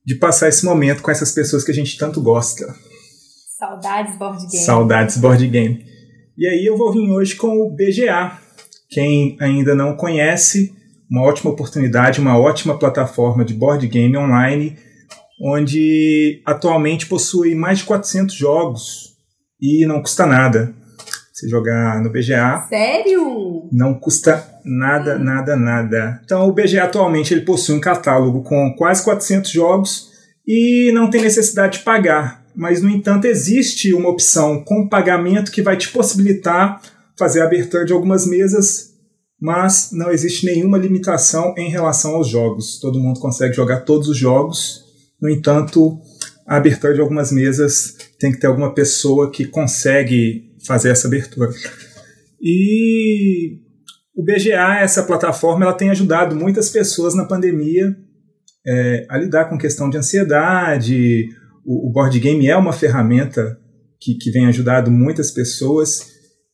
de 0.05 0.15
passar 0.15 0.49
esse 0.49 0.65
momento 0.65 1.03
com 1.03 1.11
essas 1.11 1.33
pessoas 1.33 1.65
que 1.65 1.71
a 1.71 1.75
gente 1.75 1.97
tanto 1.97 2.21
gosta. 2.23 2.67
Saudades 3.59 4.19
board 4.19 4.47
game. 4.47 4.65
Saudades 4.65 5.17
board 5.17 5.47
game. 5.47 5.85
E 6.37 6.47
aí 6.47 6.65
eu 6.65 6.77
vou 6.77 6.93
vir 6.93 7.11
hoje 7.11 7.37
com 7.37 7.49
o 7.49 7.71
BGA, 7.71 8.39
Quem 8.89 9.37
ainda 9.41 9.75
não 9.75 9.97
conhece, 9.97 10.75
uma 11.11 11.23
ótima 11.23 11.51
oportunidade, 11.51 12.21
uma 12.21 12.39
ótima 12.39 12.79
plataforma 12.79 13.45
de 13.45 13.55
board 13.55 13.87
game 13.89 14.17
online, 14.17 14.77
onde 15.43 16.43
atualmente 16.47 17.07
possui 17.07 17.55
mais 17.55 17.79
de 17.79 17.85
400 17.85 18.35
jogos 18.35 19.17
e 19.61 19.85
não 19.87 20.01
custa 20.01 20.27
nada. 20.27 20.73
Você 21.33 21.49
jogar 21.49 22.03
no 22.03 22.11
BGA. 22.11 22.67
Sério? 22.69 23.69
Não 23.73 23.95
custa 23.95 24.47
nada, 24.65 25.19
nada, 25.19 25.57
nada. 25.57 26.21
Então 26.25 26.47
o 26.47 26.53
BGA 26.53 26.85
atualmente 26.85 27.33
ele 27.33 27.47
possui 27.47 27.75
um 27.75 27.81
catálogo 27.81 28.43
com 28.43 28.75
quase 28.77 29.03
400 29.03 29.51
jogos 29.51 30.11
e 30.47 30.93
não 30.93 31.09
tem 31.09 31.23
necessidade 31.23 31.79
de 31.79 31.85
pagar. 31.85 32.41
Mas, 32.55 32.83
no 32.83 32.91
entanto, 32.91 33.27
existe 33.27 33.95
uma 33.95 34.09
opção 34.09 34.63
com 34.65 34.89
pagamento 34.89 35.53
que 35.53 35.63
vai 35.63 35.77
te 35.77 35.89
possibilitar 35.89 36.81
fazer 37.17 37.43
a 37.43 37.45
abertura 37.45 37.85
de 37.85 37.93
algumas 37.93 38.27
mesas, 38.27 38.90
mas 39.41 39.91
não 39.93 40.11
existe 40.11 40.45
nenhuma 40.45 40.77
limitação 40.77 41.55
em 41.57 41.71
relação 41.71 42.17
aos 42.17 42.29
jogos. 42.29 42.79
Todo 42.79 43.01
mundo 43.01 43.19
consegue 43.19 43.55
jogar 43.55 43.81
todos 43.81 44.09
os 44.09 44.17
jogos. 44.17 44.85
No 45.21 45.31
entanto, 45.31 45.99
a 46.47 46.57
abertura 46.57 46.93
de 46.93 47.01
algumas 47.01 47.33
mesas 47.33 47.97
tem 48.19 48.33
que 48.33 48.39
ter 48.39 48.49
alguma 48.49 48.75
pessoa 48.75 49.31
que 49.31 49.47
consegue 49.47 50.51
fazer 50.67 50.91
essa 50.91 51.09
abertura. 51.09 51.51
E 52.41 53.59
o 54.15 54.23
BGA, 54.23 54.81
essa 54.81 55.03
plataforma, 55.03 55.65
ela 55.65 55.75
tem 55.75 55.91
ajudado 55.91 56.37
muitas 56.37 56.69
pessoas 56.69 57.15
na 57.15 57.25
pandemia 57.25 57.97
é, 58.67 59.07
a 59.09 59.17
lidar 59.17 59.47
com 59.47 59.57
questão 59.57 59.89
de 59.89 59.97
ansiedade. 59.97 61.29
O, 61.65 61.89
o 61.89 61.93
board 61.93 62.19
game 62.21 62.47
é 62.47 62.57
uma 62.57 62.73
ferramenta 62.73 63.59
que, 63.99 64.15
que 64.15 64.31
vem 64.31 64.47
ajudado 64.47 64.91
muitas 64.91 65.31
pessoas. 65.31 66.10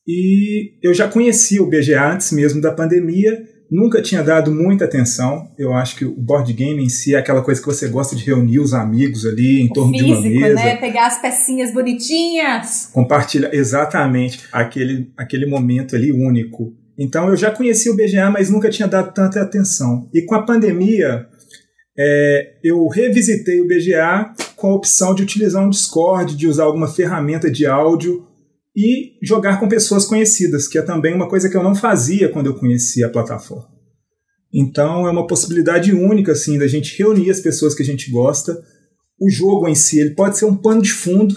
E 0.07 0.71
eu 0.81 0.93
já 0.93 1.07
conhecia 1.07 1.61
o 1.61 1.67
BGA 1.67 2.13
antes 2.13 2.31
mesmo 2.31 2.61
da 2.61 2.71
pandemia, 2.71 3.43
nunca 3.69 4.01
tinha 4.01 4.23
dado 4.23 4.51
muita 4.51 4.85
atenção. 4.85 5.51
Eu 5.57 5.73
acho 5.73 5.97
que 5.97 6.05
o 6.05 6.15
board 6.15 6.51
game 6.53 6.81
em 6.81 6.87
si 6.87 7.13
é 7.13 7.17
aquela 7.17 7.41
coisa 7.41 7.59
que 7.59 7.67
você 7.67 7.89
gosta 7.89 8.15
de 8.15 8.23
reunir 8.23 8.59
os 8.59 8.73
amigos 8.73 9.25
ali 9.25 9.61
em 9.63 9.65
O 9.67 9.73
torno 9.73 9.91
físico, 9.91 10.21
de 10.21 10.27
uma 10.29 10.39
mesa. 10.39 10.55
né? 10.55 10.75
Pegar 10.77 11.07
as 11.07 11.21
pecinhas 11.21 11.73
bonitinhas. 11.73 12.89
Compartilhar 12.93 13.53
exatamente 13.53 14.45
aquele, 14.51 15.11
aquele 15.17 15.45
momento 15.45 15.95
ali 15.95 16.11
único. 16.11 16.73
Então 16.97 17.27
eu 17.27 17.35
já 17.35 17.51
conhecia 17.51 17.91
o 17.91 17.95
BGA, 17.95 18.31
mas 18.31 18.49
nunca 18.49 18.69
tinha 18.69 18.87
dado 18.87 19.13
tanta 19.13 19.41
atenção. 19.41 20.09
E 20.13 20.21
com 20.23 20.35
a 20.35 20.43
pandemia, 20.43 21.27
é, 21.99 22.53
eu 22.63 22.87
revisitei 22.87 23.59
o 23.59 23.67
BGA 23.67 24.31
com 24.55 24.71
a 24.71 24.75
opção 24.75 25.13
de 25.13 25.21
utilizar 25.21 25.63
um 25.63 25.69
Discord, 25.69 26.35
de 26.35 26.47
usar 26.47 26.63
alguma 26.63 26.87
ferramenta 26.87 27.51
de 27.51 27.65
áudio 27.65 28.25
e 28.77 29.17
jogar 29.23 29.59
com 29.59 29.67
pessoas 29.67 30.05
conhecidas, 30.05 30.67
que 30.67 30.77
é 30.77 30.83
também 30.83 31.15
uma 31.15 31.27
coisa 31.27 31.49
que 31.49 31.57
eu 31.57 31.63
não 31.63 31.73
fazia 31.73 32.29
quando 32.29 32.45
eu 32.45 32.53
conhecia 32.53 33.07
a 33.07 33.09
plataforma. 33.09 33.75
Então 34.53 35.07
é 35.07 35.11
uma 35.11 35.25
possibilidade 35.25 35.91
única 35.91 36.33
assim 36.33 36.59
da 36.59 36.67
gente 36.67 36.95
reunir 36.95 37.31
as 37.31 37.39
pessoas 37.39 37.73
que 37.73 37.81
a 37.81 37.85
gente 37.85 38.11
gosta. 38.11 38.55
O 39.19 39.31
jogo 39.31 39.67
em 39.67 39.73
si, 39.73 39.99
ele 39.99 40.13
pode 40.13 40.37
ser 40.37 40.45
um 40.45 40.55
pano 40.55 40.83
de 40.83 40.91
fundo. 40.91 41.33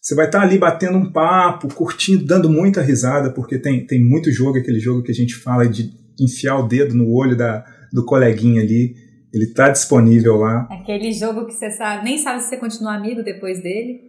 Você 0.00 0.14
vai 0.14 0.26
estar 0.26 0.42
ali 0.42 0.56
batendo 0.56 0.96
um 0.96 1.10
papo, 1.10 1.66
curtindo, 1.74 2.24
dando 2.24 2.48
muita 2.48 2.80
risada, 2.80 3.32
porque 3.32 3.58
tem, 3.58 3.84
tem 3.84 4.00
muito 4.00 4.30
jogo, 4.30 4.56
aquele 4.56 4.78
jogo 4.78 5.02
que 5.02 5.10
a 5.10 5.14
gente 5.14 5.34
fala 5.34 5.66
de 5.66 5.90
enfiar 6.18 6.58
o 6.58 6.68
dedo 6.68 6.94
no 6.94 7.12
olho 7.12 7.36
da, 7.36 7.64
do 7.92 8.04
coleguinha 8.04 8.62
ali. 8.62 8.94
Ele 9.34 9.44
está 9.44 9.68
disponível 9.68 10.36
lá. 10.36 10.68
Aquele 10.70 11.12
jogo 11.12 11.44
que 11.44 11.52
você 11.52 11.72
sabe, 11.72 12.04
nem 12.04 12.18
sabe 12.18 12.40
se 12.40 12.48
você 12.48 12.56
continua 12.56 12.94
amigo 12.94 13.24
depois 13.24 13.60
dele. 13.60 14.08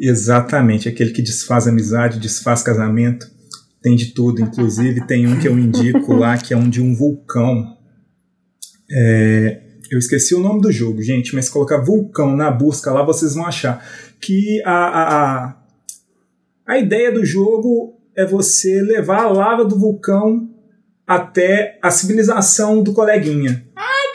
Exatamente, 0.00 0.88
aquele 0.88 1.10
que 1.10 1.20
desfaz 1.20 1.66
amizade, 1.68 2.18
desfaz 2.18 2.62
casamento, 2.62 3.26
tem 3.82 3.94
de 3.94 4.14
tudo. 4.14 4.40
Inclusive, 4.40 5.06
tem 5.06 5.26
um 5.26 5.38
que 5.38 5.46
eu 5.46 5.58
indico 5.58 6.14
lá, 6.14 6.38
que 6.38 6.54
é 6.54 6.56
um 6.56 6.68
de 6.70 6.80
um 6.80 6.94
vulcão. 6.94 7.76
É, 8.90 9.60
eu 9.90 9.98
esqueci 9.98 10.34
o 10.34 10.40
nome 10.40 10.60
do 10.60 10.72
jogo, 10.72 11.02
gente, 11.02 11.34
mas 11.34 11.48
colocar 11.48 11.78
vulcão 11.78 12.34
na 12.34 12.50
busca 12.50 12.92
lá, 12.92 13.02
vocês 13.02 13.34
vão 13.34 13.46
achar. 13.46 13.84
Que 14.20 14.62
a, 14.64 14.72
a, 14.72 15.44
a, 15.46 15.56
a 16.66 16.78
ideia 16.78 17.12
do 17.12 17.24
jogo 17.24 17.98
é 18.16 18.24
você 18.24 18.80
levar 18.80 19.24
a 19.24 19.28
lava 19.28 19.64
do 19.64 19.78
vulcão 19.78 20.48
até 21.06 21.78
a 21.82 21.90
civilização 21.90 22.82
do 22.82 22.92
coleguinha. 22.92 23.66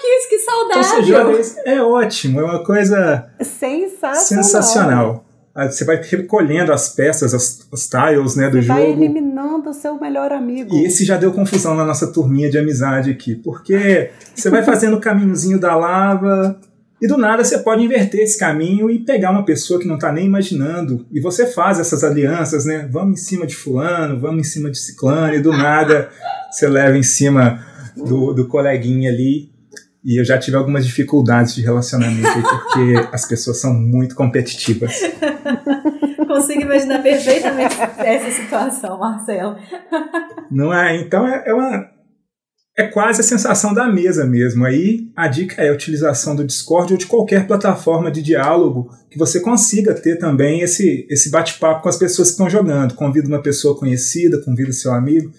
Que 0.01 0.07
isso, 0.07 0.29
que 0.29 0.35
Então, 0.35 0.83
você 0.83 1.03
joga 1.03 1.39
isso, 1.39 1.55
é 1.65 1.81
ótimo, 1.81 2.39
é 2.39 2.43
uma 2.43 2.63
coisa 2.63 3.27
Sensacional. 3.41 4.15
sensacional. 4.23 5.24
Aí 5.55 5.71
Você 5.71 5.85
vai 5.85 6.01
recolhendo 6.01 6.73
as 6.73 6.89
peças, 6.89 7.33
as, 7.33 7.65
os 7.71 7.87
tiles 7.87 8.35
né, 8.35 8.49
do 8.49 8.61
Você 8.61 8.67
vai 8.67 8.89
jogo. 8.89 9.01
eliminando 9.01 9.69
o 9.69 9.73
seu 9.73 9.99
melhor 9.99 10.31
amigo. 10.33 10.75
E 10.75 10.85
esse 10.85 11.05
já 11.05 11.15
deu 11.15 11.31
confusão 11.31 11.73
na 11.75 11.85
nossa 11.85 12.11
turminha 12.11 12.49
de 12.49 12.57
amizade 12.57 13.09
aqui, 13.09 13.35
porque 13.35 14.11
você 14.35 14.49
vai 14.49 14.63
fazendo 14.63 14.97
o 14.97 14.99
caminhozinho 14.99 15.57
da 15.57 15.75
lava 15.75 16.59
e 17.01 17.07
do 17.07 17.17
nada 17.17 17.43
você 17.43 17.57
pode 17.59 17.83
inverter 17.83 18.21
esse 18.21 18.37
caminho 18.37 18.89
e 18.89 18.99
pegar 18.99 19.31
uma 19.31 19.45
pessoa 19.45 19.79
que 19.79 19.87
não 19.87 19.95
está 19.95 20.11
nem 20.11 20.25
imaginando. 20.25 21.05
E 21.11 21.19
você 21.21 21.45
faz 21.45 21.79
essas 21.79 22.03
alianças, 22.03 22.65
né? 22.65 22.87
Vamos 22.91 23.21
em 23.21 23.23
cima 23.23 23.47
de 23.47 23.55
fulano, 23.55 24.19
vamos 24.19 24.47
em 24.47 24.49
cima 24.49 24.69
de 24.69 24.77
ciclano, 24.77 25.35
e 25.35 25.41
do 25.41 25.51
nada 25.51 26.09
você 26.51 26.67
leva 26.67 26.97
em 26.97 27.03
cima 27.03 27.63
do, 27.95 28.33
do 28.33 28.47
coleguinha 28.47 29.09
ali. 29.09 29.54
E 30.05 30.21
eu 30.21 30.23
já 30.23 30.37
tive 30.37 30.55
algumas 30.55 30.85
dificuldades 30.85 31.55
de 31.55 31.63
relacionamento 31.63 32.27
aí, 32.27 32.43
porque 32.43 33.09
as 33.11 33.27
pessoas 33.27 33.59
são 33.59 33.73
muito 33.73 34.13
competitivas. 34.13 34.93
Consigo 36.27 36.61
imaginar 36.61 37.01
perfeitamente 37.01 37.75
essa 37.97 38.29
situação, 38.29 38.99
Marcelo. 38.99 39.57
Não 40.51 40.71
é? 40.71 41.01
Então 41.01 41.27
é, 41.27 41.43
é 41.47 41.53
uma. 41.53 41.89
É 42.77 42.83
quase 42.83 43.21
a 43.21 43.23
sensação 43.23 43.73
da 43.73 43.87
mesa 43.87 44.25
mesmo. 44.25 44.63
Aí 44.63 45.09
a 45.15 45.27
dica 45.27 45.61
é 45.63 45.69
a 45.69 45.73
utilização 45.73 46.35
do 46.35 46.43
Discord 46.43 46.93
ou 46.93 46.99
de 46.99 47.07
qualquer 47.07 47.47
plataforma 47.47 48.11
de 48.11 48.21
diálogo 48.21 48.91
que 49.09 49.17
você 49.17 49.39
consiga 49.39 49.93
ter 49.93 50.17
também 50.17 50.61
esse, 50.61 51.07
esse 51.09 51.31
bate-papo 51.31 51.81
com 51.81 51.89
as 51.89 51.97
pessoas 51.97 52.27
que 52.27 52.33
estão 52.33 52.49
jogando. 52.49 52.93
Convida 52.93 53.27
uma 53.27 53.41
pessoa 53.41 53.79
conhecida, 53.79 54.41
convida 54.43 54.71
seu 54.71 54.93
amigo 54.93 55.31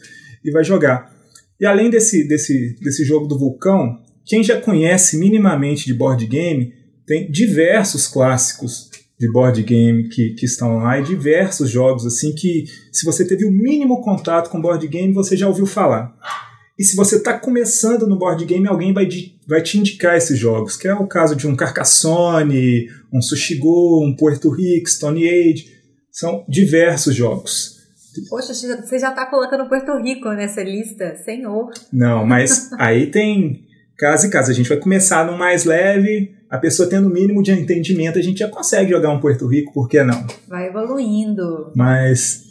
e 0.44 0.50
vai 0.50 0.64
jogar. 0.64 1.14
E 1.60 1.66
além 1.66 1.88
desse, 1.88 2.26
desse, 2.26 2.74
desse 2.80 3.04
jogo 3.04 3.26
do 3.26 3.38
vulcão, 3.38 3.98
quem 4.26 4.42
já 4.42 4.60
conhece 4.60 5.18
minimamente 5.18 5.86
de 5.86 5.94
board 5.94 6.26
game, 6.26 6.72
tem 7.06 7.30
diversos 7.30 8.08
clássicos 8.08 8.90
de 9.18 9.30
board 9.30 9.62
game 9.62 10.08
que, 10.08 10.34
que 10.34 10.44
estão 10.44 10.76
lá 10.76 10.98
e 10.98 11.04
diversos 11.04 11.70
jogos 11.70 12.04
assim 12.04 12.34
que 12.34 12.64
se 12.92 13.06
você 13.06 13.26
teve 13.26 13.46
o 13.46 13.50
mínimo 13.50 14.02
contato 14.02 14.50
com 14.50 14.60
board 14.60 14.86
game 14.88 15.12
você 15.12 15.36
já 15.36 15.48
ouviu 15.48 15.64
falar. 15.64 16.14
E 16.78 16.84
se 16.84 16.94
você 16.94 17.16
está 17.16 17.38
começando 17.38 18.06
no 18.06 18.18
board 18.18 18.44
game, 18.44 18.68
alguém 18.68 18.92
vai, 18.92 19.08
vai 19.48 19.62
te 19.62 19.78
indicar 19.78 20.14
esses 20.14 20.38
jogos, 20.38 20.76
que 20.76 20.86
é 20.86 20.94
o 20.94 21.06
caso 21.06 21.34
de 21.34 21.46
um 21.46 21.56
Carcassonne, 21.56 22.90
um 23.10 23.22
Sushigo, 23.22 24.04
um 24.04 24.14
Puerto 24.14 24.50
Rico, 24.50 24.90
Stone 24.90 25.26
Age. 25.26 25.74
São 26.10 26.44
diversos 26.46 27.14
jogos. 27.14 27.76
Poxa, 28.28 28.52
você 28.52 28.98
já 28.98 29.10
tá 29.10 29.26
colocando 29.26 29.68
Porto 29.68 29.96
Rico 30.02 30.28
nessa 30.30 30.62
lista, 30.62 31.16
senhor. 31.16 31.70
Não, 31.92 32.26
mas 32.26 32.70
aí 32.78 33.10
tem 33.10 33.66
caso 33.96 34.26
e 34.26 34.30
caso. 34.30 34.50
A 34.50 34.54
gente 34.54 34.68
vai 34.68 34.78
começar 34.78 35.26
no 35.26 35.36
mais 35.36 35.64
leve, 35.64 36.34
a 36.48 36.58
pessoa 36.58 36.88
tendo 36.88 37.08
o 37.08 37.12
mínimo 37.12 37.42
de 37.42 37.52
entendimento, 37.52 38.18
a 38.18 38.22
gente 38.22 38.38
já 38.38 38.48
consegue 38.48 38.90
jogar 38.90 39.10
um 39.10 39.20
Puerto 39.20 39.46
Rico, 39.46 39.72
por 39.72 39.88
que 39.88 40.02
não? 40.02 40.26
Vai 40.48 40.68
evoluindo. 40.68 41.72
Mas. 41.74 42.44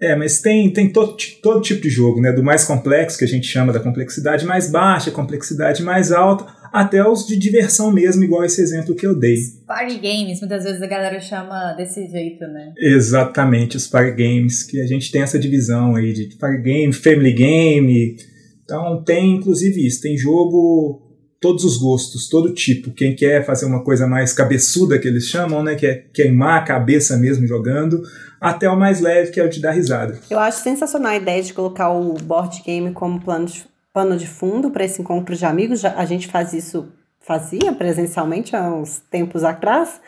É, 0.00 0.16
mas 0.16 0.40
tem, 0.40 0.72
tem 0.72 0.92
todo, 0.92 1.16
todo 1.40 1.60
tipo 1.60 1.80
de 1.80 1.88
jogo, 1.88 2.20
né? 2.20 2.32
Do 2.32 2.42
mais 2.42 2.64
complexo, 2.64 3.16
que 3.16 3.24
a 3.24 3.28
gente 3.28 3.46
chama 3.46 3.72
da 3.72 3.78
complexidade 3.78 4.44
mais 4.44 4.68
baixa, 4.68 5.12
complexidade 5.12 5.80
mais 5.80 6.10
alta, 6.10 6.44
até 6.72 7.06
os 7.06 7.24
de 7.24 7.36
diversão 7.36 7.92
mesmo, 7.92 8.24
igual 8.24 8.44
esse 8.44 8.60
exemplo 8.60 8.96
que 8.96 9.06
eu 9.06 9.16
dei. 9.16 9.36
Party 9.64 9.98
games, 9.98 10.40
muitas 10.40 10.64
vezes 10.64 10.82
a 10.82 10.88
galera 10.88 11.20
chama 11.20 11.74
desse 11.74 12.08
jeito, 12.08 12.40
né? 12.48 12.72
Exatamente, 12.76 13.76
os 13.76 13.86
party 13.86 14.10
games, 14.10 14.64
que 14.64 14.80
a 14.80 14.86
gente 14.86 15.12
tem 15.12 15.22
essa 15.22 15.38
divisão 15.38 15.94
aí 15.94 16.12
de 16.12 16.34
party 16.36 16.62
game, 16.62 16.92
family 16.92 17.32
game. 17.32 18.16
Então 18.64 19.02
tem 19.02 19.36
inclusive 19.36 19.86
isso, 19.86 20.00
tem 20.00 20.16
jogo 20.16 21.02
todos 21.42 21.64
os 21.64 21.76
gostos, 21.76 22.28
todo 22.28 22.54
tipo. 22.54 22.92
Quem 22.92 23.14
quer 23.16 23.44
fazer 23.44 23.66
uma 23.66 23.82
coisa 23.82 24.06
mais 24.06 24.32
cabeçuda 24.32 24.98
que 24.98 25.08
eles 25.08 25.24
chamam, 25.24 25.62
né, 25.62 25.74
que 25.74 25.84
é 25.84 25.94
queimar 26.14 26.62
a 26.62 26.64
cabeça 26.64 27.16
mesmo 27.16 27.46
jogando, 27.46 28.00
até 28.40 28.70
o 28.70 28.78
mais 28.78 29.00
leve 29.00 29.32
que 29.32 29.40
é 29.40 29.44
o 29.44 29.48
de 29.48 29.60
dar 29.60 29.72
risada. 29.72 30.18
Eu 30.30 30.38
acho 30.38 30.62
sensacional 30.62 31.12
a 31.12 31.16
ideia 31.16 31.42
de 31.42 31.52
colocar 31.52 31.90
o 31.90 32.14
board 32.14 32.62
game 32.64 32.92
como 32.92 33.20
plano 33.20 33.46
de, 33.46 33.64
pano 33.92 34.16
de 34.16 34.26
fundo 34.26 34.70
para 34.70 34.84
esse 34.84 35.02
encontro 35.02 35.34
de 35.34 35.44
amigos. 35.44 35.80
Já, 35.80 35.94
a 35.96 36.04
gente 36.04 36.28
faz 36.28 36.52
isso, 36.52 36.88
fazia 37.20 37.72
presencialmente 37.72 38.54
há 38.54 38.72
uns 38.72 39.02
tempos 39.10 39.42
atrás, 39.42 40.00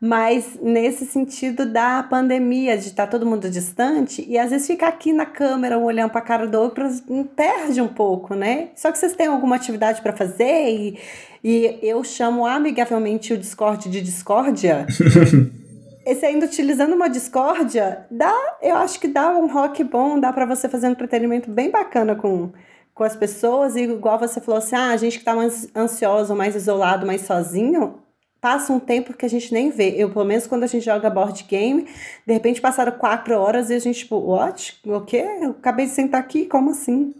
mas 0.00 0.58
nesse 0.62 1.04
sentido 1.04 1.66
da 1.66 2.02
pandemia, 2.02 2.78
de 2.78 2.88
estar 2.88 3.06
todo 3.06 3.26
mundo 3.26 3.50
distante, 3.50 4.24
e 4.26 4.38
às 4.38 4.50
vezes 4.50 4.66
ficar 4.66 4.88
aqui 4.88 5.12
na 5.12 5.26
câmera, 5.26 5.78
um 5.78 5.84
olhando 5.84 6.10
para 6.10 6.20
a 6.20 6.24
cara 6.24 6.46
do 6.46 6.58
outro, 6.58 6.88
perde 7.36 7.82
um 7.82 7.88
pouco, 7.88 8.34
né? 8.34 8.70
Só 8.74 8.90
que 8.90 8.98
vocês 8.98 9.14
têm 9.14 9.26
alguma 9.26 9.56
atividade 9.56 10.00
para 10.00 10.16
fazer 10.16 10.70
e, 10.70 10.98
e 11.44 11.78
eu 11.82 12.02
chamo 12.02 12.46
amigavelmente 12.46 13.34
o 13.34 13.38
Discord 13.38 13.90
de 13.90 14.00
discórdia. 14.00 14.86
esse 16.06 16.24
ainda 16.24 16.46
utilizando 16.46 16.94
uma 16.94 17.10
discórdia, 17.10 18.06
dá, 18.10 18.34
eu 18.62 18.76
acho 18.76 18.98
que 18.98 19.06
dá 19.06 19.36
um 19.36 19.46
rock 19.46 19.84
bom, 19.84 20.18
dá 20.18 20.32
para 20.32 20.46
você 20.46 20.66
fazer 20.66 20.88
um 20.88 20.92
entretenimento 20.92 21.50
bem 21.50 21.70
bacana 21.70 22.14
com, 22.14 22.50
com 22.94 23.04
as 23.04 23.14
pessoas, 23.14 23.76
e 23.76 23.82
igual 23.82 24.18
você 24.18 24.40
falou 24.40 24.58
assim, 24.58 24.76
ah, 24.76 24.92
a 24.92 24.96
gente 24.96 25.18
que 25.18 25.24
tá 25.24 25.34
mais 25.34 25.68
ansioso, 25.76 26.34
mais 26.34 26.56
isolado, 26.56 27.06
mais 27.06 27.20
sozinho, 27.20 27.98
passa 28.40 28.72
um 28.72 28.80
tempo 28.80 29.12
que 29.12 29.26
a 29.26 29.28
gente 29.28 29.52
nem 29.52 29.70
vê. 29.70 29.94
Eu, 29.96 30.10
pelo 30.10 30.24
menos, 30.24 30.46
quando 30.46 30.64
a 30.64 30.66
gente 30.66 30.84
joga 30.84 31.10
board 31.10 31.44
game, 31.48 31.86
de 32.26 32.32
repente 32.32 32.60
passaram 32.60 32.92
quatro 32.92 33.34
horas 33.34 33.70
e 33.70 33.74
a 33.74 33.78
gente, 33.78 34.00
tipo, 34.00 34.16
what? 34.16 34.78
O 34.86 35.00
quê? 35.02 35.24
Eu 35.42 35.50
acabei 35.50 35.86
de 35.86 35.92
sentar 35.92 36.20
aqui, 36.20 36.46
como 36.46 36.70
assim? 36.70 37.14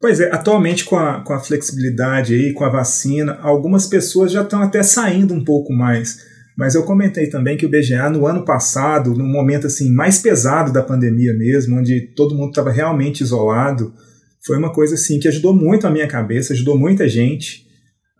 Pois 0.00 0.20
é, 0.20 0.32
atualmente 0.32 0.84
com 0.84 0.96
a, 0.96 1.22
com 1.22 1.34
a 1.34 1.40
flexibilidade 1.40 2.34
aí, 2.34 2.54
com 2.54 2.64
a 2.64 2.70
vacina, 2.70 3.38
algumas 3.42 3.86
pessoas 3.86 4.32
já 4.32 4.42
estão 4.42 4.62
até 4.62 4.82
saindo 4.82 5.34
um 5.34 5.44
pouco 5.44 5.72
mais. 5.72 6.30
Mas 6.56 6.74
eu 6.74 6.84
comentei 6.84 7.28
também 7.28 7.56
que 7.56 7.66
o 7.66 7.70
BGA 7.70 8.08
no 8.08 8.26
ano 8.26 8.44
passado, 8.44 9.14
num 9.14 9.30
momento 9.30 9.66
assim 9.66 9.90
mais 9.92 10.18
pesado 10.18 10.72
da 10.72 10.82
pandemia 10.82 11.34
mesmo, 11.34 11.78
onde 11.78 12.00
todo 12.14 12.34
mundo 12.34 12.50
estava 12.50 12.70
realmente 12.70 13.22
isolado, 13.22 13.92
foi 14.44 14.56
uma 14.56 14.72
coisa 14.72 14.94
assim 14.94 15.18
que 15.18 15.28
ajudou 15.28 15.54
muito 15.54 15.86
a 15.86 15.90
minha 15.90 16.06
cabeça, 16.06 16.52
ajudou 16.52 16.78
muita 16.78 17.08
gente 17.08 17.69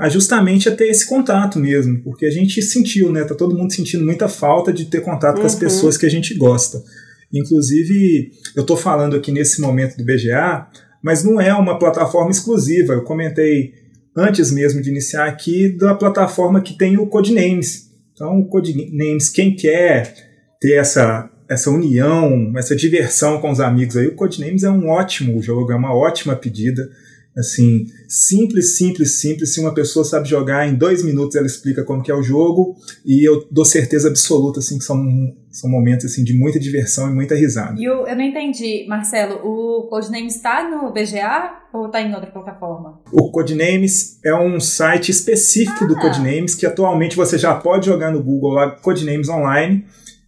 a 0.01 0.09
justamente 0.09 0.67
a 0.67 0.75
ter 0.75 0.89
esse 0.89 1.07
contato 1.07 1.59
mesmo, 1.59 2.01
porque 2.03 2.25
a 2.25 2.31
gente 2.31 2.63
sentiu, 2.63 3.13
né? 3.13 3.23
Tá 3.23 3.35
todo 3.35 3.55
mundo 3.55 3.71
sentindo 3.71 4.03
muita 4.03 4.31
falta 4.31 4.73
de 4.73 4.87
ter 4.87 5.03
contato 5.03 5.37
uhum. 5.37 5.43
com 5.43 5.47
as 5.47 5.53
uhum. 5.53 5.61
pessoas 5.61 5.99
que 5.99 6.07
a 6.07 6.09
gente 6.09 6.33
gosta. 6.33 6.83
Inclusive, 7.31 8.31
eu 8.57 8.63
estou 8.63 8.79
falando 8.79 9.15
aqui 9.15 9.31
nesse 9.31 9.61
momento 9.61 9.99
do 9.99 10.05
BGA, 10.05 10.67
mas 11.03 11.23
não 11.23 11.39
é 11.39 11.53
uma 11.53 11.79
plataforma 11.79 12.31
exclusiva. 12.31 12.95
Eu 12.95 13.05
comentei 13.05 13.75
antes 14.17 14.51
mesmo 14.51 14.81
de 14.81 14.89
iniciar 14.89 15.27
aqui 15.27 15.69
da 15.69 15.95
plataforma 15.95 16.63
que 16.63 16.79
tem 16.79 16.97
o 16.97 17.07
Codenames. 17.07 17.91
Então, 18.15 18.39
o 18.39 18.49
Codenames, 18.49 19.29
quem 19.29 19.55
quer 19.55 20.15
ter 20.59 20.79
essa, 20.79 21.31
essa 21.47 21.71
união, 21.71 22.55
essa 22.57 22.75
diversão 22.75 23.39
com 23.39 23.51
os 23.51 23.61
amigos 23.61 23.99
aí, 23.99 24.07
o 24.07 24.15
Codenames 24.15 24.65
é 24.65 24.71
um 24.71 24.89
ótimo 24.89 25.43
jogo, 25.43 25.73
é 25.73 25.77
uma 25.77 25.95
ótima 25.95 26.35
pedida 26.35 26.89
assim, 27.37 27.87
simples, 28.09 28.77
simples, 28.77 29.13
simples. 29.21 29.55
Se 29.55 29.61
uma 29.61 29.73
pessoa 29.73 30.05
sabe 30.05 30.29
jogar, 30.29 30.69
em 30.69 30.75
dois 30.75 31.03
minutos 31.03 31.37
ela 31.37 31.47
explica 31.47 31.85
como 31.85 32.03
que 32.03 32.11
é 32.11 32.15
o 32.15 32.23
jogo 32.23 32.77
e 33.05 33.27
eu 33.27 33.47
dou 33.51 33.65
certeza 33.65 34.09
absoluta, 34.09 34.61
assim, 34.61 34.79
que 34.79 34.85
são, 34.85 35.03
são 35.51 35.71
momentos, 35.71 36.07
assim, 36.07 36.25
de 36.25 36.37
muita 36.37 36.59
diversão 36.59 37.11
e 37.11 37.15
muita 37.15 37.35
risada. 37.35 37.81
E 37.81 37.85
eu, 37.85 38.07
eu 38.07 38.17
não 38.17 38.23
entendi, 38.23 38.85
Marcelo, 38.89 39.37
o 39.45 39.89
Codenames 39.89 40.37
está 40.37 40.69
no 40.69 40.93
BGA 40.93 41.61
ou 41.73 41.87
está 41.87 42.03
em 42.03 42.13
outra 42.15 42.31
plataforma? 42.31 43.01
O 43.13 43.31
Codenames 43.31 44.19
é 44.25 44.35
um 44.35 44.59
site 44.59 45.11
específico 45.11 45.85
ah. 45.85 45.87
do 45.87 45.97
Codenames 45.97 46.55
que 46.55 46.67
atualmente 46.67 47.17
você 47.17 47.39
já 47.39 47.55
pode 47.55 47.87
jogar 47.87 48.11
no 48.11 48.23
Google 48.23 48.53
lá, 48.53 48.71
Codenames 48.71 49.29
Online. 49.29 49.85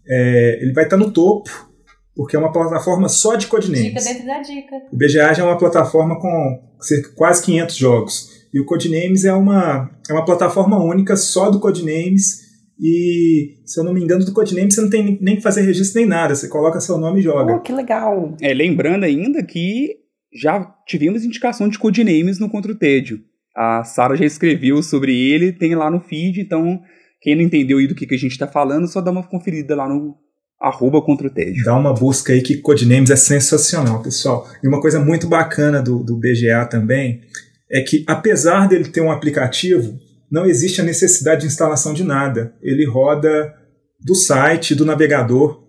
É, 0.06 0.58
ele 0.60 0.72
vai 0.72 0.84
estar 0.84 0.96
tá 0.96 1.02
no 1.02 1.10
topo 1.10 1.71
porque 2.14 2.36
é 2.36 2.38
uma 2.38 2.52
plataforma 2.52 3.08
só 3.08 3.36
de 3.36 3.46
codenames. 3.46 3.94
Dica 3.94 4.00
dentro 4.02 4.26
da 4.26 4.40
dica. 4.40 4.76
O 4.92 4.96
BGA 4.96 5.34
já 5.34 5.42
é 5.42 5.46
uma 5.46 5.58
plataforma 5.58 6.20
com 6.20 6.76
cerca, 6.80 7.10
quase 7.16 7.42
500 7.44 7.76
jogos. 7.76 8.42
E 8.52 8.60
o 8.60 8.66
Codenames 8.66 9.24
é 9.24 9.32
uma, 9.32 9.90
é 10.08 10.12
uma 10.12 10.24
plataforma 10.24 10.82
única 10.82 11.16
só 11.16 11.50
do 11.50 11.58
Codenames. 11.58 12.42
E, 12.78 13.62
se 13.64 13.80
eu 13.80 13.84
não 13.84 13.94
me 13.94 14.02
engano, 14.02 14.24
do 14.24 14.32
Codenames 14.32 14.74
você 14.74 14.82
não 14.82 14.90
tem 14.90 15.18
nem 15.22 15.36
que 15.36 15.42
fazer 15.42 15.62
registro 15.62 16.00
nem 16.00 16.08
nada. 16.08 16.34
Você 16.34 16.48
coloca 16.48 16.80
seu 16.80 16.98
nome 16.98 17.20
e 17.20 17.22
joga. 17.22 17.54
Oh, 17.54 17.60
que 17.60 17.72
legal. 17.72 18.36
É, 18.42 18.52
lembrando 18.52 19.04
ainda 19.04 19.42
que 19.42 19.96
já 20.34 20.62
tivemos 20.86 21.24
indicação 21.24 21.68
de 21.68 21.78
Codenames 21.78 22.38
no 22.38 22.50
Contra 22.50 22.72
o 22.72 22.78
Tédio. 22.78 23.20
A 23.56 23.84
Sara 23.84 24.16
já 24.16 24.24
escreveu 24.24 24.82
sobre 24.82 25.14
ele, 25.14 25.52
tem 25.52 25.74
lá 25.74 25.90
no 25.90 26.00
feed, 26.00 26.40
então 26.40 26.80
quem 27.20 27.36
não 27.36 27.42
entendeu 27.42 27.78
aí 27.78 27.86
do 27.86 27.94
que, 27.94 28.06
que 28.06 28.14
a 28.14 28.18
gente 28.18 28.32
está 28.32 28.46
falando, 28.46 28.86
só 28.86 29.00
dá 29.00 29.10
uma 29.10 29.22
conferida 29.22 29.76
lá 29.76 29.86
no, 29.88 30.16
arroba 30.62 31.02
contra 31.02 31.26
o 31.26 31.30
tédio. 31.30 31.64
Dá 31.64 31.76
uma 31.76 31.92
busca 31.92 32.32
aí 32.32 32.40
que 32.40 32.58
Codenames 32.58 33.10
é 33.10 33.16
sensacional, 33.16 34.00
pessoal. 34.00 34.48
E 34.62 34.68
uma 34.68 34.80
coisa 34.80 35.00
muito 35.00 35.26
bacana 35.26 35.82
do, 35.82 35.98
do 36.04 36.16
BGA 36.16 36.64
também 36.70 37.22
é 37.70 37.80
que, 37.80 38.04
apesar 38.06 38.68
dele 38.68 38.84
ter 38.84 39.00
um 39.00 39.10
aplicativo, 39.10 39.98
não 40.30 40.46
existe 40.46 40.80
a 40.80 40.84
necessidade 40.84 41.40
de 41.40 41.48
instalação 41.48 41.92
de 41.92 42.04
nada. 42.04 42.54
Ele 42.62 42.86
roda 42.86 43.52
do 44.00 44.14
site, 44.14 44.74
do 44.74 44.84
navegador. 44.84 45.60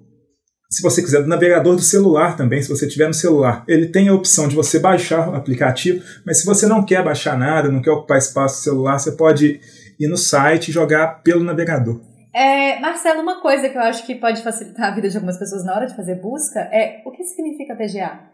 Se 0.69 0.81
você 0.81 1.01
quiser, 1.01 1.23
do 1.23 1.27
navegador 1.27 1.75
do 1.75 1.81
celular 1.81 2.37
também, 2.37 2.61
se 2.61 2.69
você 2.69 2.87
tiver 2.87 3.07
no 3.07 3.13
celular. 3.13 3.63
Ele 3.67 3.87
tem 3.87 4.09
a 4.09 4.13
opção 4.13 4.47
de 4.47 4.55
você 4.55 4.79
baixar 4.79 5.29
o 5.29 5.35
aplicativo, 5.35 6.03
mas 6.25 6.39
se 6.39 6.45
você 6.45 6.67
não 6.67 6.85
quer 6.85 7.03
baixar 7.03 7.37
nada, 7.37 7.71
não 7.71 7.81
quer 7.81 7.91
ocupar 7.91 8.17
espaço 8.17 8.57
no 8.57 8.63
celular, 8.63 8.99
você 8.99 9.11
pode 9.11 9.59
ir 9.99 10.07
no 10.07 10.17
site 10.17 10.69
e 10.69 10.73
jogar 10.73 11.23
pelo 11.23 11.43
navegador. 11.43 12.12
É, 12.33 12.79
Marcelo, 12.79 13.21
uma 13.21 13.41
coisa 13.41 13.69
que 13.69 13.77
eu 13.77 13.81
acho 13.81 14.05
que 14.05 14.15
pode 14.15 14.41
facilitar 14.41 14.91
a 14.91 14.95
vida 14.95 15.07
de 15.07 15.15
algumas 15.15 15.37
pessoas 15.37 15.63
na 15.63 15.75
hora 15.75 15.85
de 15.85 15.95
fazer 15.95 16.15
busca 16.15 16.59
é 16.59 17.01
o 17.05 17.11
que 17.11 17.23
significa 17.23 17.75
BGA? 17.75 18.33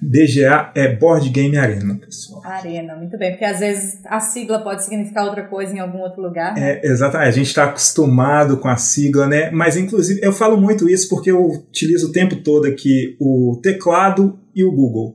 BGA 0.00 0.72
é 0.76 0.94
Board 0.94 1.28
Game 1.30 1.56
Arena, 1.56 1.96
pessoal. 1.96 2.42
Arena, 2.44 2.94
muito 2.96 3.16
bem, 3.18 3.30
porque 3.30 3.44
às 3.44 3.60
vezes 3.60 4.00
a 4.04 4.20
sigla 4.20 4.62
pode 4.62 4.84
significar 4.84 5.24
outra 5.24 5.44
coisa 5.44 5.74
em 5.74 5.78
algum 5.78 5.98
outro 5.98 6.22
lugar. 6.22 6.54
Né? 6.54 6.72
É, 6.74 6.86
exatamente, 6.86 7.28
a 7.28 7.32
gente 7.32 7.46
está 7.46 7.64
acostumado 7.64 8.58
com 8.58 8.68
a 8.68 8.76
sigla, 8.76 9.26
né? 9.26 9.50
Mas 9.50 9.76
inclusive 9.76 10.20
eu 10.22 10.32
falo 10.32 10.60
muito 10.60 10.88
isso 10.88 11.08
porque 11.08 11.30
eu 11.30 11.44
utilizo 11.44 12.08
o 12.08 12.12
tempo 12.12 12.36
todo 12.36 12.66
aqui 12.66 13.16
o 13.20 13.58
teclado 13.62 14.38
e 14.54 14.62
o 14.62 14.70
Google. 14.70 15.14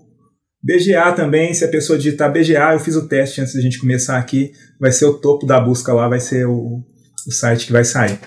BGA 0.62 1.12
também, 1.14 1.54
se 1.54 1.64
a 1.64 1.68
pessoa 1.68 1.98
digitar 1.98 2.32
BGA, 2.32 2.74
eu 2.74 2.80
fiz 2.80 2.96
o 2.96 3.08
teste 3.08 3.40
antes 3.40 3.54
da 3.54 3.62
gente 3.62 3.80
começar 3.80 4.18
aqui, 4.18 4.52
vai 4.80 4.92
ser 4.92 5.06
o 5.06 5.14
topo 5.14 5.46
da 5.46 5.60
busca 5.62 5.94
lá, 5.94 6.10
vai 6.10 6.20
ser 6.20 6.48
o 6.48 6.84
o 7.28 7.32
site 7.32 7.68
que 7.68 7.72
vai 7.72 7.84
sair. 7.84 8.20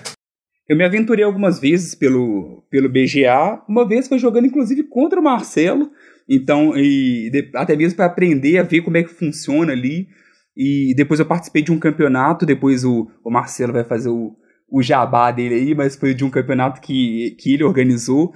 Eu 0.67 0.77
me 0.77 0.83
aventurei 0.83 1.25
algumas 1.25 1.59
vezes 1.59 1.95
pelo, 1.95 2.63
pelo 2.69 2.89
BGA, 2.89 3.63
uma 3.67 3.87
vez 3.87 4.07
foi 4.07 4.19
jogando 4.19 4.45
inclusive 4.45 4.83
contra 4.83 5.19
o 5.19 5.23
Marcelo, 5.23 5.89
então, 6.29 6.77
e 6.77 7.31
de, 7.31 7.49
até 7.55 7.75
mesmo 7.75 7.95
para 7.95 8.05
aprender 8.05 8.59
a 8.59 8.63
ver 8.63 8.81
como 8.81 8.97
é 8.97 9.03
que 9.03 9.09
funciona 9.09 9.73
ali. 9.73 10.07
E 10.55 10.93
depois 10.95 11.19
eu 11.19 11.25
participei 11.25 11.63
de 11.63 11.71
um 11.71 11.79
campeonato, 11.79 12.45
depois 12.45 12.85
o, 12.85 13.09
o 13.23 13.31
Marcelo 13.31 13.73
vai 13.73 13.83
fazer 13.83 14.09
o, 14.09 14.35
o 14.71 14.81
jabá 14.83 15.31
dele 15.31 15.55
aí, 15.55 15.75
mas 15.75 15.95
foi 15.95 16.13
de 16.13 16.23
um 16.23 16.29
campeonato 16.29 16.81
que, 16.81 17.35
que 17.39 17.53
ele 17.53 17.63
organizou. 17.63 18.31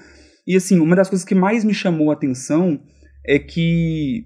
E 0.48 0.56
assim, 0.56 0.80
uma 0.80 0.96
das 0.96 1.08
coisas 1.08 1.26
que 1.26 1.36
mais 1.36 1.64
me 1.64 1.74
chamou 1.74 2.10
a 2.10 2.14
atenção 2.14 2.82
é 3.26 3.38
que 3.38 4.26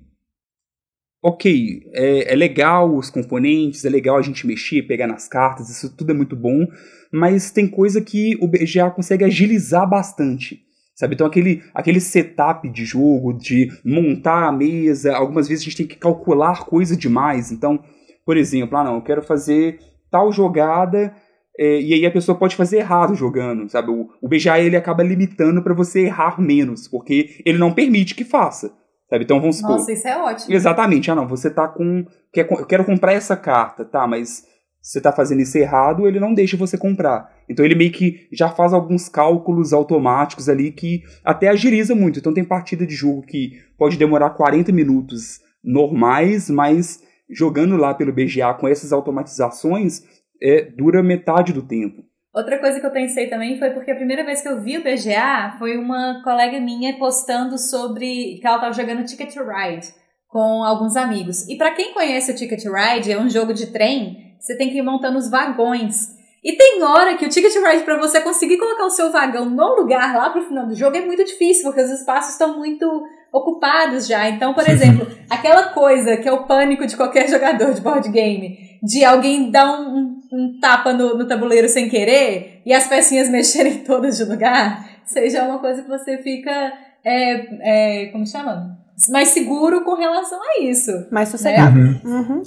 ok, 1.21 1.83
é, 1.93 2.33
é, 2.33 2.35
legal 2.35 2.95
os 2.95 3.09
componentes, 3.09 3.83
é 3.83 3.89
legal 3.89 4.17
a 4.17 4.21
gente 4.21 4.45
mexer, 4.45 4.83
pegar 4.83 5.07
nas 5.07 5.27
cartas, 5.27 5.69
isso 5.69 5.95
tudo 5.95 6.11
é 6.11 6.15
muito 6.15 6.35
bom, 6.35 6.65
mas 7.11 7.51
tem 7.51 7.67
coisa 7.67 8.01
que 8.01 8.37
o 8.41 8.47
BGA 8.47 8.91
consegue 8.91 9.23
agilizar 9.23 9.89
bastante. 9.89 10.65
Sabe? 10.95 11.13
Então 11.13 11.27
aquele, 11.27 11.61
aquele 11.75 11.99
setup 11.99 12.67
de 12.69 12.83
jogo, 12.83 13.33
de 13.33 13.71
montar 13.85 14.47
a 14.47 14.51
mesa, 14.51 15.15
algumas 15.15 15.47
vezes 15.47 15.61
a 15.61 15.65
gente 15.65 15.77
tem 15.77 15.87
que 15.87 15.95
calcular 15.95 16.65
coisa 16.65 16.97
demais. 16.97 17.51
Então, 17.51 17.83
por 18.25 18.35
exemplo, 18.35 18.75
ah 18.77 18.83
não, 18.83 18.95
eu 18.95 19.03
quero 19.03 19.21
fazer 19.21 19.79
tal 20.09 20.31
jogada 20.31 21.13
é, 21.59 21.81
e 21.81 21.93
aí 21.93 22.05
a 22.05 22.11
pessoa 22.11 22.37
pode 22.37 22.55
fazer 22.55 22.77
errado 22.77 23.15
jogando, 23.15 23.67
sabe? 23.69 23.89
O, 23.89 24.09
o 24.21 24.27
BGA 24.27 24.59
ele 24.59 24.75
acaba 24.75 25.03
limitando 25.03 25.61
para 25.63 25.73
você 25.73 26.01
errar 26.01 26.39
menos, 26.39 26.87
porque 26.87 27.41
ele 27.45 27.57
não 27.57 27.73
permite 27.73 28.13
que 28.13 28.23
faça. 28.23 28.71
Sabe? 29.09 29.23
Então 29.23 29.39
vamos 29.39 29.57
supor. 29.57 29.77
Nossa, 29.77 29.91
isso 29.91 30.07
é 30.07 30.17
ótimo. 30.17 30.53
Exatamente. 30.53 31.09
Ah, 31.09 31.15
não, 31.15 31.27
você 31.27 31.49
tá 31.49 31.67
com. 31.67 32.05
Quer, 32.33 32.47
eu 32.51 32.65
quero 32.65 32.85
comprar 32.85 33.13
essa 33.13 33.37
carta, 33.37 33.85
tá, 33.85 34.05
mas 34.05 34.45
você 34.81 35.01
tá 35.01 35.11
fazendo 35.11 35.41
isso 35.41 35.57
errado, 35.57 36.07
ele 36.07 36.19
não 36.19 36.33
deixa 36.33 36.55
você 36.55 36.77
comprar. 36.77 37.29
Então 37.49 37.65
ele 37.65 37.75
meio 37.75 37.91
que 37.91 38.27
já 38.31 38.49
faz 38.49 38.73
alguns 38.73 39.09
cálculos 39.09 39.73
automáticos 39.73 40.47
ali 40.47 40.71
que 40.71 41.03
até 41.25 41.49
agiliza 41.49 41.93
muito. 41.93 42.19
Então 42.19 42.33
tem 42.33 42.43
partida 42.43 42.85
de 42.85 42.95
jogo 42.95 43.21
que 43.21 43.51
pode 43.77 43.97
demorar 43.97 44.29
40 44.31 44.71
minutos 44.71 45.41
normais, 45.63 46.49
mas 46.49 47.01
jogando 47.29 47.75
lá 47.75 47.93
pelo 47.93 48.13
BGA 48.13 48.53
com 48.53 48.67
essas 48.67 48.93
automatizações, 48.93 50.03
é, 50.41 50.61
dura 50.61 51.03
metade 51.03 51.51
do 51.51 51.61
tempo. 51.61 52.06
Outra 52.37 52.59
coisa 52.59 52.79
que 52.79 52.85
eu 52.85 52.91
pensei 52.91 53.25
também 53.25 53.57
foi 53.57 53.71
porque 53.71 53.89
a 53.89 53.95
primeira 53.95 54.23
vez 54.23 54.43
que 54.43 54.47
eu 54.47 54.61
vi 54.61 54.77
o 54.77 54.83
BGA 54.83 55.55
foi 55.57 55.75
uma 55.75 56.21
colega 56.23 56.59
minha 56.59 56.95
postando 56.99 57.57
sobre 57.57 58.37
que 58.39 58.45
ela 58.45 58.57
estava 58.57 58.73
jogando 58.73 59.03
Ticket 59.03 59.33
to 59.33 59.39
Ride 59.43 59.87
com 60.27 60.63
alguns 60.63 60.95
amigos. 60.95 61.49
E 61.49 61.57
para 61.57 61.71
quem 61.71 61.95
conhece 61.95 62.31
o 62.31 62.35
Ticket 62.35 62.61
to 62.61 62.71
Ride, 62.71 63.11
é 63.11 63.19
um 63.19 63.27
jogo 63.27 63.55
de 63.55 63.71
trem, 63.73 64.35
você 64.39 64.55
tem 64.55 64.69
que 64.69 64.77
ir 64.77 64.83
montando 64.83 65.17
os 65.17 65.31
vagões. 65.31 66.15
E 66.43 66.53
tem 66.53 66.83
hora 66.83 67.17
que 67.17 67.25
o 67.25 67.29
Ticket 67.29 67.51
to 67.51 67.59
Ride, 67.59 67.83
para 67.83 67.97
você 67.97 68.21
conseguir 68.21 68.59
colocar 68.59 68.85
o 68.85 68.91
seu 68.91 69.11
vagão 69.11 69.49
no 69.49 69.75
lugar 69.75 70.15
lá 70.15 70.29
pro 70.29 70.45
final 70.45 70.67
do 70.67 70.75
jogo, 70.75 70.95
é 70.95 71.01
muito 71.01 71.25
difícil, 71.25 71.63
porque 71.63 71.81
os 71.81 71.89
espaços 71.89 72.33
estão 72.33 72.55
muito 72.55 72.85
ocupados 73.33 74.05
já. 74.05 74.29
Então, 74.29 74.53
por 74.53 74.61
exemplo, 74.69 75.07
aquela 75.27 75.69
coisa 75.69 76.15
que 76.17 76.29
é 76.29 76.31
o 76.31 76.45
pânico 76.45 76.85
de 76.85 76.95
qualquer 76.95 77.27
jogador 77.33 77.73
de 77.73 77.81
board 77.81 78.07
game, 78.09 78.77
de 78.83 79.03
alguém 79.03 79.49
dar 79.49 79.81
um, 79.81 79.97
um 79.97 80.16
tapa 80.59 80.93
no, 80.93 81.17
no, 81.17 81.27
tabuleiro 81.27 81.67
sem 81.69 81.89
querer 81.89 82.61
e 82.65 82.73
as 82.73 82.87
pecinhas 82.87 83.29
mexerem 83.31 83.79
todas 83.79 84.17
de 84.17 84.23
lugar, 84.23 84.87
seja 85.05 85.43
uma 85.43 85.59
coisa 85.59 85.81
que 85.81 85.89
você 85.89 86.17
fica, 86.17 86.73
é, 87.03 88.03
é, 88.03 88.05
como 88.07 88.25
chama? 88.25 88.77
Mais 89.09 89.29
seguro 89.29 89.83
com 89.83 89.95
relação 89.95 90.39
a 90.41 90.63
isso. 90.63 90.91
Mais 91.11 91.29
sossegado. 91.29 91.77
Né? 91.77 92.01
Uhum. 92.03 92.19
Uhum. 92.19 92.43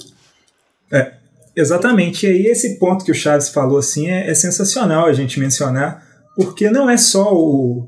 É, 0.91 1.13
exatamente. 1.55 2.27
E 2.27 2.29
aí 2.29 2.45
esse 2.47 2.77
ponto 2.77 3.05
que 3.05 3.11
o 3.11 3.15
Chaves 3.15 3.49
falou 3.49 3.79
assim 3.79 4.09
é, 4.09 4.29
é 4.29 4.33
sensacional 4.33 5.05
a 5.05 5.13
gente 5.13 5.39
mencionar, 5.39 6.05
porque 6.35 6.69
não 6.69 6.89
é 6.89 6.97
só 6.97 7.33
o, 7.33 7.87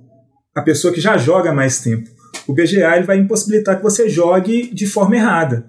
a 0.56 0.62
pessoa 0.62 0.94
que 0.94 1.02
já 1.02 1.18
joga 1.18 1.54
mais 1.54 1.82
tempo. 1.82 2.10
O 2.48 2.54
BGA 2.54 2.96
ele 2.96 3.06
vai 3.06 3.18
impossibilitar 3.18 3.78
que 3.78 3.84
você 3.84 4.10
jogue 4.10 4.74
de 4.74 4.86
forma 4.88 5.16
errada, 5.16 5.66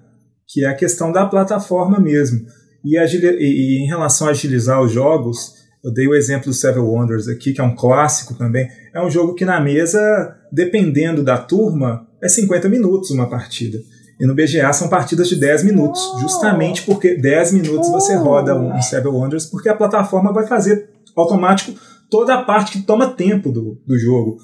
que 0.47 0.65
é 0.65 0.69
a 0.69 0.75
questão 0.75 1.13
da 1.13 1.27
plataforma 1.27 1.99
mesmo. 1.99 2.47
E, 2.85 2.97
e, 2.99 3.83
em 3.83 3.87
relação 3.87 4.27
a 4.27 4.31
agilizar 4.31 4.83
os 4.83 4.93
jogos, 4.93 5.55
eu 5.83 5.93
dei 5.93 6.07
o 6.07 6.15
exemplo 6.15 6.47
do 6.47 6.55
Seven 6.55 6.83
Wonders 6.83 7.29
aqui, 7.29 7.53
que 7.53 7.61
é 7.61 7.65
um 7.65 7.75
clássico 7.75 8.35
também. 8.35 8.69
É 8.95 9.03
um 9.03 9.11
jogo 9.11 9.35
que 9.35 9.45
na 9.45 9.61
mesa, 9.61 10.37
dependendo 10.53 11.23
da 11.23 11.39
turma, 11.39 12.07
é 12.23 12.29
50 12.29 12.69
minutos 12.69 13.11
uma 13.11 13.29
partida. 13.29 13.79
E 14.21 14.27
no 14.27 14.35
BGA 14.35 14.73
são 14.73 14.89
partidas 14.89 15.29
de 15.29 15.37
10 15.37 15.65
minutos, 15.65 16.01
oh. 16.01 16.19
justamente 16.21 16.83
porque 16.83 17.17
10 17.17 17.53
minutos 17.53 17.89
oh. 17.89 17.93
você 17.93 18.15
roda 18.15 18.57
um 18.57 18.81
Seven 18.81 19.13
Wonders, 19.13 19.47
porque 19.47 19.69
a 19.69 19.77
plataforma 19.77 20.33
vai 20.33 20.47
fazer 20.47 20.89
automático 21.17 21.75
toda 22.11 22.35
a 22.35 22.43
parte 22.43 22.73
que 22.73 22.83
toma 22.83 23.11
tempo 23.11 23.51
do, 23.51 23.81
do 23.87 23.99
jogo. 23.99 24.37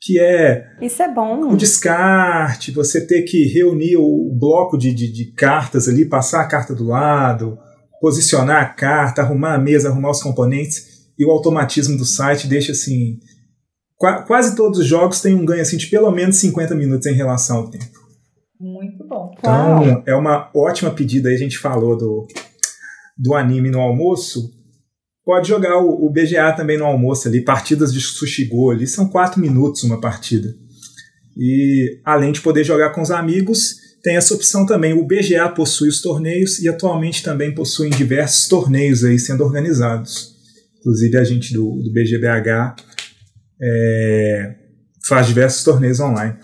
Que 0.00 0.18
é. 0.18 0.64
Isso 0.80 1.02
é 1.02 1.12
bom. 1.12 1.52
O 1.52 1.56
descarte, 1.56 2.70
você 2.70 3.04
ter 3.04 3.22
que 3.22 3.44
reunir 3.48 3.96
o 3.96 4.30
bloco 4.38 4.78
de, 4.78 4.94
de, 4.94 5.12
de 5.12 5.32
cartas 5.32 5.88
ali, 5.88 6.04
passar 6.04 6.40
a 6.40 6.46
carta 6.46 6.74
do 6.74 6.84
lado, 6.84 7.58
posicionar 8.00 8.62
a 8.62 8.68
carta, 8.68 9.22
arrumar 9.22 9.54
a 9.54 9.58
mesa, 9.58 9.88
arrumar 9.88 10.10
os 10.10 10.22
componentes. 10.22 10.98
E 11.18 11.24
o 11.24 11.30
automatismo 11.30 11.96
do 11.96 12.04
site 12.04 12.46
deixa 12.46 12.72
assim. 12.72 13.18
Quase 14.26 14.54
todos 14.54 14.78
os 14.78 14.86
jogos 14.86 15.20
têm 15.20 15.34
um 15.34 15.44
ganho 15.44 15.62
assim, 15.62 15.76
de 15.76 15.88
pelo 15.88 16.10
menos 16.12 16.36
50 16.36 16.74
minutos 16.76 17.06
em 17.06 17.14
relação 17.14 17.58
ao 17.58 17.70
tempo. 17.70 17.98
Muito 18.60 19.06
bom. 19.06 19.34
Então, 19.38 19.52
Uau. 19.52 20.02
é 20.06 20.14
uma 20.14 20.50
ótima 20.54 20.90
pedida. 20.90 21.28
Aí 21.28 21.34
a 21.34 21.38
gente 21.38 21.58
falou 21.58 21.96
do, 21.96 22.26
do 23.16 23.34
anime 23.34 23.70
no 23.70 23.80
almoço. 23.80 24.50
Pode 25.24 25.48
jogar 25.48 25.78
o, 25.78 26.06
o 26.06 26.10
BGA 26.10 26.52
também 26.52 26.78
no 26.78 26.86
almoço 26.86 27.28
ali, 27.28 27.44
partidas 27.44 27.92
de 27.92 28.00
sushi 28.00 28.46
go 28.46 28.70
ali, 28.70 28.86
são 28.86 29.08
quatro 29.08 29.40
minutos 29.40 29.84
uma 29.84 30.00
partida. 30.00 30.54
E 31.36 32.00
além 32.04 32.32
de 32.32 32.40
poder 32.40 32.64
jogar 32.64 32.90
com 32.90 33.02
os 33.02 33.10
amigos, 33.10 33.76
tem 34.02 34.16
essa 34.16 34.34
opção 34.34 34.64
também. 34.66 34.92
O 34.92 35.06
BGA 35.06 35.48
possui 35.48 35.88
os 35.88 36.00
torneios 36.00 36.58
e 36.58 36.68
atualmente 36.68 37.22
também 37.22 37.54
possuem 37.54 37.90
diversos 37.90 38.48
torneios 38.48 39.04
aí 39.04 39.18
sendo 39.18 39.44
organizados. 39.44 40.36
Inclusive 40.80 41.18
a 41.18 41.24
gente 41.24 41.52
do, 41.52 41.82
do 41.82 41.92
BGBH 41.92 42.76
é, 43.60 44.54
faz 45.06 45.26
diversos 45.26 45.64
torneios 45.64 46.00
online 46.00 46.36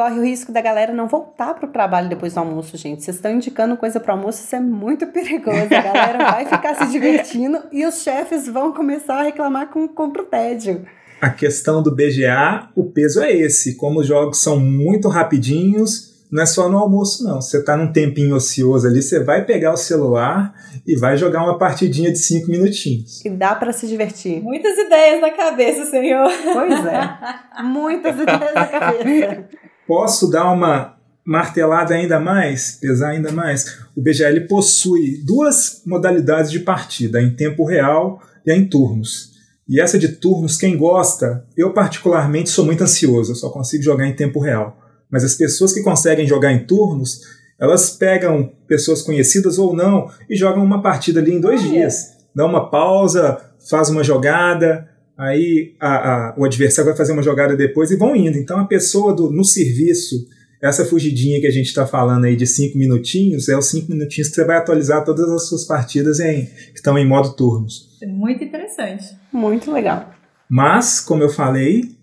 corre 0.00 0.18
o 0.18 0.24
risco 0.24 0.50
da 0.50 0.62
galera 0.62 0.94
não 0.94 1.06
voltar 1.06 1.52
para 1.52 1.68
o 1.68 1.70
trabalho 1.70 2.08
depois 2.08 2.32
do 2.32 2.40
almoço, 2.40 2.74
gente. 2.74 3.04
Vocês 3.04 3.18
estão 3.18 3.30
indicando 3.30 3.76
coisa 3.76 4.00
para 4.00 4.14
almoço, 4.14 4.42
isso 4.42 4.56
é 4.56 4.60
muito 4.60 5.06
perigoso. 5.08 5.66
A 5.74 5.82
galera 5.82 6.18
vai 6.32 6.46
ficar 6.46 6.74
se 6.74 6.90
divertindo 6.90 7.58
e 7.70 7.84
os 7.84 7.96
chefes 7.96 8.46
vão 8.46 8.72
começar 8.72 9.16
a 9.16 9.22
reclamar 9.24 9.68
com, 9.68 9.86
com 9.86 10.06
o 10.06 10.22
tédio. 10.22 10.86
A 11.20 11.28
questão 11.28 11.82
do 11.82 11.94
BGA, 11.94 12.70
o 12.74 12.84
peso 12.84 13.20
é 13.20 13.30
esse. 13.30 13.76
Como 13.76 14.00
os 14.00 14.06
jogos 14.06 14.42
são 14.42 14.58
muito 14.58 15.06
rapidinhos, 15.06 16.09
não 16.30 16.42
é 16.42 16.46
só 16.46 16.68
no 16.68 16.78
almoço, 16.78 17.24
não. 17.24 17.40
Você 17.40 17.58
está 17.58 17.76
num 17.76 17.92
tempinho 17.92 18.36
ocioso 18.36 18.86
ali, 18.86 19.02
você 19.02 19.22
vai 19.22 19.44
pegar 19.44 19.72
o 19.72 19.76
celular 19.76 20.54
e 20.86 20.96
vai 20.96 21.16
jogar 21.16 21.42
uma 21.42 21.58
partidinha 21.58 22.12
de 22.12 22.18
cinco 22.18 22.50
minutinhos. 22.50 23.24
E 23.24 23.30
dá 23.30 23.54
para 23.54 23.72
se 23.72 23.86
divertir. 23.86 24.40
Muitas 24.42 24.78
ideias 24.78 25.20
na 25.20 25.30
cabeça, 25.30 25.86
senhor. 25.86 26.30
Pois 26.52 26.86
é. 26.86 27.62
Muitas 27.64 28.14
ideias 28.14 28.54
na 28.54 28.66
cabeça. 28.66 29.48
Posso 29.86 30.30
dar 30.30 30.52
uma 30.52 30.96
martelada 31.24 31.94
ainda 31.94 32.18
mais, 32.18 32.78
pesar 32.80 33.10
ainda 33.10 33.32
mais? 33.32 33.78
O 33.96 34.00
BGL 34.00 34.46
possui 34.46 35.22
duas 35.24 35.82
modalidades 35.84 36.50
de 36.50 36.60
partida, 36.60 37.20
em 37.20 37.34
tempo 37.34 37.64
real 37.64 38.22
e 38.46 38.52
em 38.52 38.68
turnos. 38.68 39.30
E 39.68 39.80
essa 39.80 39.98
de 39.98 40.08
turnos, 40.08 40.56
quem 40.56 40.76
gosta, 40.76 41.44
eu 41.56 41.72
particularmente 41.72 42.50
sou 42.50 42.64
muito 42.64 42.82
ansioso, 42.82 43.32
eu 43.32 43.36
só 43.36 43.50
consigo 43.50 43.82
jogar 43.82 44.06
em 44.06 44.14
tempo 44.14 44.40
real. 44.40 44.76
Mas 45.10 45.24
as 45.24 45.34
pessoas 45.34 45.72
que 45.72 45.82
conseguem 45.82 46.26
jogar 46.26 46.52
em 46.52 46.64
turnos, 46.64 47.20
elas 47.58 47.90
pegam 47.90 48.52
pessoas 48.66 49.02
conhecidas 49.02 49.58
ou 49.58 49.74
não 49.74 50.10
e 50.28 50.36
jogam 50.36 50.64
uma 50.64 50.82
partida 50.82 51.20
ali 51.20 51.32
em 51.32 51.40
dois 51.40 51.62
dias. 51.62 52.16
Dá 52.34 52.46
uma 52.46 52.70
pausa, 52.70 53.38
faz 53.68 53.90
uma 53.90 54.04
jogada, 54.04 54.88
aí 55.18 55.74
a, 55.78 55.88
a, 56.30 56.34
o 56.38 56.44
adversário 56.44 56.88
vai 56.88 56.96
fazer 56.96 57.12
uma 57.12 57.22
jogada 57.22 57.56
depois 57.56 57.90
e 57.90 57.96
vão 57.96 58.16
indo. 58.16 58.38
Então 58.38 58.58
a 58.58 58.66
pessoa 58.66 59.14
do, 59.14 59.30
no 59.30 59.44
serviço, 59.44 60.16
essa 60.62 60.84
fugidinha 60.84 61.40
que 61.40 61.46
a 61.46 61.50
gente 61.50 61.66
está 61.66 61.86
falando 61.86 62.24
aí 62.24 62.36
de 62.36 62.46
cinco 62.46 62.78
minutinhos, 62.78 63.48
é 63.48 63.58
os 63.58 63.68
cinco 63.68 63.90
minutinhos 63.90 64.28
que 64.28 64.34
você 64.34 64.44
vai 64.44 64.56
atualizar 64.56 65.04
todas 65.04 65.28
as 65.28 65.48
suas 65.48 65.66
partidas 65.66 66.20
em, 66.20 66.46
que 66.46 66.76
estão 66.76 66.96
em 66.96 67.06
modo 67.06 67.34
turnos. 67.34 67.98
Muito 68.06 68.42
interessante. 68.42 69.04
Muito 69.32 69.70
legal. 69.70 70.14
Mas, 70.48 71.00
como 71.00 71.22
eu 71.22 71.28
falei, 71.28 71.99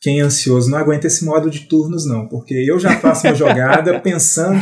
quem 0.00 0.20
é 0.20 0.22
ansioso 0.22 0.70
não 0.70 0.78
aguenta 0.78 1.06
esse 1.06 1.24
modo 1.24 1.50
de 1.50 1.60
turnos, 1.60 2.06
não, 2.06 2.28
porque 2.28 2.54
eu 2.54 2.78
já 2.78 2.98
faço 3.00 3.26
uma 3.26 3.34
jogada 3.34 3.98
pensando 4.00 4.60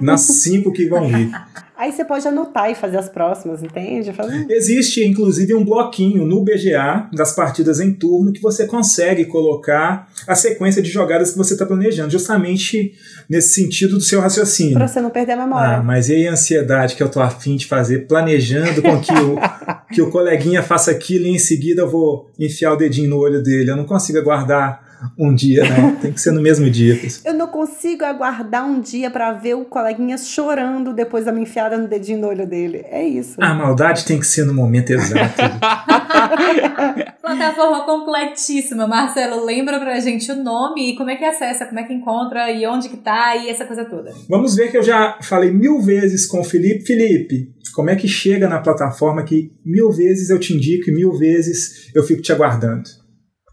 nas 0.00 0.20
cinco 0.20 0.72
que 0.72 0.86
vão 0.86 1.08
vir. 1.08 1.30
Aí 1.76 1.90
você 1.90 2.04
pode 2.04 2.26
anotar 2.28 2.70
e 2.70 2.74
fazer 2.74 2.98
as 2.98 3.08
próximas, 3.08 3.60
entende? 3.60 4.12
Faz... 4.12 4.48
Existe, 4.48 5.04
inclusive, 5.04 5.54
um 5.54 5.64
bloquinho 5.64 6.24
no 6.24 6.44
BGA 6.44 7.08
das 7.12 7.34
partidas 7.34 7.80
em 7.80 7.92
turno 7.92 8.32
que 8.32 8.40
você 8.40 8.64
consegue 8.64 9.24
colocar 9.24 10.08
a 10.26 10.36
sequência 10.36 10.80
de 10.80 10.88
jogadas 10.88 11.32
que 11.32 11.38
você 11.38 11.54
está 11.54 11.66
planejando, 11.66 12.10
justamente 12.10 12.94
nesse 13.28 13.54
sentido 13.54 13.96
do 13.96 14.00
seu 14.00 14.20
raciocínio. 14.20 14.74
Para 14.74 14.86
você 14.86 15.00
não 15.00 15.10
perder 15.10 15.32
a 15.32 15.36
memória. 15.38 15.78
Ah, 15.78 15.82
mas 15.82 16.08
e 16.08 16.14
aí 16.14 16.28
a 16.28 16.32
ansiedade 16.32 16.94
que 16.94 17.02
eu 17.02 17.08
tô 17.08 17.20
afim 17.20 17.56
de 17.56 17.66
fazer, 17.66 18.06
planejando 18.06 18.80
com 18.80 19.00
que 19.00 19.12
o, 19.12 19.36
que 19.92 20.02
o 20.02 20.10
coleguinha 20.10 20.62
faça 20.62 20.92
aquilo 20.92 21.26
e 21.26 21.30
em 21.30 21.38
seguida 21.38 21.82
eu 21.82 21.90
vou 21.90 22.30
enfiar 22.38 22.72
o 22.72 22.76
dedinho 22.76 23.10
no 23.10 23.18
olho 23.18 23.42
dele. 23.42 23.70
Eu 23.70 23.76
não 23.76 23.84
consigo 23.84 24.18
aguardar 24.18 24.83
um 25.18 25.34
dia, 25.34 25.62
né? 25.62 25.96
Tem 26.02 26.12
que 26.12 26.20
ser 26.20 26.32
no 26.32 26.40
mesmo 26.40 26.68
dia. 26.70 27.00
Eu 27.24 27.34
não 27.34 27.46
consigo 27.46 28.04
aguardar 28.04 28.66
um 28.66 28.80
dia 28.80 29.10
para 29.10 29.32
ver 29.32 29.54
o 29.54 29.64
coleguinha 29.64 30.18
chorando 30.18 30.92
depois 30.92 31.24
da 31.24 31.32
minha 31.32 31.44
enfiada 31.44 31.76
no 31.76 31.88
dedinho 31.88 32.20
no 32.20 32.28
olho 32.28 32.46
dele. 32.46 32.84
É 32.90 33.02
isso. 33.06 33.36
A 33.40 33.54
maldade 33.54 34.04
tem 34.04 34.18
que 34.18 34.26
ser 34.26 34.44
no 34.44 34.54
momento 34.54 34.90
exato. 34.90 35.34
Plataforma 37.20 37.84
completíssima. 37.84 38.86
Marcelo, 38.86 39.44
lembra 39.44 39.78
pra 39.78 39.98
gente 40.00 40.30
o 40.30 40.42
nome 40.42 40.90
e 40.92 40.96
como 40.96 41.10
é 41.10 41.16
que 41.16 41.24
acessa, 41.24 41.66
como 41.66 41.80
é 41.80 41.84
que 41.84 41.92
encontra 41.92 42.50
e 42.50 42.66
onde 42.66 42.88
que 42.88 42.96
tá 42.96 43.36
e 43.36 43.48
essa 43.48 43.64
coisa 43.64 43.84
toda. 43.84 44.12
Vamos 44.28 44.54
ver 44.54 44.70
que 44.70 44.76
eu 44.76 44.82
já 44.82 45.18
falei 45.22 45.50
mil 45.50 45.80
vezes 45.80 46.26
com 46.26 46.40
o 46.40 46.44
Felipe. 46.44 46.84
Felipe, 46.84 47.52
como 47.74 47.90
é 47.90 47.96
que 47.96 48.06
chega 48.06 48.48
na 48.48 48.60
plataforma 48.60 49.24
que 49.24 49.50
mil 49.64 49.90
vezes 49.90 50.30
eu 50.30 50.38
te 50.38 50.54
indico 50.54 50.90
e 50.90 50.94
mil 50.94 51.12
vezes 51.12 51.90
eu 51.94 52.02
fico 52.02 52.22
te 52.22 52.32
aguardando? 52.32 53.03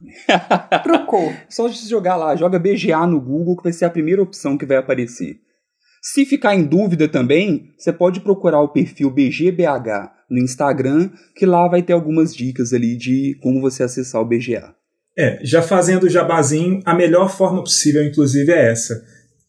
Trocou. 0.84 1.32
Só 1.50 1.68
de 1.68 1.78
jogar 1.88 2.16
lá, 2.16 2.36
joga 2.36 2.60
BGA 2.60 3.06
no 3.06 3.20
Google 3.22 3.58
que 3.58 3.64
vai 3.64 3.74
ser 3.74 3.86
a 3.86 3.90
primeira 3.90 4.22
opção 4.22 4.58
que 4.58 4.66
vai 4.66 4.78
aparecer. 4.78 5.40
Se 6.02 6.26
ficar 6.26 6.56
em 6.56 6.64
dúvida 6.64 7.08
também, 7.08 7.72
você 7.78 7.94
pode 7.94 8.22
procurar 8.22 8.62
o 8.62 8.70
perfil 8.70 9.12
BGBH 9.12 10.12
no 10.30 10.40
Instagram, 10.40 11.12
que 11.36 11.46
lá 11.46 11.68
vai 11.68 11.84
ter 11.84 11.94
algumas 11.94 12.34
dicas 12.34 12.74
ali 12.74 12.98
de 12.98 13.38
como 13.42 13.62
você 13.62 13.84
acessar 13.84 14.22
o 14.22 14.26
BGA. 14.26 14.74
É, 15.18 15.40
já 15.44 15.62
fazendo 15.62 16.06
o 16.06 16.10
jabazinho, 16.10 16.82
a 16.86 16.96
melhor 16.96 17.30
forma 17.30 17.62
possível, 17.62 18.04
inclusive, 18.04 18.52
é 18.52 18.72
essa. 18.72 19.04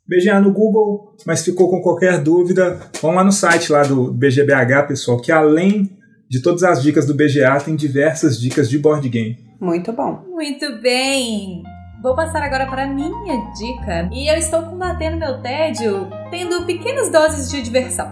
BGA 0.06 0.40
no 0.40 0.52
Google, 0.52 1.16
mas 1.24 1.44
ficou 1.44 1.70
com 1.70 1.80
qualquer 1.80 2.20
dúvida, 2.20 2.78
vão 3.00 3.14
lá 3.14 3.24
no 3.24 3.32
site 3.32 3.72
lá 3.72 3.82
do 3.84 4.12
BGBH, 4.12 4.88
pessoal, 4.88 5.20
que 5.20 5.32
além 5.32 5.96
de 6.28 6.42
todas 6.42 6.62
as 6.64 6.82
dicas 6.82 7.06
do 7.06 7.14
BGA, 7.14 7.60
tem 7.64 7.76
diversas 7.76 8.38
dicas 8.38 8.68
de 8.68 8.78
board 8.78 9.08
game. 9.08 9.38
Muito 9.62 9.92
bom. 9.92 10.24
Muito 10.28 10.80
bem. 10.80 11.62
Vou 12.02 12.16
passar 12.16 12.42
agora 12.42 12.66
para 12.66 12.82
a 12.82 12.86
minha 12.88 13.52
dica. 13.52 14.08
E 14.10 14.28
eu 14.28 14.36
estou 14.36 14.60
combatendo 14.60 15.18
meu 15.18 15.40
tédio 15.40 16.08
tendo 16.32 16.66
pequenas 16.66 17.12
doses 17.12 17.48
de 17.48 17.62
diversão. 17.62 18.10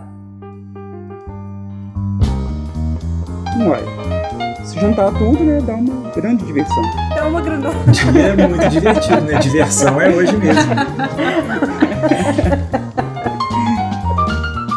Uai, 3.58 3.82
se 4.64 4.78
juntar 4.78 5.10
tudo, 5.18 5.42
né, 5.42 5.60
dá 5.60 5.74
uma 5.74 6.08
grande 6.10 6.44
diversão. 6.44 6.84
Dá 7.16 7.26
uma 7.26 7.40
grandona. 7.40 7.74
É 8.16 8.46
muito 8.46 8.68
divertido, 8.68 9.20
né? 9.22 9.38
Diversão 9.40 10.00
é 10.00 10.08
hoje 10.08 10.36
mesmo. 10.36 10.62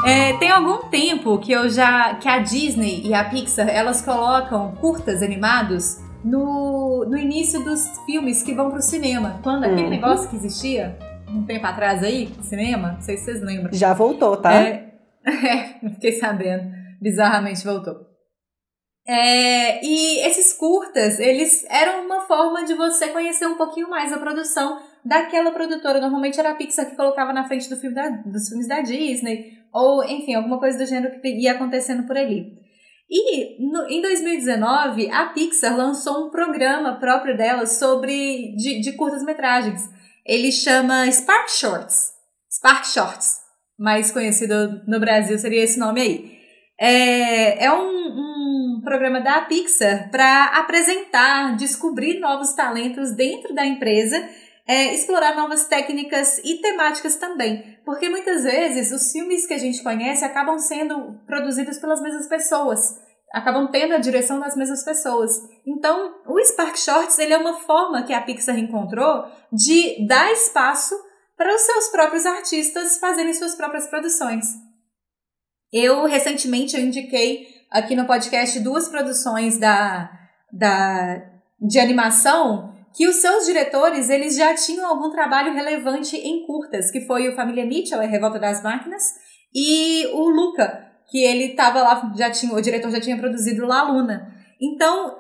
É, 0.06 0.34
tem 0.34 0.52
algum 0.52 0.90
tempo 0.90 1.38
que 1.38 1.54
eu 1.54 1.70
já 1.70 2.16
que 2.16 2.28
a 2.28 2.40
Disney 2.40 3.04
e 3.06 3.14
a 3.14 3.24
Pixar 3.24 3.70
elas 3.70 4.02
colocam 4.02 4.74
curtas 4.82 5.24
animados 5.24 6.03
no, 6.24 7.06
no 7.06 7.18
início 7.18 7.64
dos 7.64 8.00
filmes 8.06 8.42
que 8.42 8.54
vão 8.54 8.72
pro 8.72 8.82
cinema. 8.82 9.40
Quando 9.44 9.66
aquele 9.66 9.84
uhum. 9.84 9.90
negócio 9.90 10.30
que 10.30 10.36
existia 10.36 10.98
um 11.28 11.44
tempo 11.44 11.66
atrás 11.66 12.04
aí, 12.04 12.30
cinema, 12.42 12.94
não 12.94 13.02
sei 13.02 13.18
se 13.18 13.26
vocês 13.26 13.42
lembram. 13.42 13.74
Já 13.74 13.94
voltou, 13.94 14.38
tá? 14.38 14.54
É, 14.54 14.94
é 15.26 15.90
fiquei 15.90 16.14
sabendo. 16.14 16.72
Bizarramente 17.02 17.66
voltou. 17.66 18.14
É, 19.06 19.86
e 19.86 20.26
esses 20.26 20.54
curtas, 20.54 21.20
eles 21.20 21.66
eram 21.70 22.06
uma 22.06 22.22
forma 22.22 22.64
de 22.64 22.74
você 22.74 23.10
conhecer 23.10 23.46
um 23.46 23.58
pouquinho 23.58 23.90
mais 23.90 24.14
a 24.14 24.18
produção 24.18 24.82
daquela 25.04 25.52
produtora. 25.52 26.00
Normalmente 26.00 26.40
era 26.40 26.52
a 26.52 26.56
Pixar 26.56 26.90
que 26.90 26.96
colocava 26.96 27.34
na 27.34 27.46
frente 27.46 27.70
do 27.70 27.76
filme 27.76 27.94
da, 27.94 28.10
dos 28.10 28.48
filmes 28.48 28.68
da 28.68 28.80
Disney, 28.80 29.58
ou 29.74 30.04
enfim, 30.06 30.36
alguma 30.36 30.58
coisa 30.58 30.78
do 30.78 30.86
gênero 30.86 31.20
que 31.20 31.28
ia 31.28 31.52
acontecendo 31.52 32.08
por 32.08 32.18
ali. 32.18 32.63
E 33.16 33.64
no, 33.64 33.88
em 33.88 34.02
2019, 34.02 35.08
a 35.12 35.28
Pixar 35.28 35.78
lançou 35.78 36.26
um 36.26 36.30
programa 36.32 37.00
próprio 37.00 37.38
dela 37.38 37.68
sobre 37.68 38.56
de, 38.56 38.82
de 38.82 38.94
curtas-metragens. 38.94 39.88
Ele 40.26 40.52
chama 40.52 41.06
Spark 41.12 41.48
Shorts. 41.48 42.12
Spark 42.52 42.88
Shorts. 42.88 43.36
Mais 43.78 44.12
conhecido 44.12 44.82
no 44.88 45.00
Brasil 45.00 45.38
seria 45.38 45.64
esse 45.64 45.78
nome 45.78 46.02
aí. 46.02 46.40
É, 46.80 47.66
é 47.66 47.72
um, 47.72 48.78
um 48.78 48.82
programa 48.84 49.22
da 49.22 49.42
Pixar 49.42 50.10
para 50.10 50.46
apresentar, 50.58 51.56
descobrir 51.56 52.20
novos 52.20 52.54
talentos 52.54 53.16
dentro 53.16 53.54
da 53.54 53.64
empresa 53.64 54.28
é, 54.68 54.94
explorar 54.94 55.36
novas 55.36 55.66
técnicas 55.68 56.38
e 56.40 56.60
temáticas 56.62 57.16
também. 57.18 57.78
Porque 57.86 58.10
muitas 58.10 58.44
vezes 58.44 58.92
os 58.92 59.12
filmes 59.12 59.46
que 59.46 59.54
a 59.54 59.58
gente 59.58 59.84
conhece 59.84 60.24
acabam 60.24 60.58
sendo 60.58 61.20
produzidos 61.26 61.78
pelas 61.80 62.02
mesmas 62.02 62.28
pessoas. 62.28 62.80
Acabam 63.34 63.70
tendo 63.72 63.94
a 63.96 63.98
direção 63.98 64.40
das 64.40 64.56
mesmas 64.56 64.84
pessoas. 64.86 65.32
Então, 65.66 66.14
o 66.28 66.40
Spark 66.40 66.78
Shorts 66.78 67.18
ele 67.18 67.34
é 67.34 67.38
uma 67.38 67.60
forma 67.62 68.04
que 68.04 68.14
a 68.14 68.22
Pixar 68.22 68.58
encontrou 68.58 69.26
de 69.52 70.06
dar 70.08 70.32
espaço 70.32 70.96
para 71.36 71.54
os 71.54 71.62
seus 71.62 71.88
próprios 71.90 72.26
artistas 72.26 73.00
fazerem 73.00 73.34
suas 73.34 73.56
próprias 73.56 73.88
produções. 73.88 74.46
Eu, 75.72 76.06
recentemente, 76.06 76.78
eu 76.78 76.84
indiquei 76.84 77.48
aqui 77.72 77.96
no 77.96 78.06
podcast 78.06 78.60
duas 78.60 78.88
produções 78.88 79.58
da, 79.58 80.12
da, 80.52 81.26
de 81.60 81.80
animação 81.80 82.73
que 82.94 83.08
os 83.08 83.16
seus 83.16 83.46
diretores 83.46 84.10
eles 84.10 84.36
já 84.36 84.54
tinham 84.54 84.86
algum 84.86 85.10
trabalho 85.10 85.54
relevante 85.54 86.16
em 86.16 86.46
curtas, 86.46 86.92
que 86.92 87.02
foi 87.02 87.28
o 87.28 87.36
Família 87.36 87.66
Mitchell, 87.66 88.00
a 88.00 88.06
Revolta 88.06 88.40
das 88.40 88.62
Máquinas, 88.62 89.04
e 89.54 90.08
o 90.14 90.30
Luca, 90.30 90.92
que 91.10 91.24
ele 91.24 91.52
estava 91.52 91.82
lá, 91.82 92.14
já 92.16 92.30
tinha, 92.30 92.54
o 92.54 92.62
diretor 92.62 92.92
já 92.92 93.02
tinha 93.02 93.18
produzido 93.18 93.66
La 93.66 93.84
Luna. 93.84 94.34
Então, 94.62 95.18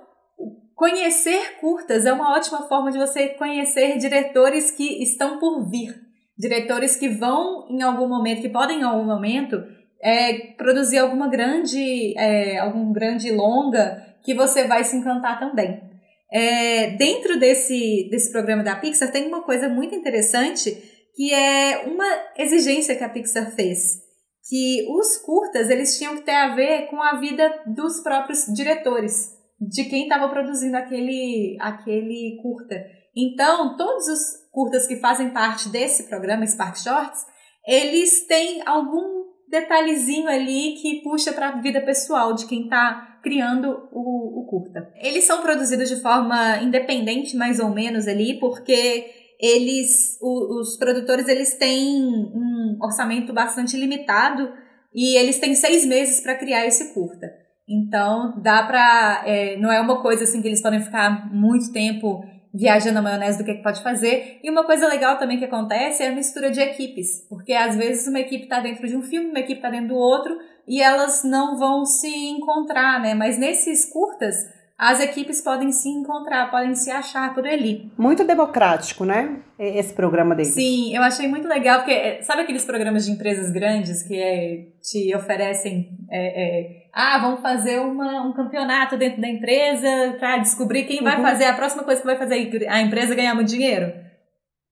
conhecer 0.75 1.57
curtas 1.59 2.05
é 2.05 2.13
uma 2.13 2.35
ótima 2.35 2.67
forma 2.67 2.91
de 2.91 2.97
você 2.97 3.29
conhecer 3.29 3.97
diretores 3.97 4.71
que 4.71 5.01
estão 5.03 5.39
por 5.39 5.69
vir, 5.69 5.95
diretores 6.37 6.95
que 6.95 7.09
vão 7.09 7.67
em 7.69 7.81
algum 7.81 8.07
momento, 8.07 8.41
que 8.41 8.49
podem 8.49 8.81
em 8.81 8.83
algum 8.83 9.05
momento 9.05 9.63
é, 10.01 10.33
produzir 10.57 10.99
alguma 10.99 11.27
grande, 11.27 12.17
é, 12.17 12.59
algum 12.59 12.91
grande 12.91 13.31
longa 13.31 14.15
que 14.23 14.33
você 14.33 14.67
vai 14.67 14.83
se 14.83 14.95
encantar 14.95 15.39
também. 15.39 15.92
É, 16.33 16.87
dentro 16.97 17.39
desse, 17.39 18.09
desse 18.09 18.31
programa 18.31 18.63
da 18.63 18.75
Pixar 18.75 19.11
tem 19.11 19.27
uma 19.27 19.43
coisa 19.43 19.69
muito 19.69 19.93
interessante 19.93 20.71
que 21.15 21.31
é 21.31 21.85
uma 21.85 22.07
exigência 22.35 22.95
que 22.95 23.03
a 23.03 23.09
Pixar 23.09 23.51
fez. 23.51 24.01
Que 24.49 24.83
os 24.89 25.17
curtas 25.17 25.69
eles 25.69 25.95
tinham 25.97 26.15
que 26.15 26.23
ter 26.23 26.31
a 26.31 26.55
ver 26.55 26.87
com 26.87 27.01
a 27.01 27.19
vida 27.19 27.61
dos 27.67 28.01
próprios 28.01 28.45
diretores, 28.53 29.29
de 29.59 29.85
quem 29.85 30.03
estava 30.03 30.27
produzindo 30.27 30.75
aquele, 30.75 31.55
aquele 31.61 32.39
curta. 32.41 32.83
Então, 33.15 33.77
todos 33.77 34.07
os 34.07 34.19
curtas 34.51 34.87
que 34.87 34.95
fazem 34.95 35.29
parte 35.29 35.69
desse 35.69 36.09
programa, 36.09 36.47
Spark 36.47 36.77
Shorts, 36.79 37.23
eles 37.65 38.25
têm 38.25 38.61
algum 38.65 39.23
detalhezinho 39.47 40.27
ali 40.27 40.75
que 40.81 41.01
puxa 41.03 41.31
para 41.31 41.49
a 41.49 41.61
vida 41.61 41.79
pessoal 41.79 42.33
de 42.33 42.47
quem 42.47 42.63
está 42.63 43.12
criando 43.23 43.87
o, 43.91 44.41
o 44.41 44.45
curta. 44.45 44.91
Eles 45.01 45.23
são 45.23 45.41
produzidos 45.41 45.87
de 45.87 46.01
forma 46.01 46.57
independente, 46.57 47.37
mais 47.37 47.59
ou 47.59 47.69
menos 47.69 48.05
ali, 48.05 48.37
porque 48.37 49.05
eles, 49.39 50.17
o, 50.21 50.59
os 50.59 50.75
produtores, 50.77 51.27
eles 51.29 51.55
têm 51.57 52.03
um 52.03 52.77
orçamento 52.81 53.31
bastante 53.31 53.77
limitado 53.77 54.51
e 54.93 55.17
eles 55.17 55.39
têm 55.39 55.55
seis 55.55 55.85
meses 55.85 56.21
para 56.21 56.35
criar 56.35 56.67
esse 56.67 56.93
curta. 56.93 57.31
Então, 57.67 58.39
dá 58.41 58.61
para. 58.63 59.23
É, 59.25 59.57
não 59.57 59.71
é 59.71 59.79
uma 59.79 60.01
coisa 60.01 60.25
assim 60.25 60.41
que 60.41 60.47
eles 60.49 60.61
podem 60.61 60.81
ficar 60.81 61.33
muito 61.33 61.71
tempo 61.71 62.25
viajando 62.53 62.95
na 62.95 63.01
maionese 63.01 63.37
do 63.37 63.43
que, 63.43 63.51
é 63.51 63.55
que 63.55 63.63
pode 63.63 63.81
fazer. 63.81 64.39
E 64.43 64.49
uma 64.49 64.65
coisa 64.65 64.87
legal 64.87 65.17
também 65.17 65.39
que 65.39 65.45
acontece 65.45 66.03
é 66.03 66.09
a 66.09 66.15
mistura 66.15 66.51
de 66.51 66.59
equipes, 66.59 67.25
porque 67.27 67.53
às 67.53 67.75
vezes 67.75 68.05
uma 68.07 68.19
equipe 68.19 68.43
está 68.43 68.59
dentro 68.59 68.87
de 68.87 68.95
um 68.95 69.01
filme, 69.01 69.29
uma 69.29 69.39
equipe 69.39 69.59
está 69.59 69.69
dentro 69.69 69.87
do 69.87 69.95
outro, 69.95 70.37
e 70.67 70.81
elas 70.81 71.23
não 71.23 71.57
vão 71.57 71.85
se 71.85 72.07
encontrar, 72.07 72.99
né? 73.01 73.13
Mas 73.13 73.37
nesses 73.37 73.85
curtas, 73.85 74.35
as 74.77 74.99
equipes 74.99 75.39
podem 75.41 75.71
se 75.71 75.87
encontrar, 75.87 76.49
podem 76.49 76.75
se 76.75 76.89
achar 76.89 77.33
por 77.33 77.47
ali. 77.47 77.91
Muito 77.97 78.23
democrático, 78.23 79.05
né? 79.05 79.39
Esse 79.57 79.93
programa 79.93 80.35
deles. 80.35 80.53
Sim, 80.53 80.95
eu 80.95 81.01
achei 81.03 81.27
muito 81.27 81.47
legal, 81.47 81.79
porque 81.79 81.93
é, 81.93 82.21
sabe 82.21 82.41
aqueles 82.41 82.65
programas 82.65 83.05
de 83.05 83.11
empresas 83.11 83.51
grandes 83.51 84.03
que 84.03 84.15
é, 84.15 84.67
te 84.81 85.15
oferecem. 85.15 85.89
É, 86.09 86.43
é, 86.43 86.83
ah, 86.93 87.19
vamos 87.19 87.41
fazer 87.41 87.79
uma, 87.79 88.27
um 88.27 88.33
campeonato 88.33 88.97
dentro 88.97 89.21
da 89.21 89.27
empresa 89.29 90.17
para 90.19 90.37
descobrir 90.39 90.83
quem 90.83 90.97
uhum. 90.99 91.05
vai 91.05 91.21
fazer 91.21 91.45
a 91.45 91.53
próxima 91.53 91.83
coisa 91.83 92.01
que 92.01 92.07
vai 92.07 92.17
fazer 92.17 92.67
a 92.67 92.81
empresa 92.81 93.15
ganhar 93.15 93.35
muito 93.35 93.49
dinheiro. 93.49 93.93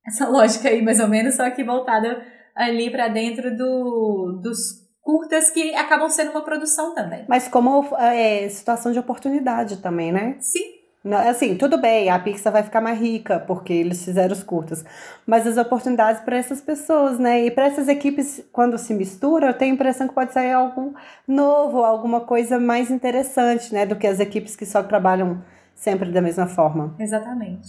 Essa 0.06 0.28
lógica 0.28 0.68
aí, 0.68 0.82
mais 0.82 1.00
ou 1.00 1.08
menos, 1.08 1.36
só 1.36 1.50
que 1.52 1.64
voltada 1.64 2.22
ali 2.56 2.90
para 2.90 3.08
dentro 3.08 3.56
do, 3.56 4.42
dos 4.44 4.82
curtas 5.02 5.50
que 5.50 5.74
acabam 5.76 6.10
sendo 6.10 6.32
uma 6.32 6.42
produção 6.42 6.94
também. 6.94 7.26
Mas 7.28 7.48
como 7.48 7.86
é, 7.98 8.48
situação 8.50 8.92
de 8.92 9.00
oportunidade 9.00 9.78
também, 9.78 10.12
né? 10.12 10.36
Sim. 10.40 10.82
Assim, 11.28 11.56
tudo 11.56 11.80
bem, 11.80 12.12
a 12.12 12.20
Pixar 12.20 12.54
vai 12.54 12.62
ficar 12.62 12.80
mais 12.80 13.00
rica 13.00 13.40
porque 13.40 13.74
eles 13.74 14.06
fizeram 14.06 14.34
os 14.34 14.44
curtas, 14.44 14.86
mas 15.26 15.48
as 15.48 15.58
oportunidades 15.58 16.22
para 16.22 16.38
essas 16.38 16.62
pessoas, 16.62 17.18
né? 17.18 17.48
E 17.48 17.50
para 17.50 17.66
essas 17.66 17.88
equipes, 17.88 18.44
quando 18.52 18.78
se 18.78 18.94
mistura, 18.94 19.48
eu 19.48 19.54
tenho 19.56 19.72
a 19.72 19.76
impressão 19.76 20.08
que 20.08 20.14
pode 20.14 20.32
sair 20.32 20.52
algo 20.52 20.94
novo, 21.28 21.84
alguma 21.84 22.22
coisa 22.22 22.60
mais 22.60 22.92
interessante, 22.92 23.74
né? 23.74 23.84
Do 23.84 23.96
que 23.96 24.06
as 24.06 24.20
equipes 24.20 24.56
que 24.56 24.64
só 24.64 24.84
trabalham 24.84 25.44
sempre 25.74 26.12
da 26.12 26.22
mesma 26.22 26.46
forma. 26.46 26.96
Exatamente. 27.00 27.68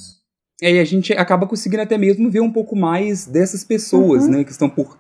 É, 0.61 0.71
e 0.71 0.79
a 0.79 0.85
gente 0.85 1.15
acaba 1.15 1.47
conseguindo 1.47 1.83
até 1.83 1.97
mesmo 1.97 2.31
ver 2.31 2.41
um 2.41 2.53
pouco 2.53 2.77
mais 2.77 3.27
dessas 3.27 3.65
pessoas, 3.65 4.25
uhum. 4.25 4.31
né? 4.31 4.45
Que 4.45 4.51
estão 4.51 4.69
por 4.69 4.99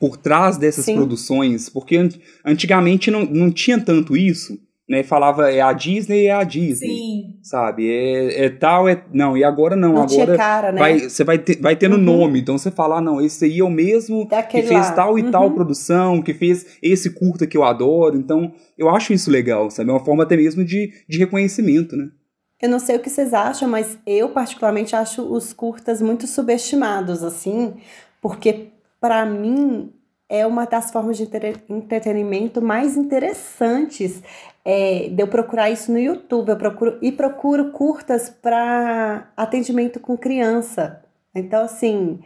por 0.00 0.16
trás 0.16 0.56
dessas 0.56 0.84
Sim. 0.84 0.96
produções, 0.96 1.68
porque 1.68 2.08
antigamente 2.44 3.10
não, 3.10 3.24
não 3.24 3.50
tinha 3.50 3.80
tanto 3.80 4.16
isso, 4.16 4.58
né? 4.88 5.02
Falava 5.02 5.50
é 5.50 5.60
a 5.60 5.72
Disney 5.72 6.26
é 6.26 6.32
a 6.32 6.44
Disney, 6.44 6.88
Sim. 6.88 7.38
sabe? 7.42 7.88
É, 7.90 8.44
é 8.44 8.50
tal, 8.50 8.88
é 8.88 9.02
não. 9.12 9.36
E 9.36 9.42
agora 9.42 9.74
não, 9.74 9.94
não 9.94 10.02
agora 10.02 10.36
cara, 10.36 10.72
né? 10.72 10.78
vai, 10.78 10.98
você 11.00 11.24
vai 11.24 11.38
ter, 11.38 11.60
vai 11.60 11.76
tendo 11.76 11.96
uhum. 11.96 12.02
nome, 12.02 12.40
então 12.40 12.56
você 12.56 12.70
fala, 12.70 12.98
ah, 12.98 13.00
não, 13.00 13.20
esse 13.20 13.44
aí 13.44 13.58
é 13.58 13.64
o 13.64 13.70
mesmo 13.70 14.26
Daquele 14.28 14.62
que 14.62 14.68
fez 14.68 14.86
lá. 14.88 14.92
tal 14.92 15.18
e 15.18 15.22
uhum. 15.22 15.30
tal 15.30 15.50
produção, 15.50 16.22
que 16.22 16.32
fez 16.32 16.78
esse 16.82 17.10
curta 17.10 17.46
que 17.46 17.56
eu 17.56 17.64
adoro. 17.64 18.16
Então 18.16 18.52
eu 18.78 18.88
acho 18.88 19.12
isso 19.12 19.30
legal, 19.30 19.70
sabe? 19.70 19.90
É 19.90 19.92
uma 19.92 20.04
forma 20.04 20.22
até 20.22 20.36
mesmo 20.36 20.64
de, 20.64 20.92
de 21.08 21.18
reconhecimento, 21.18 21.96
né? 21.96 22.08
Eu 22.60 22.70
não 22.70 22.78
sei 22.78 22.96
o 22.96 23.00
que 23.00 23.10
vocês 23.10 23.34
acham, 23.34 23.68
mas 23.68 23.98
eu 24.06 24.30
particularmente 24.30 24.96
acho 24.96 25.22
os 25.22 25.52
curtas 25.52 26.00
muito 26.00 26.26
subestimados, 26.26 27.22
assim, 27.22 27.74
porque 28.22 28.68
para 29.06 29.24
mim, 29.24 29.92
é 30.28 30.44
uma 30.44 30.64
das 30.64 30.90
formas 30.90 31.16
de 31.16 31.30
entretenimento 31.68 32.60
mais 32.60 32.96
interessantes 32.96 34.20
é, 34.64 35.08
de 35.08 35.22
eu 35.22 35.28
procurar 35.28 35.70
isso 35.70 35.92
no 35.92 35.98
YouTube. 35.98 36.48
Eu 36.48 36.56
procuro 36.56 36.98
e 37.00 37.12
procuro 37.12 37.70
curtas 37.70 38.28
para 38.28 39.30
atendimento 39.36 40.00
com 40.00 40.18
criança. 40.18 41.04
Então, 41.32 41.62
assim, 41.62 42.18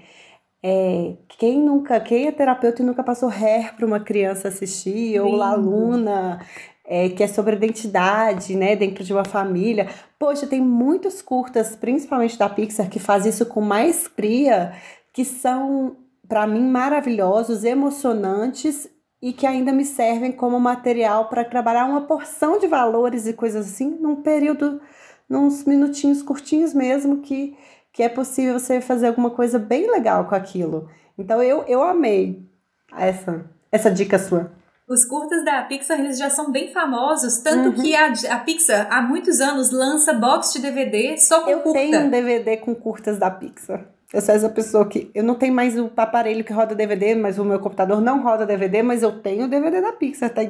é, 0.62 1.16
quem 1.38 1.60
nunca, 1.60 2.00
quem 2.00 2.28
é 2.28 2.32
terapeuta 2.32 2.80
e 2.80 2.86
nunca 2.86 3.04
passou 3.04 3.28
hair 3.28 3.76
para 3.76 3.84
uma 3.84 4.00
criança 4.00 4.48
assistir, 4.48 5.20
ou 5.20 5.32
La 5.32 5.54
Luna, 5.54 6.40
é, 6.86 7.10
que 7.10 7.22
é 7.22 7.26
sobre 7.26 7.56
identidade, 7.56 8.56
né, 8.56 8.74
dentro 8.74 9.04
de 9.04 9.12
uma 9.12 9.26
família. 9.26 9.86
Poxa, 10.18 10.46
tem 10.46 10.62
muitos 10.62 11.20
curtas, 11.20 11.76
principalmente 11.76 12.38
da 12.38 12.48
Pixar, 12.48 12.88
que 12.88 12.98
faz 12.98 13.26
isso 13.26 13.44
com 13.44 13.60
maestria, 13.60 14.72
que 15.12 15.26
são 15.26 15.99
para 16.30 16.46
mim, 16.46 16.62
maravilhosos, 16.62 17.64
emocionantes 17.64 18.88
e 19.20 19.32
que 19.32 19.44
ainda 19.44 19.72
me 19.72 19.84
servem 19.84 20.30
como 20.30 20.60
material 20.60 21.28
para 21.28 21.44
trabalhar 21.44 21.86
uma 21.86 22.02
porção 22.02 22.56
de 22.56 22.68
valores 22.68 23.26
e 23.26 23.32
coisas 23.32 23.66
assim 23.66 23.98
num 24.00 24.22
período, 24.22 24.80
nos 25.28 25.64
minutinhos 25.64 26.22
curtinhos 26.22 26.72
mesmo, 26.72 27.20
que, 27.20 27.58
que 27.92 28.04
é 28.04 28.08
possível 28.08 28.60
você 28.60 28.80
fazer 28.80 29.08
alguma 29.08 29.30
coisa 29.30 29.58
bem 29.58 29.90
legal 29.90 30.26
com 30.26 30.36
aquilo. 30.36 30.88
Então 31.18 31.42
eu, 31.42 31.64
eu 31.64 31.82
amei 31.82 32.48
essa, 32.96 33.44
essa 33.72 33.90
dica 33.90 34.16
sua. 34.16 34.52
Os 34.88 35.04
curtas 35.04 35.44
da 35.44 35.62
Pixar 35.64 35.98
eles 35.98 36.16
já 36.16 36.30
são 36.30 36.52
bem 36.52 36.72
famosos, 36.72 37.38
tanto 37.38 37.70
uhum. 37.70 37.82
que 37.82 37.92
a, 37.96 38.12
a 38.30 38.38
Pixar 38.38 38.86
há 38.88 39.02
muitos 39.02 39.40
anos 39.40 39.72
lança 39.72 40.12
box 40.12 40.52
de 40.52 40.60
DVD 40.60 41.18
só 41.18 41.40
com 41.40 41.50
eu 41.50 41.58
curta. 41.58 41.80
Eu 41.80 41.90
tenho 41.90 42.06
um 42.06 42.08
DVD 42.08 42.56
com 42.56 42.72
curtas 42.72 43.18
da 43.18 43.28
Pixar. 43.32 43.84
Eu 44.12 44.20
sou 44.20 44.34
essa 44.34 44.48
pessoa 44.48 44.88
que 44.88 45.08
eu 45.14 45.22
não 45.22 45.36
tenho 45.36 45.54
mais 45.54 45.78
o 45.78 45.88
aparelho 45.96 46.42
que 46.42 46.52
roda 46.52 46.74
DVD, 46.74 47.14
mas 47.14 47.38
o 47.38 47.44
meu 47.44 47.60
computador 47.60 48.00
não 48.00 48.20
roda 48.22 48.44
DVD, 48.44 48.82
mas 48.82 49.04
eu 49.04 49.20
tenho 49.20 49.44
o 49.44 49.48
DVD 49.48 49.80
da 49.80 49.92
Pixar. 49.92 50.30
Tá? 50.30 50.42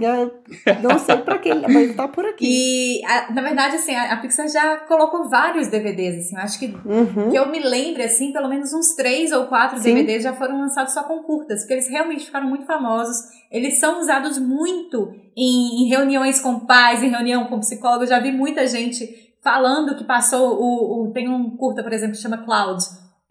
Não 0.82 0.98
sei 0.98 1.18
pra 1.18 1.36
quê, 1.38 1.52
mas 1.68 1.94
tá 1.94 2.08
por 2.08 2.24
aqui. 2.24 2.46
E, 2.48 3.04
a- 3.04 3.30
na 3.34 3.42
verdade, 3.42 3.76
assim, 3.76 3.94
a, 3.94 4.14
a 4.14 4.16
Pixar 4.16 4.48
já 4.48 4.78
colocou 4.88 5.28
vários 5.28 5.68
DVDs, 5.68 6.24
assim. 6.26 6.36
Eu 6.36 6.42
acho 6.42 6.58
que, 6.58 6.66
Uhum. 6.84 7.30
que 7.30 7.36
eu 7.36 7.50
me 7.50 7.60
lembre, 7.60 8.02
assim, 8.02 8.32
pelo 8.32 8.48
menos 8.48 8.72
uns 8.72 8.94
três 8.94 9.30
ou 9.30 9.46
quatro 9.46 9.76
Sim. 9.78 9.92
DVDs 9.94 10.22
já 10.22 10.32
foram 10.32 10.58
lançados 10.58 10.94
só 10.94 11.02
com 11.02 11.18
curtas, 11.22 11.60
porque 11.60 11.74
eles 11.74 11.88
realmente 11.88 12.24
ficaram 12.24 12.48
muito 12.48 12.64
famosos. 12.64 13.16
Eles 13.52 13.78
são 13.78 14.00
usados 14.00 14.38
muito 14.38 15.12
em, 15.36 15.84
em 15.84 15.88
reuniões 15.90 16.40
com 16.40 16.60
pais, 16.60 17.02
em 17.02 17.10
reunião 17.10 17.44
com 17.44 17.60
psicólogos. 17.60 18.08
Já 18.08 18.20
vi 18.20 18.32
muita 18.32 18.66
gente 18.66 19.06
falando 19.44 19.96
que 19.96 20.04
passou 20.04 20.58
o, 20.58 21.08
o- 21.08 21.12
tem 21.12 21.28
um 21.28 21.50
curta, 21.58 21.82
por 21.82 21.92
exemplo, 21.92 22.14
que 22.16 22.22
chama 22.22 22.38
Cloud, 22.38 22.82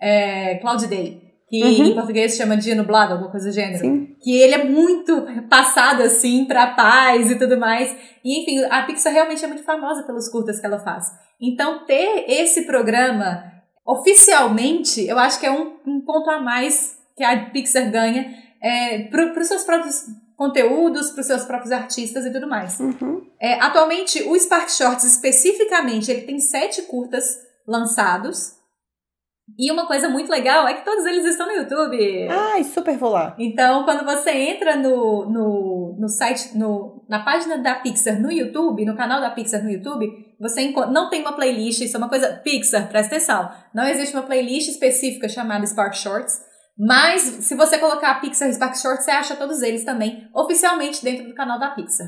é, 0.01 0.55
Cloud 0.55 0.87
Day, 0.87 1.21
que 1.49 1.63
Uhum. 1.63 1.85
em 1.85 1.93
português 1.95 2.35
chama 2.35 2.55
Dia 2.55 2.75
Nublado, 2.75 3.13
alguma 3.13 3.31
coisa 3.31 3.49
do 3.49 3.53
gênero 3.53 3.79
Sim. 3.79 4.15
que 4.21 4.37
ele 4.39 4.53
é 4.53 4.63
muito 4.63 5.25
passado 5.49 6.03
assim 6.03 6.45
pra 6.45 6.67
paz 6.67 7.31
e 7.31 7.35
tudo 7.35 7.57
mais. 7.57 7.95
E 8.23 8.41
enfim, 8.41 8.63
a 8.69 8.83
Pixar 8.83 9.11
realmente 9.13 9.43
é 9.43 9.47
muito 9.47 9.63
famosa 9.63 10.03
pelos 10.03 10.29
curtas 10.29 10.59
que 10.59 10.65
ela 10.65 10.79
faz. 10.79 11.05
Então 11.41 11.85
ter 11.85 12.25
esse 12.27 12.63
programa 12.65 13.43
oficialmente, 13.85 15.05
eu 15.07 15.17
acho 15.17 15.39
que 15.39 15.45
é 15.45 15.51
um, 15.51 15.77
um 15.87 16.01
ponto 16.01 16.29
a 16.29 16.39
mais 16.39 16.97
que 17.17 17.23
a 17.23 17.49
Pixar 17.49 17.89
ganha 17.91 18.31
é, 18.61 18.99
para 19.09 19.41
os 19.41 19.47
seus 19.47 19.63
próprios 19.63 20.05
conteúdos, 20.37 21.11
para 21.11 21.21
os 21.21 21.27
seus 21.27 21.43
próprios 21.43 21.71
artistas 21.71 22.25
e 22.25 22.31
tudo 22.31 22.47
mais. 22.47 22.79
Uhum. 22.79 23.23
É, 23.41 23.55
atualmente, 23.55 24.21
o 24.23 24.39
Spark 24.39 24.69
Shorts 24.69 25.03
especificamente, 25.03 26.11
ele 26.11 26.21
tem 26.21 26.39
sete 26.39 26.83
curtas 26.83 27.25
lançados. 27.67 28.53
E 29.57 29.71
uma 29.71 29.85
coisa 29.85 30.07
muito 30.07 30.29
legal 30.29 30.67
é 30.67 30.73
que 30.73 30.85
todos 30.85 31.05
eles 31.05 31.25
estão 31.25 31.47
no 31.47 31.53
YouTube. 31.53 32.27
Ai, 32.29 32.63
super 32.63 32.97
vou 32.97 33.09
lá. 33.09 33.35
Então, 33.37 33.83
quando 33.83 34.05
você 34.05 34.31
entra 34.31 34.75
no, 34.75 35.25
no, 35.29 35.97
no 35.99 36.09
site, 36.09 36.57
no, 36.57 37.05
na 37.09 37.23
página 37.23 37.57
da 37.57 37.75
Pixar 37.75 38.21
no 38.21 38.31
YouTube, 38.31 38.85
no 38.85 38.95
canal 38.95 39.19
da 39.19 39.29
Pixar 39.29 39.63
no 39.63 39.69
YouTube, 39.69 40.07
você 40.39 40.71
não 40.91 41.09
tem 41.09 41.21
uma 41.21 41.33
playlist, 41.33 41.81
isso 41.81 41.95
é 41.95 41.97
uma 41.97 42.09
coisa. 42.09 42.39
Pixar, 42.43 42.87
presta 42.89 43.15
atenção. 43.15 43.51
Não 43.73 43.87
existe 43.87 44.15
uma 44.15 44.23
playlist 44.23 44.69
específica 44.69 45.27
chamada 45.27 45.65
Spark 45.65 45.95
Shorts. 45.95 46.39
Mas, 46.77 47.21
se 47.21 47.55
você 47.55 47.77
colocar 47.77 48.21
Pixar 48.21 48.51
Spark 48.53 48.77
Shorts, 48.77 49.03
você 49.03 49.11
acha 49.11 49.35
todos 49.35 49.61
eles 49.61 49.83
também, 49.83 50.29
oficialmente, 50.33 51.03
dentro 51.03 51.27
do 51.27 51.35
canal 51.35 51.59
da 51.59 51.71
Pixar. 51.71 52.07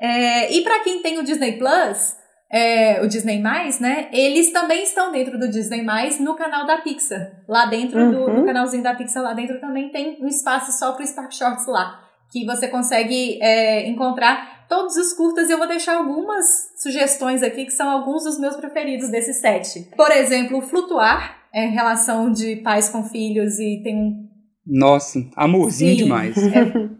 É, 0.00 0.52
e 0.52 0.62
para 0.62 0.78
quem 0.80 1.02
tem 1.02 1.18
o 1.18 1.24
Disney 1.24 1.58
Plus, 1.58 2.16
é, 2.52 3.00
o 3.02 3.06
Disney 3.06 3.38
né? 3.38 4.08
Eles 4.12 4.52
também 4.52 4.82
estão 4.82 5.12
dentro 5.12 5.38
do 5.38 5.48
Disney 5.48 5.84
no 6.18 6.34
canal 6.34 6.66
da 6.66 6.78
Pixar. 6.78 7.30
Lá 7.48 7.66
dentro 7.66 8.10
do, 8.10 8.18
Uhum. 8.24 8.40
do 8.40 8.44
canalzinho 8.46 8.82
da 8.82 8.94
Pixar, 8.94 9.22
lá 9.22 9.32
dentro 9.32 9.60
também 9.60 9.90
tem 9.90 10.18
um 10.20 10.26
espaço 10.26 10.72
só 10.78 10.92
para 10.92 11.04
o 11.04 11.06
Spark 11.06 11.32
Shorts 11.32 11.66
lá. 11.66 12.00
Que 12.32 12.44
você 12.44 12.68
consegue 12.68 13.38
é, 13.42 13.88
encontrar 13.88 14.66
todos 14.68 14.96
os 14.96 15.12
curtas 15.12 15.48
e 15.48 15.52
eu 15.52 15.58
vou 15.58 15.66
deixar 15.66 15.96
algumas 15.96 16.44
sugestões 16.80 17.42
aqui 17.42 17.64
que 17.64 17.72
são 17.72 17.88
alguns 17.90 18.24
dos 18.24 18.38
meus 18.38 18.56
preferidos 18.56 19.08
desses 19.10 19.40
sete. 19.40 19.88
Por 19.96 20.10
exemplo, 20.12 20.58
o 20.58 20.62
Flutuar, 20.62 21.38
é 21.52 21.66
relação 21.66 22.30
de 22.30 22.56
pais 22.56 22.88
com 22.88 23.02
filhos 23.02 23.58
e 23.58 23.80
tem 23.82 23.96
um 23.96 24.28
Nossa, 24.64 25.18
amorzinho 25.36 25.96
Sim. 25.96 26.02
demais. 26.04 26.36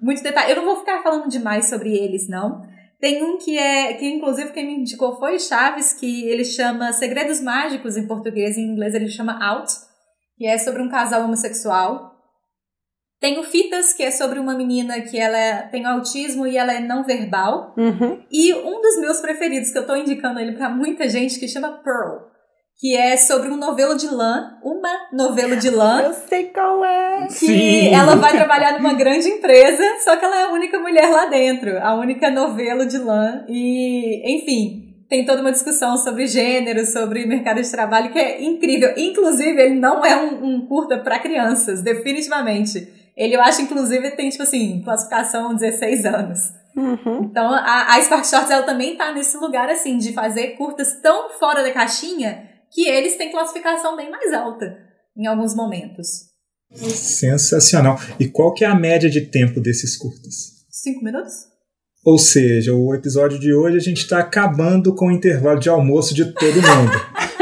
muito 0.03 0.23
detalhe. 0.23 0.51
Eu 0.51 0.57
não 0.57 0.65
vou 0.65 0.77
ficar 0.81 1.03
falando 1.03 1.29
demais 1.29 1.69
sobre 1.69 1.91
eles, 1.97 2.29
não. 2.29 2.63
Tem 3.01 3.25
um 3.25 3.39
que 3.39 3.57
é, 3.57 3.95
que 3.95 4.07
inclusive 4.07 4.53
quem 4.53 4.67
me 4.67 4.75
indicou 4.83 5.19
foi 5.19 5.37
o 5.37 5.41
Chaves, 5.41 5.95
que 5.95 6.29
ele 6.29 6.45
chama 6.45 6.93
Segredos 6.93 7.41
Mágicos 7.41 7.97
em 7.97 8.07
português, 8.07 8.59
em 8.59 8.67
inglês 8.67 8.95
ele 8.95 9.09
chama 9.09 9.43
Out, 9.43 9.73
que 10.37 10.47
é 10.47 10.59
sobre 10.59 10.83
um 10.83 10.89
casal 10.89 11.25
homossexual. 11.25 12.11
Tem 13.19 13.39
o 13.39 13.43
Fitas, 13.43 13.93
que 13.93 14.03
é 14.03 14.11
sobre 14.11 14.39
uma 14.39 14.55
menina 14.55 15.01
que 15.01 15.19
ela 15.19 15.63
tem 15.69 15.85
autismo 15.85 16.47
e 16.47 16.57
ela 16.57 16.73
é 16.73 16.81
não 16.81 17.05
verbal. 17.05 17.75
Uhum. 17.77 18.23
E 18.31 18.53
um 18.55 18.81
dos 18.81 18.99
meus 18.99 19.21
preferidos, 19.21 19.71
que 19.71 19.79
eu 19.79 19.87
tô 19.87 19.97
indicando 19.97 20.39
ele 20.39 20.53
pra 20.53 20.69
muita 20.69 21.09
gente, 21.09 21.39
que 21.39 21.49
chama 21.49 21.83
Pearl, 21.83 22.30
que 22.81 22.97
é 22.97 23.15
sobre 23.15 23.51
um 23.51 23.59
novelo 23.59 23.95
de 23.95 24.07
lã, 24.09 24.57
uma 24.65 24.89
novelo 25.13 25.55
de 25.57 25.69
lã, 25.69 26.01
Eu 26.01 26.15
sei 26.15 26.45
qual 26.47 26.83
é. 26.83 27.27
que 27.27 27.35
Sim. 27.35 27.95
ela 27.95 28.17
vai 28.17 28.33
trabalhar 28.33 28.73
numa 28.73 28.95
grande 28.95 29.29
empresa, 29.29 29.85
só 30.03 30.17
que 30.17 30.25
ela 30.25 30.41
é 30.41 30.43
a 30.45 30.51
única 30.51 30.79
mulher 30.79 31.11
lá 31.11 31.27
dentro, 31.27 31.79
a 31.79 31.95
única 31.95 32.31
novelo 32.31 32.87
de 32.87 32.97
lã. 32.97 33.45
E, 33.47 34.35
enfim, 34.35 34.95
tem 35.11 35.27
toda 35.27 35.43
uma 35.43 35.53
discussão 35.53 35.99
sobre 35.99 36.27
gênero, 36.27 36.87
sobre 36.87 37.27
mercado 37.27 37.61
de 37.61 37.71
trabalho, 37.71 38.13
que 38.13 38.19
é 38.19 38.43
incrível. 38.43 38.95
Inclusive, 38.97 39.61
ele 39.61 39.75
não 39.75 40.03
é 40.03 40.17
um, 40.17 40.43
um 40.43 40.67
curta 40.67 40.97
para 40.97 41.19
crianças, 41.19 41.83
definitivamente. 41.83 42.89
Ele, 43.15 43.37
eu 43.37 43.43
acho, 43.43 43.61
inclusive, 43.61 44.13
tem, 44.13 44.31
tipo 44.31 44.43
assim, 44.43 44.81
classificação 44.83 45.55
16 45.55 46.07
anos. 46.07 46.39
Uhum. 46.75 47.25
Então, 47.25 47.53
a, 47.53 47.95
a 47.95 48.01
Spark 48.01 48.25
Shorts, 48.25 48.51
ela 48.51 48.63
também 48.63 48.97
tá 48.97 49.13
nesse 49.13 49.37
lugar, 49.37 49.69
assim, 49.69 49.99
de 49.99 50.15
fazer 50.15 50.57
curtas 50.57 50.99
tão 51.03 51.29
fora 51.39 51.63
da 51.63 51.73
caixinha 51.73 52.49
que 52.73 52.89
eles 52.89 53.17
têm 53.17 53.31
classificação 53.31 53.97
bem 53.97 54.11
mais 54.11 54.33
alta 54.33 54.79
em 55.17 55.27
alguns 55.27 55.55
momentos. 55.55 56.31
Sensacional. 56.73 57.99
E 58.19 58.29
qual 58.29 58.55
que 58.55 58.65
é 58.65 58.69
a 58.69 58.75
média 58.75 59.11
de 59.11 59.23
tempo 59.23 59.61
desses 59.61 59.97
curtas? 59.97 60.65
Cinco 60.71 61.05
minutos? 61.05 61.51
Ou 62.05 62.17
seja, 62.17 62.75
o 62.75 62.95
episódio 62.95 63.39
de 63.39 63.53
hoje 63.53 63.77
a 63.77 63.81
gente 63.81 63.99
está 63.99 64.21
acabando 64.21 64.95
com 64.95 65.09
o 65.09 65.13
intervalo 65.13 65.59
de 65.59 65.69
almoço 65.69 66.15
de 66.15 66.33
todo 66.33 66.55
mundo. 66.55 66.93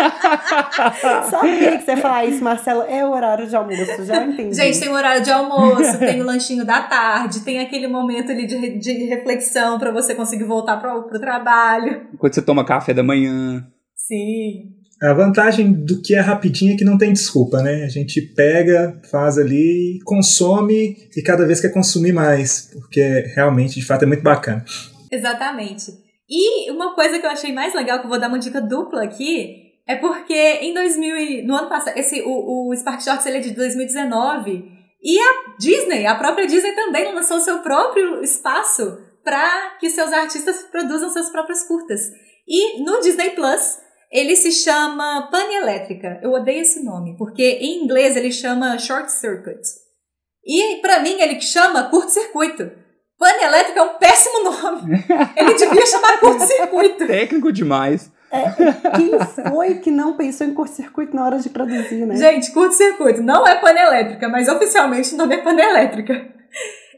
Sabia 1.30 1.78
que 1.78 1.84
você 1.84 1.90
ia 1.92 1.96
falar 1.96 2.24
isso, 2.24 2.42
Marcelo. 2.42 2.82
É 2.82 3.04
o 3.04 3.10
horário 3.10 3.46
de 3.46 3.54
almoço, 3.54 4.04
já 4.04 4.24
entendi. 4.24 4.56
Gente, 4.56 4.80
tem 4.80 4.88
o 4.88 4.94
horário 4.94 5.22
de 5.22 5.30
almoço, 5.30 5.98
tem 5.98 6.20
o 6.20 6.24
lanchinho 6.24 6.64
da 6.64 6.82
tarde, 6.82 7.40
tem 7.40 7.60
aquele 7.60 7.86
momento 7.86 8.32
ali 8.32 8.46
de, 8.46 8.78
de 8.78 8.92
reflexão 9.04 9.78
pra 9.78 9.92
você 9.92 10.14
conseguir 10.14 10.44
voltar 10.44 10.78
pro, 10.78 11.04
pro 11.04 11.20
trabalho. 11.20 12.08
Quando 12.18 12.34
você 12.34 12.42
toma 12.42 12.64
café 12.64 12.92
da 12.92 13.02
manhã. 13.02 13.64
Sim. 13.94 14.77
A 15.00 15.12
vantagem 15.12 15.72
do 15.72 16.02
que 16.02 16.14
é 16.14 16.20
rapidinho 16.20 16.74
é 16.74 16.76
que 16.76 16.84
não 16.84 16.98
tem 16.98 17.12
desculpa, 17.12 17.62
né? 17.62 17.84
A 17.84 17.88
gente 17.88 18.20
pega, 18.20 19.00
faz 19.10 19.38
ali, 19.38 20.00
consome 20.04 21.08
e 21.16 21.22
cada 21.22 21.46
vez 21.46 21.60
quer 21.60 21.72
consumir 21.72 22.12
mais, 22.12 22.68
porque 22.72 23.00
realmente, 23.34 23.78
de 23.78 23.86
fato, 23.86 24.02
é 24.02 24.06
muito 24.06 24.22
bacana. 24.24 24.64
Exatamente. 25.10 25.92
E 26.28 26.70
uma 26.72 26.94
coisa 26.94 27.18
que 27.18 27.24
eu 27.24 27.30
achei 27.30 27.52
mais 27.52 27.74
legal, 27.74 28.00
que 28.00 28.06
eu 28.06 28.10
vou 28.10 28.18
dar 28.18 28.28
uma 28.28 28.38
dica 28.38 28.60
dupla 28.60 29.04
aqui, 29.04 29.68
é 29.86 29.96
porque 29.96 30.34
em 30.34 30.74
2000 30.74 31.16
e- 31.16 31.42
no 31.46 31.54
ano 31.54 31.68
passado, 31.68 31.96
esse, 31.96 32.20
o, 32.22 32.68
o 32.68 32.76
Spark 32.76 33.02
Shorts 33.02 33.24
ele 33.24 33.38
é 33.38 33.40
de 33.40 33.52
2019, 33.52 34.64
e 35.02 35.18
a 35.18 35.56
Disney, 35.58 36.06
a 36.06 36.16
própria 36.16 36.46
Disney 36.46 36.72
também 36.72 37.14
lançou 37.14 37.40
seu 37.40 37.60
próprio 37.60 38.20
espaço 38.22 38.98
para 39.24 39.76
que 39.78 39.88
seus 39.88 40.12
artistas 40.12 40.64
produzam 40.70 41.08
seus 41.08 41.30
próprios 41.30 41.62
curtas. 41.62 42.00
E 42.46 42.82
no 42.82 43.00
Disney 43.00 43.30
Plus, 43.30 43.78
ele 44.10 44.36
se 44.36 44.52
chama 44.52 45.28
Pane 45.30 45.54
Elétrica. 45.54 46.18
Eu 46.22 46.32
odeio 46.32 46.62
esse 46.62 46.82
nome, 46.82 47.16
porque 47.16 47.42
em 47.42 47.82
inglês 47.82 48.16
ele 48.16 48.32
chama 48.32 48.78
Short 48.78 49.10
Circuit. 49.12 49.60
E 50.44 50.76
pra 50.80 51.00
mim 51.00 51.20
ele 51.20 51.40
chama 51.40 51.84
curto-circuito. 51.90 52.70
Pane 53.18 53.42
Elétrica 53.42 53.80
é 53.80 53.82
um 53.82 53.98
péssimo 53.98 54.44
nome. 54.44 55.04
Ele 55.36 55.54
devia 55.54 55.86
chamar 55.86 56.20
curto-circuito. 56.20 57.04
Técnico 57.04 57.52
demais. 57.52 58.12
Quem 58.94 59.18
foi 59.50 59.74
que 59.80 59.90
não 59.90 60.16
pensou 60.16 60.46
em 60.46 60.54
curto-circuito 60.54 61.16
na 61.16 61.24
hora 61.24 61.38
de 61.40 61.48
produzir, 61.48 62.06
né? 62.06 62.14
Gente, 62.14 62.52
curto-circuito 62.52 63.20
não 63.20 63.44
é 63.46 63.56
pane 63.56 63.80
elétrica, 63.80 64.28
mas 64.28 64.48
oficialmente 64.48 65.14
o 65.14 65.16
nome 65.16 65.34
é 65.34 65.42
pane 65.42 65.60
elétrica. 65.60 66.28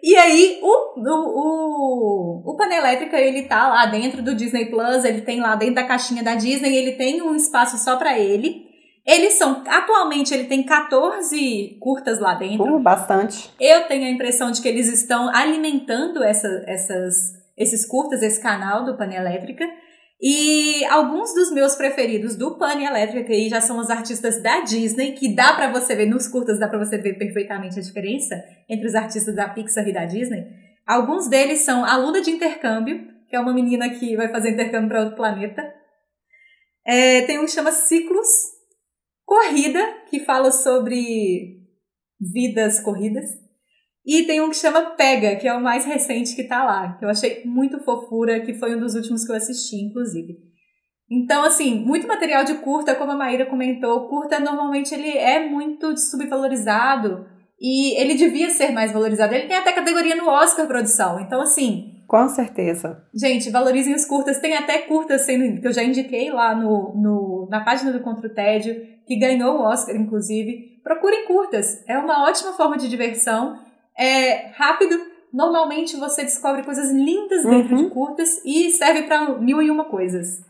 E 0.03 0.17
aí, 0.17 0.59
o, 0.63 0.99
o, 0.99 2.43
o, 2.45 2.57
o 2.57 2.63
elétrica, 2.73 3.19
ele 3.19 3.43
tá 3.43 3.69
lá 3.69 3.87
dentro 3.87 4.23
do 4.23 4.35
Disney 4.35 4.67
Plus, 4.67 5.05
ele 5.05 5.21
tem 5.21 5.41
lá 5.41 5.55
dentro 5.57 5.75
da 5.75 5.85
caixinha 5.85 6.23
da 6.23 6.35
Disney, 6.35 6.75
ele 6.75 6.93
tem 6.93 7.21
um 7.23 7.35
espaço 7.35 7.77
só 7.79 7.97
pra 7.97 8.19
ele. 8.19 8.69
Eles 9.07 9.35
são, 9.35 9.63
atualmente, 9.67 10.33
ele 10.33 10.45
tem 10.45 10.63
14 10.63 11.79
curtas 11.81 12.19
lá 12.21 12.35
dentro. 12.35 12.77
Uh, 12.77 12.79
bastante. 12.79 13.51
Eu 13.59 13.87
tenho 13.89 14.05
a 14.05 14.11
impressão 14.11 14.51
de 14.51 14.61
que 14.61 14.69
eles 14.69 14.89
estão 14.89 15.29
alimentando 15.35 16.23
essa, 16.23 16.49
essas, 16.67 17.15
esses 17.57 17.87
curtas, 17.87 18.23
esse 18.23 18.41
canal 18.41 18.85
do 18.85 18.97
Pane 18.97 19.17
Elétrica. 19.17 19.65
E 20.23 20.85
alguns 20.85 21.33
dos 21.35 21.51
meus 21.51 21.75
preferidos 21.75 22.37
do 22.37 22.59
Pane 22.59 22.85
Elétrica 22.85 23.25
que 23.25 23.33
aí 23.33 23.49
já 23.49 23.61
são 23.61 23.79
os 23.79 23.89
artistas 23.89 24.43
da 24.43 24.61
Disney, 24.61 25.13
que 25.13 25.35
dá 25.35 25.55
pra 25.55 25.73
você 25.73 25.97
ver 25.97 26.07
nos 26.07 26.29
curtas, 26.29 26.61
dá 26.61 26.69
pra 26.69 26.79
você 26.79 26.99
ver 26.99 27.15
perfeitamente 27.15 27.79
a 27.79 27.83
diferença 27.83 28.37
entre 28.71 28.87
os 28.87 28.95
artistas 28.95 29.35
da 29.35 29.49
Pixar 29.49 29.87
e 29.89 29.93
da 29.93 30.05
Disney. 30.05 30.47
Alguns 30.87 31.29
deles 31.29 31.61
são 31.61 31.85
a 31.85 31.97
Luna 31.97 32.23
de 32.23 32.31
Intercâmbio, 32.31 33.07
que 33.29 33.37
é 33.37 33.41
uma 33.41 33.53
menina 33.53 33.91
que 33.91 34.17
vai 34.17 34.29
fazer 34.29 34.51
intercâmbio 34.51 34.89
para 34.89 35.01
outro 35.01 35.17
planeta. 35.17 35.63
É, 36.87 37.23
tem 37.23 37.39
um 37.39 37.45
que 37.45 37.51
chama 37.51 37.73
Ciclos, 37.73 38.29
Corrida, 39.25 39.81
que 40.09 40.21
fala 40.21 40.51
sobre 40.51 41.61
vidas 42.21 42.81
corridas. 42.81 43.29
E 44.05 44.25
tem 44.25 44.41
um 44.41 44.51
que 44.51 44.57
chama 44.57 44.97
Pega, 44.97 45.37
que 45.37 45.47
é 45.47 45.55
o 45.55 45.61
mais 45.61 45.85
recente 45.85 46.35
que 46.35 46.45
tá 46.45 46.65
lá, 46.65 46.97
que 46.99 47.05
eu 47.05 47.09
achei 47.09 47.45
muito 47.45 47.79
fofura, 47.85 48.41
que 48.41 48.55
foi 48.55 48.75
um 48.75 48.81
dos 48.81 48.95
últimos 48.95 49.25
que 49.25 49.31
eu 49.31 49.37
assisti, 49.37 49.77
inclusive. 49.77 50.39
Então, 51.09 51.45
assim, 51.45 51.79
muito 51.85 52.09
material 52.09 52.45
de 52.45 52.55
curta, 52.55 52.95
como 52.95 53.13
a 53.13 53.17
Maíra 53.17 53.47
comentou, 53.47 54.09
curta 54.09 54.41
normalmente 54.41 54.95
ele 54.95 55.11
é 55.17 55.49
muito 55.49 55.97
subvalorizado 55.97 57.27
e 57.61 58.01
ele 58.01 58.15
devia 58.15 58.51
ser 58.51 58.71
mais 58.73 58.91
valorizado. 58.93 59.35
Ele 59.35 59.47
tem 59.47 59.57
até 59.57 59.73
categoria 59.73 60.17
no 60.17 60.29
Oscar 60.29 60.67
produção. 60.67 61.21
Então, 61.21 61.41
assim, 61.43 61.97
Com 62.09 62.29
certeza. 62.29 63.05
Gente, 63.15 63.51
valorizem 63.51 63.95
os 63.95 64.05
curtas. 64.05 64.39
Tem 64.41 64.57
até 64.57 64.79
curtas 64.79 65.21
sendo, 65.23 65.61
que 65.61 65.67
eu 65.69 65.73
já 65.73 65.83
indiquei 65.83 66.31
lá 66.31 66.55
no, 66.55 66.93
no, 66.97 67.49
na 67.51 67.61
página 67.61 67.93
do 67.93 68.01
Contra 68.01 68.27
o 68.27 68.35
Tédio, 68.35 68.75
que 69.07 69.17
ganhou 69.17 69.57
o 69.59 69.63
Oscar, 69.63 69.95
inclusive. 69.95 70.81
Procurem 70.83 71.27
curtas. 71.27 71.85
É 71.87 71.97
uma 71.99 72.25
ótima 72.29 72.53
forma 72.55 72.77
de 72.79 72.89
diversão. 72.89 73.59
É 73.97 74.49
rápido. 74.57 74.99
Normalmente 75.33 75.97
você 75.97 76.23
descobre 76.25 76.63
coisas 76.65 76.91
lindas 76.91 77.45
dentro 77.45 77.77
Uhum. 77.77 77.85
de 77.85 77.91
curtas 77.91 78.41
e 78.45 78.71
serve 78.71 79.03
para 79.03 79.39
mil 79.39 79.63
e 79.63 79.71
uma 79.71 79.85
coisas. 79.85 80.41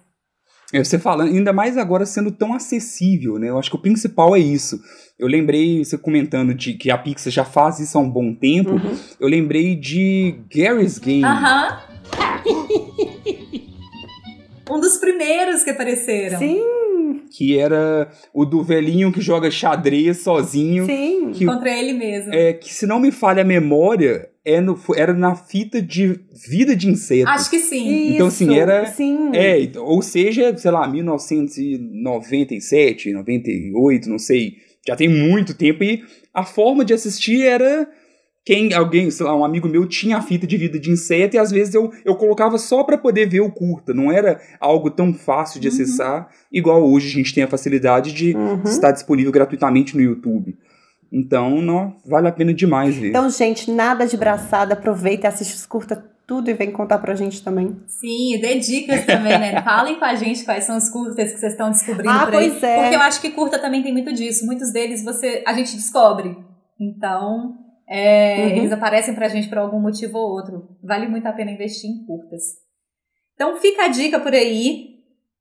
É, 0.73 0.85
Você 0.85 0.99
falando, 0.99 1.29
ainda 1.29 1.53
mais 1.53 1.77
agora 1.77 2.07
sendo 2.07 2.31
tão 2.31 2.55
acessível, 2.55 3.39
né? 3.39 3.49
Eu 3.49 3.59
acho 3.59 3.71
que 3.71 3.77
o 3.77 3.81
principal 3.81 4.37
é 4.37 4.39
isso. 4.39 4.81
Eu 5.19 5.27
lembrei, 5.27 5.85
você 5.85 5.99
comentando 5.99 6.55
de 6.55 6.75
que 6.75 6.91
a 6.91 6.97
Pixar 6.97 7.33
já 7.33 7.45
faz 7.45 7.81
isso 7.81 7.99
há 7.99 8.01
um 8.01 8.09
bom 8.09 8.35
tempo. 8.35 8.73
Uhum. 8.73 8.97
Eu 9.19 9.29
lembrei 9.29 9.75
de 9.75 10.37
Gary's 10.55 10.99
Game. 10.99 11.25
Aham. 11.25 11.81
um 14.71 14.81
dos 14.81 14.97
primeiros 14.99 15.65
que 15.65 15.71
apareceram. 15.71 16.39
Sim, 16.39 16.63
Que 17.37 17.57
era 17.59 18.11
o 18.35 18.45
do 18.45 18.63
velhinho 18.63 19.13
que 19.13 19.21
joga 19.21 19.51
xadrez 19.51 20.19
sozinho. 20.19 20.85
sim. 20.87 21.31
Que, 21.33 21.45
Contra 21.47 21.71
ele 21.71 21.93
mesmo. 21.93 22.35
é, 22.35 22.53
que 22.53 22.73
se 22.75 22.87
não 22.87 22.99
me 22.99 23.13
falha 23.13 23.43
a 23.43 23.45
memória, 23.45 24.29
é 24.45 24.61
no- 24.61 24.77
era 24.97 25.13
na 25.15 25.35
fita 25.37 25.81
de 25.81 26.19
vida 26.49 26.75
de 26.75 26.89
inseto. 26.89 27.29
Acho 27.29 27.49
que 27.51 27.61
sim. 27.61 28.15
Então, 28.15 28.27
assim, 28.27 28.47
Isso, 28.51 28.61
era- 28.61 28.87
Sim. 28.87 29.31
É, 29.35 29.71
ou 29.79 30.03
seja, 30.03 30.57
sei 30.57 30.71
lá, 30.71 30.89
1997, 30.89 33.13
98, 33.13 34.09
não 34.09 34.19
sei. 34.19 34.55
Já 34.87 34.97
tem 34.97 35.09
muito 35.09 35.55
tempo 35.55 35.85
e 35.85 36.03
a 36.33 36.45
forma 36.45 36.85
de 36.85 36.95
assistir 36.95 37.43
era 37.43 37.89
quem 38.45 38.73
alguém, 38.73 39.11
sei 39.11 39.27
lá, 39.27 39.37
um 39.37 39.45
amigo 39.45 39.69
meu 39.69 39.87
tinha 39.87 40.17
a 40.17 40.23
fita 40.23 40.47
de 40.47 40.57
vida 40.57 40.79
de 40.81 40.91
inseto 40.91 41.37
e 41.37 41.39
às 41.39 41.51
vezes 41.51 41.75
eu, 41.75 41.93
eu 42.05 42.17
colocava 42.17 42.57
só 42.59 42.83
pra 42.83 42.97
poder 42.97 43.27
ver 43.29 43.41
o 43.41 43.51
curta, 43.51 43.93
não 43.93 44.11
era 44.11 44.41
algo 44.59 44.91
tão 44.91 45.13
fácil 45.13 45.61
de 45.61 45.69
Uhum. 45.69 45.75
acessar, 45.75 46.29
igual 46.51 46.83
hoje 46.83 47.09
a 47.09 47.13
gente 47.13 47.35
tem 47.35 47.45
a 47.45 47.49
facilidade 47.49 48.13
de 48.13 48.35
Uhum. 48.35 48.63
estar 48.65 48.93
disponível 48.93 49.31
gratuitamente 49.31 49.95
no 49.97 50.03
YouTube. 50.03 50.57
Então, 51.13 51.61
não, 51.61 51.97
vale 52.07 52.29
a 52.29 52.33
pena 52.33 52.55
demais 52.55 52.97
ver. 52.97 53.09
Então, 53.09 53.29
gente, 53.29 53.71
nada 53.71 54.07
de 54.07 54.17
braçada. 54.17 54.75
Aproveita 54.75 55.27
e 55.27 55.29
assiste 55.29 55.55
os 55.57 55.67
curta 55.67 55.97
tudo 56.25 56.49
e 56.49 56.55
vem 56.55 56.71
contar 56.71 56.99
pra 56.99 57.17
gente 57.17 57.43
também. 57.43 57.77
Sim, 57.89 58.37
e 58.37 58.41
dê 58.41 58.59
dicas 58.61 59.05
também, 59.05 59.37
né? 59.37 59.61
Falem 59.65 59.99
com 59.99 60.05
a 60.05 60.15
gente 60.15 60.45
quais 60.45 60.63
são 60.63 60.77
os 60.77 60.89
curtas 60.89 61.33
que 61.33 61.39
vocês 61.41 61.53
estão 61.53 61.69
descobrindo 61.71 62.09
Ah, 62.11 62.27
por 62.27 62.35
aí. 62.37 62.49
pois 62.51 62.63
é. 62.63 62.81
Porque 62.81 62.95
eu 62.95 63.01
acho 63.01 63.21
que 63.21 63.31
curta 63.31 63.59
também 63.59 63.83
tem 63.83 63.93
muito 63.93 64.13
disso. 64.15 64.47
Muitos 64.47 64.73
deles 64.73 65.03
você 65.05 65.43
a 65.45 65.53
gente 65.53 65.75
descobre. 65.75 66.37
Então, 66.79 67.55
é, 67.91 68.37
Uhum. 68.45 68.49
eles 68.59 68.73
aparecem 68.73 69.15
pra 69.15 69.29
gente 69.29 69.49
por 69.49 69.59
algum 69.59 69.81
motivo 69.81 70.17
ou 70.19 70.31
outro. 70.31 70.69
Vale 70.83 71.09
muito 71.09 71.27
a 71.27 71.33
pena 71.33 71.51
investir 71.51 71.91
em 71.91 72.07
curtas. 72.07 72.43
Então 73.35 73.57
fica 73.57 73.85
a 73.85 73.89
dica 73.89 74.21
por 74.21 74.33
aí. 74.33 74.91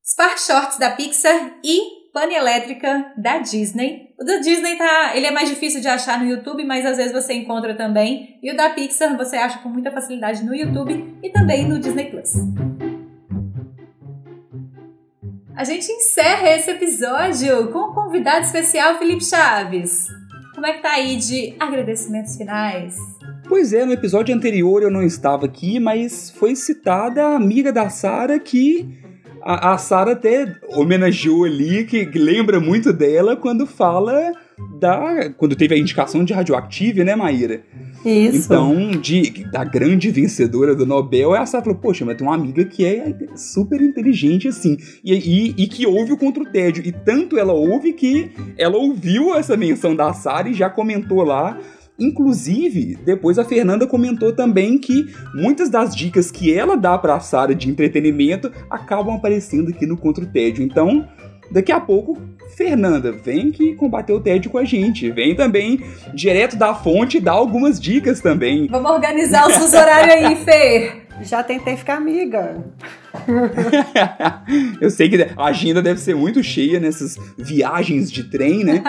Spark 0.04 0.38
Shorts 0.38 0.78
da 0.78 0.90
Pixar 0.90 1.58
e 1.62 2.10
Pane 2.12 2.34
Elétrica 2.34 3.12
da 3.16 3.38
Disney. 3.38 4.08
O 4.20 4.24
da 4.24 4.38
Disney 4.38 4.76
tá, 4.76 5.12
ele 5.14 5.26
é 5.26 5.30
mais 5.30 5.48
difícil 5.48 5.80
de 5.80 5.86
achar 5.86 6.18
no 6.18 6.28
YouTube, 6.28 6.64
mas 6.64 6.84
às 6.84 6.96
vezes 6.96 7.12
você 7.12 7.32
encontra 7.34 7.74
também. 7.76 8.38
E 8.42 8.50
o 8.52 8.56
da 8.56 8.70
Pixar 8.70 9.16
você 9.16 9.36
acha 9.36 9.58
com 9.60 9.68
muita 9.68 9.92
facilidade 9.92 10.42
no 10.44 10.54
YouTube 10.54 11.18
e 11.22 11.30
também 11.30 11.68
no 11.68 11.78
Disney 11.78 12.10
Plus. 12.10 12.30
A 15.54 15.64
gente 15.64 15.90
encerra 15.92 16.48
esse 16.56 16.70
episódio 16.70 17.70
com 17.70 17.78
o 17.78 17.94
convidado 17.94 18.44
especial 18.46 18.98
Felipe 18.98 19.24
Chaves. 19.24 20.08
Como 20.60 20.70
é 20.70 20.74
que 20.74 20.82
tá 20.82 20.92
aí 20.92 21.16
de 21.16 21.54
agradecimentos 21.58 22.36
finais? 22.36 22.94
Pois 23.48 23.72
é, 23.72 23.86
no 23.86 23.94
episódio 23.94 24.34
anterior 24.34 24.82
eu 24.82 24.90
não 24.90 25.02
estava 25.02 25.46
aqui, 25.46 25.80
mas 25.80 26.28
foi 26.28 26.54
citada 26.54 27.24
a 27.24 27.34
amiga 27.34 27.72
da 27.72 27.88
Sara 27.88 28.38
que 28.38 28.86
a, 29.40 29.72
a 29.72 29.78
Sara 29.78 30.12
até 30.12 30.54
homenageou 30.74 31.44
ali, 31.44 31.84
que 31.84 32.04
lembra 32.14 32.60
muito 32.60 32.92
dela 32.92 33.38
quando 33.38 33.66
fala 33.66 34.32
da. 34.78 35.30
Quando 35.38 35.56
teve 35.56 35.74
a 35.74 35.78
indicação 35.78 36.26
de 36.26 36.34
Radioactive, 36.34 37.04
né, 37.04 37.16
Maíra? 37.16 37.62
Isso. 38.04 38.46
Então, 38.46 38.90
de, 38.92 39.44
da 39.50 39.62
grande 39.62 40.10
vencedora 40.10 40.74
do 40.74 40.86
Nobel, 40.86 41.34
a 41.34 41.44
Sara 41.44 41.64
falou: 41.64 41.78
Poxa, 41.78 42.04
mas 42.04 42.16
tem 42.16 42.26
uma 42.26 42.34
amiga 42.34 42.64
que 42.64 42.84
é 42.84 43.14
super 43.36 43.80
inteligente 43.80 44.48
assim, 44.48 44.76
e, 45.04 45.14
e, 45.14 45.54
e 45.64 45.66
que 45.66 45.86
ouve 45.86 46.12
o 46.12 46.16
Contra 46.16 46.42
o 46.42 46.46
Tédio. 46.46 46.82
E 46.86 46.92
tanto 46.92 47.38
ela 47.38 47.52
ouve 47.52 47.92
que 47.92 48.30
ela 48.56 48.76
ouviu 48.76 49.34
essa 49.34 49.56
menção 49.56 49.94
da 49.94 50.12
Sara 50.12 50.48
e 50.48 50.54
já 50.54 50.70
comentou 50.70 51.22
lá. 51.22 51.58
Inclusive, 51.98 52.96
depois 53.04 53.38
a 53.38 53.44
Fernanda 53.44 53.86
comentou 53.86 54.32
também 54.32 54.78
que 54.78 55.04
muitas 55.34 55.68
das 55.68 55.94
dicas 55.94 56.30
que 56.30 56.50
ela 56.50 56.74
dá 56.74 56.96
pra 56.96 57.20
Sara 57.20 57.54
de 57.54 57.68
entretenimento 57.68 58.50
acabam 58.70 59.14
aparecendo 59.14 59.68
aqui 59.68 59.84
no 59.84 59.98
Contra 59.98 60.24
o 60.24 60.26
Tédio. 60.26 60.64
Então, 60.64 61.06
daqui 61.50 61.72
a 61.72 61.80
pouco, 61.80 62.18
Fernanda, 62.56 63.12
vem 63.12 63.50
que 63.50 63.74
combater 63.74 64.12
o 64.12 64.20
tédio 64.20 64.50
com 64.50 64.58
a 64.58 64.64
gente. 64.64 65.10
Vem 65.10 65.34
também 65.34 65.80
direto 66.14 66.56
da 66.56 66.74
fonte 66.74 67.20
dar 67.20 67.32
algumas 67.32 67.80
dicas 67.80 68.20
também. 68.20 68.66
Vamos 68.68 68.90
organizar 68.90 69.48
os 69.48 69.56
fuso 69.56 69.76
horário 69.76 70.12
aí, 70.12 70.36
Fê. 70.36 70.92
Já 71.22 71.42
tentei 71.42 71.76
ficar 71.76 71.96
amiga. 71.96 72.64
Eu 74.80 74.90
sei 74.90 75.08
que 75.08 75.22
a 75.36 75.44
agenda 75.44 75.82
deve 75.82 76.00
ser 76.00 76.14
muito 76.14 76.42
cheia 76.42 76.80
nessas 76.80 77.16
viagens 77.36 78.10
de 78.10 78.24
trem, 78.24 78.64
né? 78.64 78.82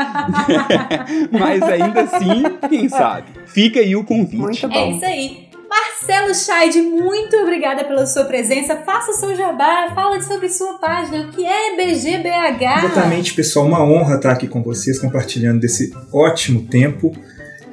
Mas 1.31 1.61
ainda 1.63 2.01
assim, 2.01 2.43
quem 2.69 2.87
sabe? 2.87 3.27
Fica 3.47 3.79
aí 3.79 3.95
o 3.95 4.03
convite. 4.03 4.37
Muito 4.37 4.65
É 4.65 4.69
bom. 4.69 4.91
isso 4.95 5.05
aí. 5.05 5.50
Marcelo 5.71 6.35
Scheid, 6.35 6.81
muito 6.81 7.37
obrigada 7.37 7.85
pela 7.85 8.05
sua 8.05 8.25
presença. 8.25 8.75
Faça 8.75 9.11
o 9.11 9.13
seu 9.13 9.33
jabá, 9.37 9.89
fala 9.95 10.19
sobre 10.21 10.49
sua 10.49 10.73
página, 10.73 11.21
o 11.21 11.31
que 11.31 11.45
é 11.45 11.77
BGBH. 11.77 12.83
Exatamente, 12.83 13.33
pessoal. 13.33 13.65
Uma 13.65 13.81
honra 13.81 14.15
estar 14.15 14.31
aqui 14.31 14.49
com 14.49 14.61
vocês, 14.61 14.99
compartilhando 14.99 15.61
desse 15.61 15.95
ótimo 16.11 16.63
tempo. 16.63 17.13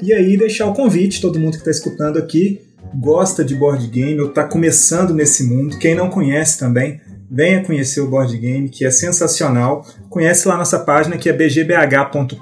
E 0.00 0.12
aí, 0.12 0.36
deixar 0.36 0.66
o 0.66 0.74
convite, 0.74 1.20
todo 1.20 1.40
mundo 1.40 1.54
que 1.54 1.58
está 1.58 1.72
escutando 1.72 2.20
aqui, 2.20 2.60
gosta 2.94 3.44
de 3.44 3.56
board 3.56 3.84
game 3.88 4.20
ou 4.20 4.28
está 4.28 4.44
começando 4.44 5.12
nesse 5.12 5.42
mundo. 5.42 5.76
Quem 5.76 5.96
não 5.96 6.08
conhece 6.08 6.56
também, 6.56 7.00
venha 7.28 7.64
conhecer 7.64 8.00
o 8.00 8.08
board 8.08 8.36
game, 8.38 8.68
que 8.68 8.86
é 8.86 8.92
sensacional. 8.92 9.84
Conhece 10.08 10.46
lá 10.46 10.56
nossa 10.56 10.78
página, 10.78 11.18
que 11.18 11.28
é 11.28 11.32
bgbh.com.br. 11.32 12.38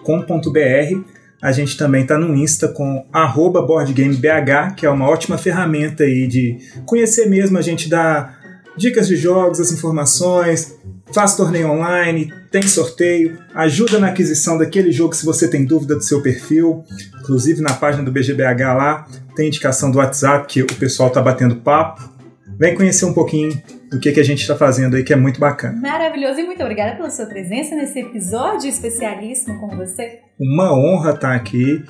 A 1.42 1.52
gente 1.52 1.76
também 1.76 2.02
está 2.02 2.18
no 2.18 2.34
Insta 2.34 2.68
com 2.68 3.06
boardgamebh, 3.66 4.74
que 4.76 4.86
é 4.86 4.90
uma 4.90 5.08
ótima 5.08 5.36
ferramenta 5.36 6.04
aí 6.04 6.26
de 6.26 6.58
conhecer 6.84 7.26
mesmo. 7.28 7.58
A 7.58 7.62
gente 7.62 7.88
dá 7.88 8.34
dicas 8.76 9.06
de 9.06 9.16
jogos, 9.16 9.60
as 9.60 9.70
informações, 9.70 10.76
faz 11.12 11.36
torneio 11.36 11.70
online, 11.70 12.32
tem 12.50 12.62
sorteio, 12.62 13.38
ajuda 13.54 13.98
na 13.98 14.08
aquisição 14.08 14.58
daquele 14.58 14.90
jogo 14.90 15.14
se 15.14 15.24
você 15.24 15.48
tem 15.48 15.64
dúvida 15.64 15.94
do 15.94 16.02
seu 16.02 16.22
perfil. 16.22 16.84
Inclusive 17.20 17.60
na 17.60 17.74
página 17.74 18.02
do 18.02 18.12
BGBH 18.12 18.74
lá 18.74 19.06
tem 19.34 19.48
indicação 19.48 19.90
do 19.90 19.98
WhatsApp 19.98 20.46
que 20.46 20.62
o 20.62 20.74
pessoal 20.74 21.10
tá 21.10 21.20
batendo 21.20 21.56
papo. 21.56 22.08
Vem 22.58 22.74
conhecer 22.74 23.04
um 23.04 23.12
pouquinho 23.12 23.60
do 23.90 24.00
que, 24.00 24.12
que 24.12 24.20
a 24.20 24.24
gente 24.24 24.40
está 24.40 24.56
fazendo 24.56 24.96
aí, 24.96 25.04
que 25.04 25.12
é 25.12 25.16
muito 25.16 25.38
bacana. 25.38 25.78
Maravilhoso 25.80 26.40
e 26.40 26.44
muito 26.44 26.62
obrigada 26.62 26.96
pela 26.96 27.10
sua 27.10 27.26
presença 27.26 27.74
nesse 27.74 28.00
episódio 28.00 28.68
especialíssimo 28.68 29.58
com 29.60 29.76
você. 29.76 30.20
Uma 30.38 30.72
honra 30.72 31.10
estar 31.10 31.34
aqui. 31.34 31.84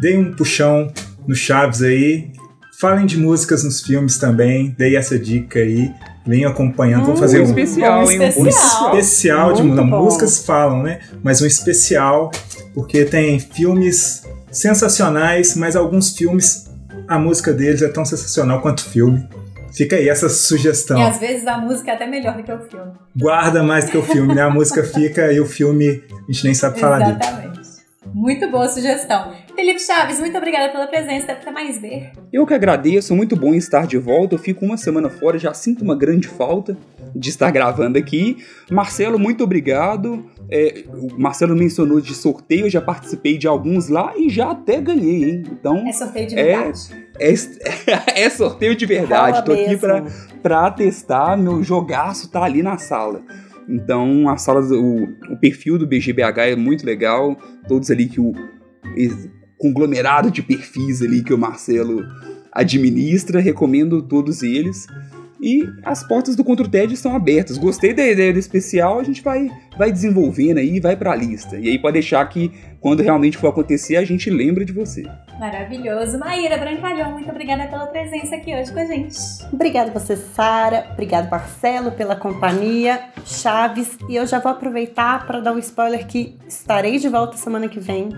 Dei 0.00 0.16
um 0.18 0.32
puxão 0.32 0.92
no 1.26 1.34
Chaves 1.34 1.82
aí. 1.82 2.32
Falem 2.80 3.06
de 3.06 3.16
músicas 3.18 3.64
nos 3.64 3.80
filmes 3.80 4.18
também. 4.18 4.74
Dei 4.76 4.96
essa 4.96 5.18
dica 5.18 5.58
aí. 5.58 5.90
Venham 6.26 6.50
acompanhando. 6.50 7.04
Vamos 7.04 7.20
fazer 7.20 7.40
um 7.40 7.42
um, 7.42 7.46
especial, 7.46 8.00
um 8.00 8.10
especial. 8.10 8.98
especial 8.98 9.52
de 9.52 9.62
não, 9.62 9.88
bom. 9.88 10.02
músicas 10.04 10.44
falam, 10.44 10.82
né? 10.82 11.00
Mas 11.22 11.40
um 11.40 11.46
especial 11.46 12.30
porque 12.74 13.04
tem 13.04 13.38
filmes 13.38 14.24
sensacionais, 14.50 15.56
mas 15.56 15.76
alguns 15.76 16.16
filmes 16.16 16.66
a 17.08 17.18
música 17.18 17.52
deles 17.52 17.82
é 17.82 17.88
tão 17.88 18.04
sensacional 18.04 18.60
quanto 18.60 18.80
o 18.80 18.84
filme. 18.84 19.26
Fica 19.76 19.96
aí 19.96 20.08
essa 20.08 20.26
E 20.26 20.30
sugestão. 20.30 21.00
às 21.06 21.18
vezes 21.18 21.46
a 21.46 21.58
música 21.58 21.90
é 21.90 21.94
até 21.94 22.06
melhor 22.06 22.36
do 22.36 22.42
que 22.42 22.52
o 22.52 22.58
filme. 22.60 22.92
Guarda 23.16 23.62
mais 23.62 23.84
do 23.84 23.90
que 23.92 23.98
o 23.98 24.02
filme, 24.02 24.34
né? 24.34 24.42
A 24.42 24.50
música 24.50 24.82
fica 24.84 25.32
e 25.32 25.38
o 25.40 25.46
filme 25.46 26.02
a 26.28 26.32
gente 26.32 26.44
nem 26.44 26.54
sabe 26.54 26.78
falar 26.80 26.98
dele. 26.98 27.18
Exatamente. 27.20 27.56
Muito 28.14 28.48
boa 28.50 28.68
sugestão. 28.68 29.32
Felipe 29.54 29.80
Chaves, 29.80 30.18
muito 30.20 30.36
obrigada 30.38 30.72
pela 30.72 30.86
presença. 30.86 31.32
Até 31.32 31.50
mais 31.50 31.78
ver. 31.78 32.12
Eu 32.32 32.46
que 32.46 32.54
agradeço, 32.54 33.14
muito 33.14 33.36
bom 33.36 33.52
estar 33.54 33.86
de 33.86 33.98
volta. 33.98 34.34
Eu 34.34 34.38
fico 34.38 34.64
uma 34.64 34.76
semana 34.76 35.10
fora, 35.10 35.38
já 35.38 35.52
sinto 35.52 35.82
uma 35.82 35.94
grande 35.96 36.28
falta 36.28 36.76
de 37.14 37.28
estar 37.28 37.50
gravando 37.50 37.98
aqui. 37.98 38.38
Marcelo, 38.70 39.18
muito 39.18 39.42
obrigado. 39.44 40.24
É, 40.50 40.84
o 40.88 41.18
Marcelo 41.20 41.54
mencionou 41.56 42.00
de 42.00 42.14
sorteio, 42.14 42.66
eu 42.66 42.70
já 42.70 42.80
participei 42.80 43.36
de 43.36 43.48
alguns 43.48 43.88
lá 43.88 44.12
e 44.16 44.30
já 44.30 44.52
até 44.52 44.80
ganhei, 44.80 45.24
hein? 45.24 45.42
Então 45.50 45.86
É 45.86 45.92
sorteio 45.92 46.28
de 46.28 46.34
verdade. 46.36 46.80
é, 46.92 47.05
é 48.14 48.30
sorteio 48.30 48.74
de 48.74 48.86
verdade. 48.86 49.32
Fala 49.32 49.42
Tô 49.42 49.52
aqui 49.52 49.68
mesmo. 49.68 49.80
pra, 49.80 50.04
pra 50.42 50.70
testar, 50.70 51.36
meu 51.36 51.62
jogaço 51.62 52.30
tá 52.30 52.42
ali 52.42 52.62
na 52.62 52.78
sala. 52.78 53.22
Então 53.68 54.28
a 54.28 54.36
sala, 54.36 54.60
o, 54.60 55.04
o 55.32 55.36
perfil 55.40 55.78
do 55.78 55.86
BGBH 55.86 56.50
é 56.50 56.56
muito 56.56 56.86
legal, 56.86 57.36
todos 57.66 57.90
ali 57.90 58.06
que 58.08 58.20
o 58.20 58.32
conglomerado 59.58 60.30
de 60.30 60.42
perfis 60.42 61.02
ali 61.02 61.22
que 61.22 61.34
o 61.34 61.38
Marcelo 61.38 62.04
administra, 62.52 63.40
recomendo 63.40 64.02
todos 64.02 64.42
eles. 64.42 64.86
E 65.40 65.64
as 65.84 66.06
portas 66.06 66.34
do 66.34 66.42
Contra 66.42 66.66
o 66.66 66.68
TED 66.68 66.94
estão 66.94 67.14
abertas. 67.14 67.58
Gostei 67.58 67.92
da 67.92 68.06
ideia 68.06 68.32
do 68.32 68.38
especial, 68.38 68.98
a 68.98 69.02
gente 69.02 69.22
vai, 69.22 69.50
vai 69.76 69.92
desenvolvendo 69.92 70.58
aí, 70.58 70.80
vai 70.80 70.96
pra 70.96 71.14
lista. 71.14 71.58
E 71.58 71.68
aí 71.68 71.78
pode 71.78 71.94
deixar 71.94 72.24
que 72.26 72.50
quando 72.86 73.02
realmente 73.02 73.36
for 73.36 73.48
acontecer, 73.48 73.96
a 73.96 74.04
gente 74.04 74.30
lembra 74.30 74.64
de 74.64 74.72
você. 74.72 75.02
Maravilhoso. 75.40 76.20
Maíra 76.20 76.56
Brancalhão, 76.56 77.10
muito 77.10 77.28
obrigada 77.28 77.66
pela 77.66 77.88
presença 77.88 78.36
aqui 78.36 78.54
hoje 78.54 78.72
com 78.72 78.78
a 78.78 78.84
gente. 78.84 79.18
Obrigada 79.52 79.90
você, 79.90 80.14
Sara. 80.14 80.86
Obrigado, 80.92 81.28
Marcelo, 81.28 81.90
pela 81.90 82.14
companhia. 82.14 83.00
Chaves. 83.24 83.98
E 84.08 84.14
eu 84.14 84.24
já 84.24 84.38
vou 84.38 84.52
aproveitar 84.52 85.26
para 85.26 85.40
dar 85.40 85.52
um 85.52 85.58
spoiler 85.58 86.06
que 86.06 86.38
estarei 86.46 86.96
de 87.00 87.08
volta 87.08 87.36
semana 87.36 87.66
que 87.66 87.80
vem, 87.80 88.10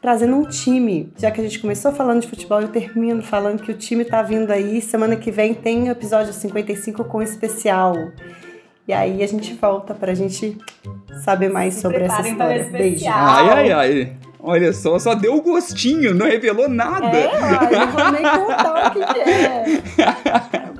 trazendo 0.00 0.36
um 0.36 0.44
time. 0.44 1.12
Já 1.18 1.32
que 1.32 1.40
a 1.40 1.42
gente 1.44 1.58
começou 1.58 1.90
falando 1.90 2.20
de 2.20 2.28
futebol, 2.28 2.60
eu 2.60 2.68
termino 2.68 3.24
falando 3.24 3.60
que 3.60 3.72
o 3.72 3.76
time 3.76 4.04
tá 4.04 4.22
vindo 4.22 4.52
aí. 4.52 4.80
Semana 4.80 5.16
que 5.16 5.32
vem 5.32 5.52
tem 5.52 5.88
o 5.88 5.90
episódio 5.90 6.32
55 6.32 7.02
com 7.06 7.20
especial. 7.20 7.96
E 8.86 8.92
aí 8.92 9.22
a 9.22 9.26
gente 9.28 9.54
volta 9.54 9.94
pra 9.94 10.12
gente 10.14 10.58
saber 11.24 11.48
mais 11.48 11.74
Se 11.74 11.82
sobre 11.82 12.04
essa 12.04 12.22
história. 12.22 12.64
Beijo. 12.64 13.04
Ai, 13.08 13.48
ai, 13.48 13.72
ai. 13.72 14.16
Olha 14.44 14.72
só, 14.72 14.98
só 14.98 15.14
deu 15.14 15.36
o 15.36 15.40
gostinho, 15.40 16.12
não 16.12 16.26
revelou 16.26 16.68
nada. 16.68 17.16
É, 17.16 17.30
não 17.70 17.92
vou 17.92 18.10
nem 18.10 18.22
contar 18.22 18.88
o 18.88 18.90
que, 18.90 19.14
que 19.14 19.20
é. 19.20 19.64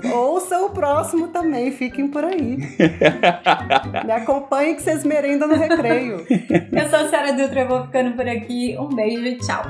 Ouça 0.12 0.58
o 0.58 0.70
próximo 0.70 1.28
também, 1.28 1.70
fiquem 1.70 2.08
por 2.08 2.24
aí. 2.24 2.56
Me 4.04 4.12
acompanhem 4.12 4.74
que 4.74 4.82
vocês 4.82 5.04
merendam 5.04 5.46
no 5.46 5.54
recreio. 5.54 6.26
Eu 6.28 6.90
sou 6.90 6.98
a 6.98 7.08
Sara 7.08 7.32
Dutra, 7.32 7.60
eu 7.60 7.68
vou 7.68 7.84
ficando 7.84 8.16
por 8.16 8.28
aqui. 8.28 8.76
Um 8.76 8.88
beijo 8.88 9.26
e 9.26 9.38
tchau. 9.38 9.62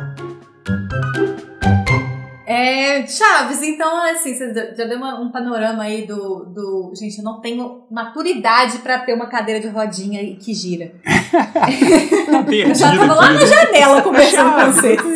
É, 2.45 3.07
Chaves, 3.07 3.62
então, 3.62 4.03
assim, 4.05 4.34
você 4.36 4.53
já 4.76 4.84
deu 4.84 4.99
uma- 4.99 5.20
um 5.20 5.30
panorama 5.30 5.84
aí 5.84 6.07
do, 6.07 6.45
do. 6.47 6.93
Gente, 6.95 7.18
eu 7.18 7.24
não 7.24 7.40
tenho 7.40 7.84
maturidade 7.90 8.78
pra 8.78 8.99
ter 8.99 9.14
uma 9.14 9.26
cadeira 9.26 9.61
de 9.61 9.68
rodinha 9.68 10.20
que 10.36 10.53
gira. 10.53 10.93
Eu 12.53 12.74
já 12.74 12.90
tava 12.97 13.14
lá 13.14 13.30
na 13.32 13.45
janela 13.47 14.03
conversando 14.03 14.53
com 14.55 14.72
vocês. 14.72 15.01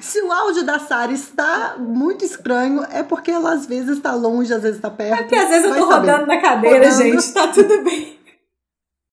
Se 0.00 0.20
o 0.22 0.32
áudio 0.32 0.64
da 0.64 0.78
Sara 0.78 1.12
está 1.12 1.76
muito 1.78 2.24
estranho, 2.24 2.84
é 2.92 3.02
porque 3.02 3.30
ela 3.30 3.52
às 3.54 3.66
vezes 3.66 3.96
está 3.98 4.14
longe, 4.14 4.52
às 4.52 4.62
vezes 4.62 4.76
está 4.76 4.90
perto. 4.90 5.18
Porque 5.18 5.34
às 5.34 5.48
vezes 5.48 5.64
eu 5.64 5.74
tô 5.74 5.88
saber. 5.88 6.10
rodando 6.10 6.26
na 6.26 6.40
cadeira, 6.40 6.88
Rodando. 6.90 7.02
gente, 7.02 7.32
tá 7.32 7.48
tudo 7.48 7.82
bem. 7.84 8.18